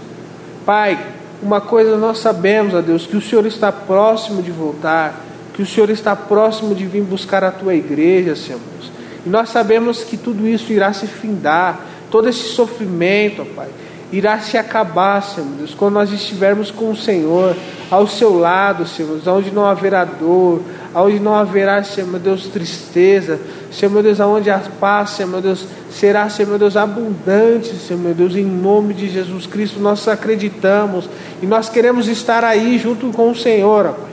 Pai, 0.64 0.98
uma 1.42 1.60
coisa 1.60 1.96
nós 1.96 2.18
sabemos, 2.18 2.74
ó 2.74 2.80
Deus, 2.80 3.06
que 3.06 3.16
o 3.16 3.20
Senhor 3.20 3.44
está 3.46 3.70
próximo 3.70 4.42
de 4.42 4.50
voltar, 4.50 5.24
que 5.58 5.62
o 5.62 5.66
Senhor 5.66 5.90
está 5.90 6.14
próximo 6.14 6.72
de 6.72 6.86
vir 6.86 7.02
buscar 7.02 7.42
a 7.42 7.50
tua 7.50 7.74
igreja, 7.74 8.36
Senhor. 8.36 8.60
Deus. 8.74 8.92
E 9.26 9.28
nós 9.28 9.48
sabemos 9.48 10.04
que 10.04 10.16
tudo 10.16 10.46
isso 10.46 10.72
irá 10.72 10.92
se 10.92 11.08
findar, 11.08 11.80
todo 12.12 12.28
esse 12.28 12.50
sofrimento, 12.50 13.42
ó 13.42 13.44
Pai, 13.56 13.66
irá 14.12 14.38
se 14.38 14.56
acabar, 14.56 15.20
Senhor 15.20 15.48
Deus, 15.58 15.74
quando 15.74 15.94
nós 15.94 16.12
estivermos 16.12 16.70
com 16.70 16.92
o 16.92 16.96
Senhor 16.96 17.56
ao 17.90 18.06
seu 18.06 18.38
lado, 18.38 18.86
Senhor, 18.86 19.20
onde 19.26 19.50
não 19.50 19.66
haverá 19.66 20.04
dor, 20.04 20.62
aonde 20.94 21.18
não 21.18 21.34
haverá, 21.34 21.82
Senhor 21.82 22.08
meu 22.08 22.20
Deus, 22.20 22.46
tristeza, 22.46 23.40
Senhor 23.72 23.90
meu 23.90 24.04
Deus, 24.04 24.20
aonde 24.20 24.48
a 24.50 24.60
paz, 24.78 25.10
Senhor 25.10 25.28
meu 25.28 25.40
Deus, 25.40 25.66
será, 25.90 26.30
Senhor 26.30 26.50
meu 26.50 26.58
Deus, 26.60 26.76
abundante, 26.76 27.74
Senhor 27.74 27.98
meu 28.00 28.14
Deus, 28.14 28.36
em 28.36 28.46
nome 28.46 28.94
de 28.94 29.08
Jesus 29.08 29.44
Cristo, 29.44 29.80
nós 29.80 30.06
acreditamos 30.06 31.10
e 31.42 31.46
nós 31.46 31.68
queremos 31.68 32.06
estar 32.06 32.44
aí 32.44 32.78
junto 32.78 33.10
com 33.10 33.32
o 33.32 33.34
Senhor, 33.34 33.86
ó 33.86 33.92
Pai. 33.92 34.07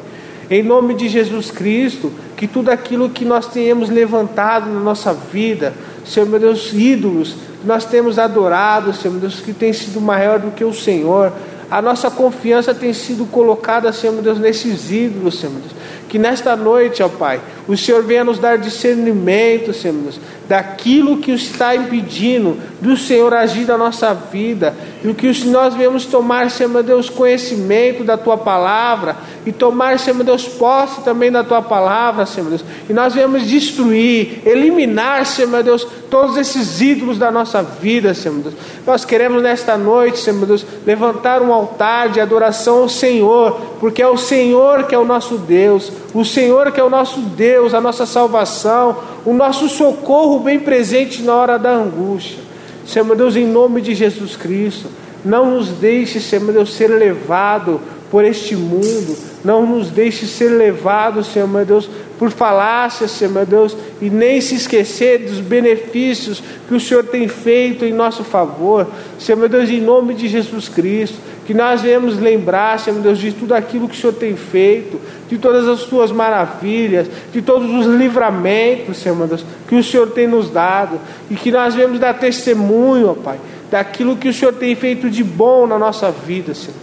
Em 0.49 0.61
nome 0.61 0.93
de 0.93 1.07
Jesus 1.07 1.49
Cristo, 1.49 2.11
que 2.37 2.47
tudo 2.47 2.69
aquilo 2.69 3.09
que 3.09 3.25
nós 3.25 3.47
tenhamos 3.47 3.89
levantado 3.89 4.69
na 4.69 4.79
nossa 4.79 5.13
vida, 5.13 5.73
Senhor 6.05 6.27
meu 6.27 6.39
Deus, 6.39 6.71
ídolos, 6.71 7.35
que 7.61 7.67
nós 7.67 7.85
temos 7.85 8.19
adorado, 8.19 8.93
Senhor 8.93 9.13
meu 9.13 9.21
Deus, 9.21 9.39
que 9.39 9.53
tem 9.53 9.73
sido 9.73 9.99
maior 9.99 10.39
do 10.39 10.51
que 10.51 10.63
o 10.63 10.73
Senhor, 10.73 11.33
a 11.69 11.81
nossa 11.81 12.11
confiança 12.11 12.75
tem 12.75 12.93
sido 12.93 13.25
colocada, 13.25 13.91
Senhor 13.91 14.13
meu 14.13 14.21
Deus, 14.21 14.39
nesses 14.39 14.91
ídolos, 14.91 15.39
Senhor 15.39 15.53
meu 15.53 15.61
Deus. 15.61 15.73
Que 16.07 16.19
nesta 16.19 16.55
noite, 16.55 17.01
ó 17.01 17.09
Pai, 17.09 17.41
o 17.67 17.75
Senhor 17.75 18.03
venha 18.03 18.23
nos 18.23 18.37
dar 18.37 18.57
discernimento, 18.57 19.73
Senhor 19.73 19.93
meu 19.93 20.03
Deus, 20.03 20.19
daquilo 20.47 21.17
que 21.17 21.31
está 21.31 21.75
impedindo 21.75 22.57
do 22.79 22.95
Senhor 22.95 23.33
agir 23.33 23.65
na 23.65 23.77
nossa 23.77 24.13
vida, 24.13 24.75
e 25.03 25.07
o 25.07 25.15
que 25.15 25.27
nós 25.45 25.73
viemos 25.73 26.05
tomar, 26.05 26.51
Senhor 26.51 26.69
meu 26.69 26.83
Deus, 26.83 27.09
conhecimento 27.09 28.03
da 28.03 28.17
Tua 28.17 28.37
palavra, 28.37 29.15
e 29.45 29.51
tomar, 29.51 29.97
Senhor 29.97 30.15
meu 30.15 30.25
Deus, 30.25 30.47
posse 30.47 31.01
também 31.01 31.31
da 31.31 31.43
Tua 31.43 31.61
palavra, 31.61 32.25
Senhor 32.25 32.49
meu 32.49 32.57
Deus, 32.57 32.69
e 32.89 32.93
nós 32.93 33.13
viemos 33.13 33.47
destruir, 33.47 34.41
eliminar, 34.45 35.25
Senhor 35.25 35.49
meu 35.49 35.63
Deus, 35.63 35.87
todos 36.09 36.37
esses 36.37 36.79
ídolos 36.79 37.17
da 37.17 37.31
nossa 37.31 37.63
vida, 37.63 38.13
Senhor 38.13 38.35
meu 38.35 38.43
Deus. 38.43 38.55
Nós 38.85 39.03
queremos 39.03 39.41
nesta 39.41 39.77
noite, 39.77 40.19
Senhor 40.19 40.37
meu 40.37 40.47
Deus, 40.47 40.65
levantar 40.85 41.41
um 41.41 41.51
altar 41.51 42.09
de 42.09 42.21
adoração 42.21 42.83
ao 42.83 42.89
Senhor, 42.89 43.59
porque 43.79 44.01
é 44.01 44.07
o 44.07 44.17
Senhor 44.17 44.83
que 44.83 44.93
é 44.93 44.97
o 44.97 45.05
nosso 45.05 45.37
Deus, 45.37 45.91
o 46.15 46.23
Senhor 46.23 46.71
que 46.71 46.79
é 46.79 46.83
o 46.83 46.89
nosso 46.89 47.19
Deus, 47.19 47.73
a 47.73 47.81
nossa 47.81 48.05
salvação, 48.05 48.97
o 49.25 49.33
nosso 49.33 49.67
socorro 49.67 50.39
bem 50.39 50.57
presente 50.57 51.21
na 51.21 51.35
hora 51.35 51.59
da 51.59 51.71
angústia. 51.71 52.39
Senhor 52.85 53.03
meu 53.03 53.17
Deus, 53.17 53.35
em 53.35 53.45
nome 53.45 53.81
de 53.81 53.93
Jesus 53.93 54.37
Cristo, 54.37 54.87
não 55.25 55.57
nos 55.57 55.67
deixe, 55.69 56.21
Senhor 56.21 56.45
meu 56.45 56.53
Deus, 56.53 56.73
ser 56.73 56.87
levado 56.87 57.81
por 58.09 58.23
este 58.23 58.55
mundo, 58.55 59.17
não 59.43 59.65
nos 59.65 59.89
deixe 59.89 60.25
ser 60.25 60.49
levado, 60.49 61.21
Senhor 61.21 61.49
meu 61.49 61.65
Deus, 61.65 61.89
por 62.17 62.31
falácias, 62.31 63.11
Senhor 63.11 63.33
meu 63.33 63.45
Deus, 63.45 63.75
e 64.01 64.09
nem 64.09 64.39
se 64.39 64.55
esquecer 64.55 65.27
dos 65.27 65.41
benefícios 65.41 66.41
que 66.65 66.75
o 66.75 66.79
Senhor 66.79 67.03
tem 67.03 67.27
feito 67.27 67.83
em 67.83 67.91
nosso 67.91 68.23
favor, 68.23 68.87
Senhor 69.19 69.37
meu 69.37 69.49
Deus, 69.49 69.69
em 69.69 69.81
nome 69.81 70.13
de 70.13 70.29
Jesus 70.29 70.69
Cristo, 70.69 71.17
que 71.45 71.53
nós 71.53 71.81
venhamos 71.81 72.17
lembrar, 72.17 72.79
Senhor 72.79 72.99
Deus, 73.01 73.19
de 73.19 73.31
tudo 73.31 73.53
aquilo 73.53 73.87
que 73.87 73.95
o 73.95 73.99
Senhor 73.99 74.13
tem 74.13 74.35
feito, 74.35 74.99
de 75.29 75.37
todas 75.37 75.67
as 75.67 75.83
tuas 75.83 76.11
maravilhas, 76.11 77.07
de 77.31 77.41
todos 77.41 77.69
os 77.71 77.85
livramentos, 77.85 78.97
Senhor 78.97 79.27
Deus, 79.27 79.45
que 79.67 79.75
o 79.75 79.83
Senhor 79.83 80.09
tem 80.09 80.27
nos 80.27 80.49
dado, 80.49 80.99
e 81.29 81.35
que 81.35 81.51
nós 81.51 81.75
venhamos 81.75 81.99
dar 81.99 82.15
testemunho, 82.15 83.09
ó 83.09 83.13
Pai, 83.13 83.39
daquilo 83.69 84.17
que 84.17 84.27
o 84.27 84.33
Senhor 84.33 84.53
tem 84.53 84.75
feito 84.75 85.09
de 85.09 85.23
bom 85.23 85.67
na 85.67 85.77
nossa 85.77 86.09
vida, 86.09 86.53
Senhor. 86.55 86.75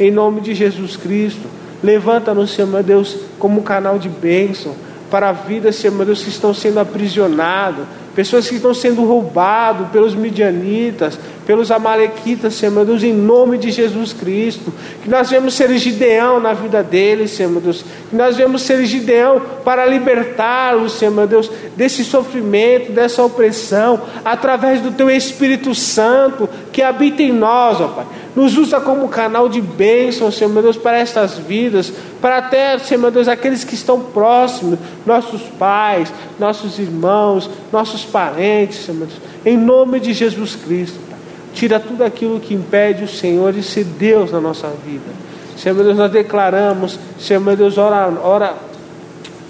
Em 0.00 0.10
nome 0.10 0.40
de 0.40 0.52
Jesus 0.52 0.96
Cristo, 0.96 1.48
levanta-nos, 1.82 2.50
Senhor 2.50 2.68
meu 2.68 2.82
Deus, 2.82 3.16
como 3.38 3.60
um 3.60 3.62
canal 3.62 3.98
de 3.98 4.08
bênção 4.08 4.74
para 5.10 5.28
a 5.28 5.32
vida, 5.32 5.70
Senhor 5.70 5.94
meu 5.94 6.06
Deus, 6.06 6.22
que 6.22 6.28
estão 6.28 6.52
sendo 6.52 6.80
aprisionados, 6.80 7.84
pessoas 8.18 8.48
que 8.48 8.56
estão 8.56 8.74
sendo 8.74 9.04
roubadas 9.04 9.90
pelos 9.90 10.12
midianitas, 10.12 11.16
pelos 11.46 11.70
amalequitas, 11.70 12.52
Senhor 12.52 12.72
meu 12.72 12.84
Deus, 12.84 13.04
em 13.04 13.12
nome 13.12 13.58
de 13.58 13.70
Jesus 13.70 14.12
Cristo. 14.12 14.74
Que 15.04 15.08
nós 15.08 15.30
vemos 15.30 15.54
ser 15.54 15.78
Gideão 15.78 16.40
na 16.40 16.52
vida 16.52 16.82
deles, 16.82 17.30
Senhor 17.30 17.48
meu 17.48 17.60
Deus. 17.60 17.84
Que 18.10 18.16
nós 18.16 18.36
vemos 18.36 18.62
ser 18.62 18.84
Gideão 18.86 19.40
para 19.64 19.86
libertá-los, 19.86 20.94
Senhor 20.94 21.12
meu 21.12 21.28
Deus, 21.28 21.48
desse 21.76 22.02
sofrimento, 22.02 22.90
dessa 22.90 23.22
opressão, 23.22 24.00
através 24.24 24.80
do 24.80 24.90
Teu 24.90 25.08
Espírito 25.08 25.72
Santo 25.72 26.48
que 26.72 26.82
habita 26.82 27.22
em 27.22 27.32
nós, 27.32 27.80
ó 27.80 27.86
Pai. 27.86 28.06
Nos 28.38 28.56
usa 28.56 28.80
como 28.80 29.08
canal 29.08 29.48
de 29.48 29.60
bênção, 29.60 30.30
Senhor 30.30 30.48
meu 30.48 30.62
Deus, 30.62 30.76
para 30.76 30.96
estas 30.96 31.36
vidas, 31.38 31.92
para 32.20 32.38
até, 32.38 32.78
Senhor 32.78 33.00
meu 33.00 33.10
Deus, 33.10 33.26
aqueles 33.26 33.64
que 33.64 33.74
estão 33.74 33.98
próximos, 33.98 34.78
nossos 35.04 35.42
pais, 35.58 36.12
nossos 36.38 36.78
irmãos, 36.78 37.50
nossos 37.72 38.04
parentes, 38.04 38.84
Senhor 38.84 38.96
meu 38.96 39.08
Deus, 39.08 39.20
em 39.44 39.56
nome 39.56 39.98
de 39.98 40.12
Jesus 40.12 40.54
Cristo. 40.54 41.00
Pai. 41.10 41.18
Tira 41.52 41.80
tudo 41.80 42.04
aquilo 42.04 42.38
que 42.38 42.54
impede 42.54 43.02
o 43.02 43.08
Senhor 43.08 43.52
de 43.52 43.60
ser 43.60 43.82
Deus 43.82 44.30
na 44.30 44.40
nossa 44.40 44.68
vida. 44.86 45.10
Senhor 45.56 45.74
meu 45.74 45.84
Deus, 45.86 45.96
nós 45.96 46.12
declaramos, 46.12 46.96
Senhor 47.18 47.40
meu 47.40 47.56
Deus, 47.56 47.76
ora, 47.76 48.08
ora, 48.22 48.54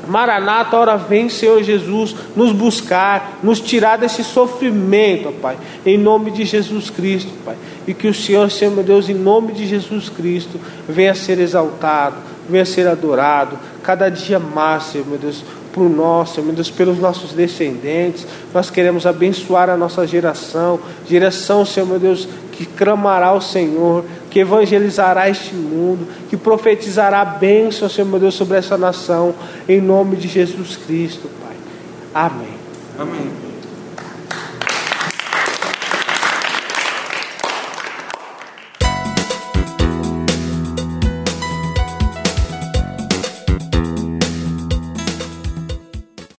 Maranata, 0.08 0.78
ora 0.78 0.96
vem, 0.96 1.28
Senhor 1.28 1.62
Jesus, 1.62 2.16
nos 2.34 2.52
buscar, 2.52 3.38
nos 3.42 3.60
tirar 3.60 3.98
desse 3.98 4.24
sofrimento, 4.24 5.30
Pai, 5.42 5.58
em 5.84 5.98
nome 5.98 6.30
de 6.30 6.46
Jesus 6.46 6.88
Cristo, 6.88 7.30
Pai. 7.44 7.54
E 7.88 7.94
que 7.94 8.06
o 8.06 8.12
Senhor, 8.12 8.50
Senhor 8.50 8.74
meu 8.74 8.84
Deus, 8.84 9.08
em 9.08 9.14
nome 9.14 9.54
de 9.54 9.66
Jesus 9.66 10.10
Cristo, 10.10 10.60
venha 10.86 11.14
ser 11.14 11.38
exaltado, 11.38 12.16
venha 12.46 12.66
ser 12.66 12.86
adorado, 12.86 13.58
cada 13.82 14.10
dia 14.10 14.38
mais, 14.38 14.82
Senhor 14.84 15.06
meu 15.06 15.16
Deus, 15.16 15.42
por 15.72 15.88
nós, 15.88 16.28
Senhor 16.28 16.44
meu 16.44 16.54
Deus, 16.54 16.70
pelos 16.70 16.98
nossos 16.98 17.32
descendentes. 17.32 18.26
Nós 18.52 18.68
queremos 18.68 19.06
abençoar 19.06 19.70
a 19.70 19.76
nossa 19.76 20.06
geração, 20.06 20.78
geração, 21.08 21.64
Senhor 21.64 21.86
meu 21.86 21.98
Deus, 21.98 22.28
que 22.52 22.66
clamará 22.66 23.28
ao 23.28 23.40
Senhor, 23.40 24.04
que 24.30 24.40
evangelizará 24.40 25.30
este 25.30 25.54
mundo, 25.54 26.06
que 26.28 26.36
profetizará 26.36 27.24
bênção, 27.24 27.88
Senhor 27.88 28.06
meu 28.06 28.20
Deus, 28.20 28.34
sobre 28.34 28.58
essa 28.58 28.76
nação, 28.76 29.34
em 29.66 29.80
nome 29.80 30.16
de 30.16 30.28
Jesus 30.28 30.76
Cristo, 30.76 31.26
Pai. 31.40 31.56
Amém. 32.12 32.58
Amém. 32.98 33.47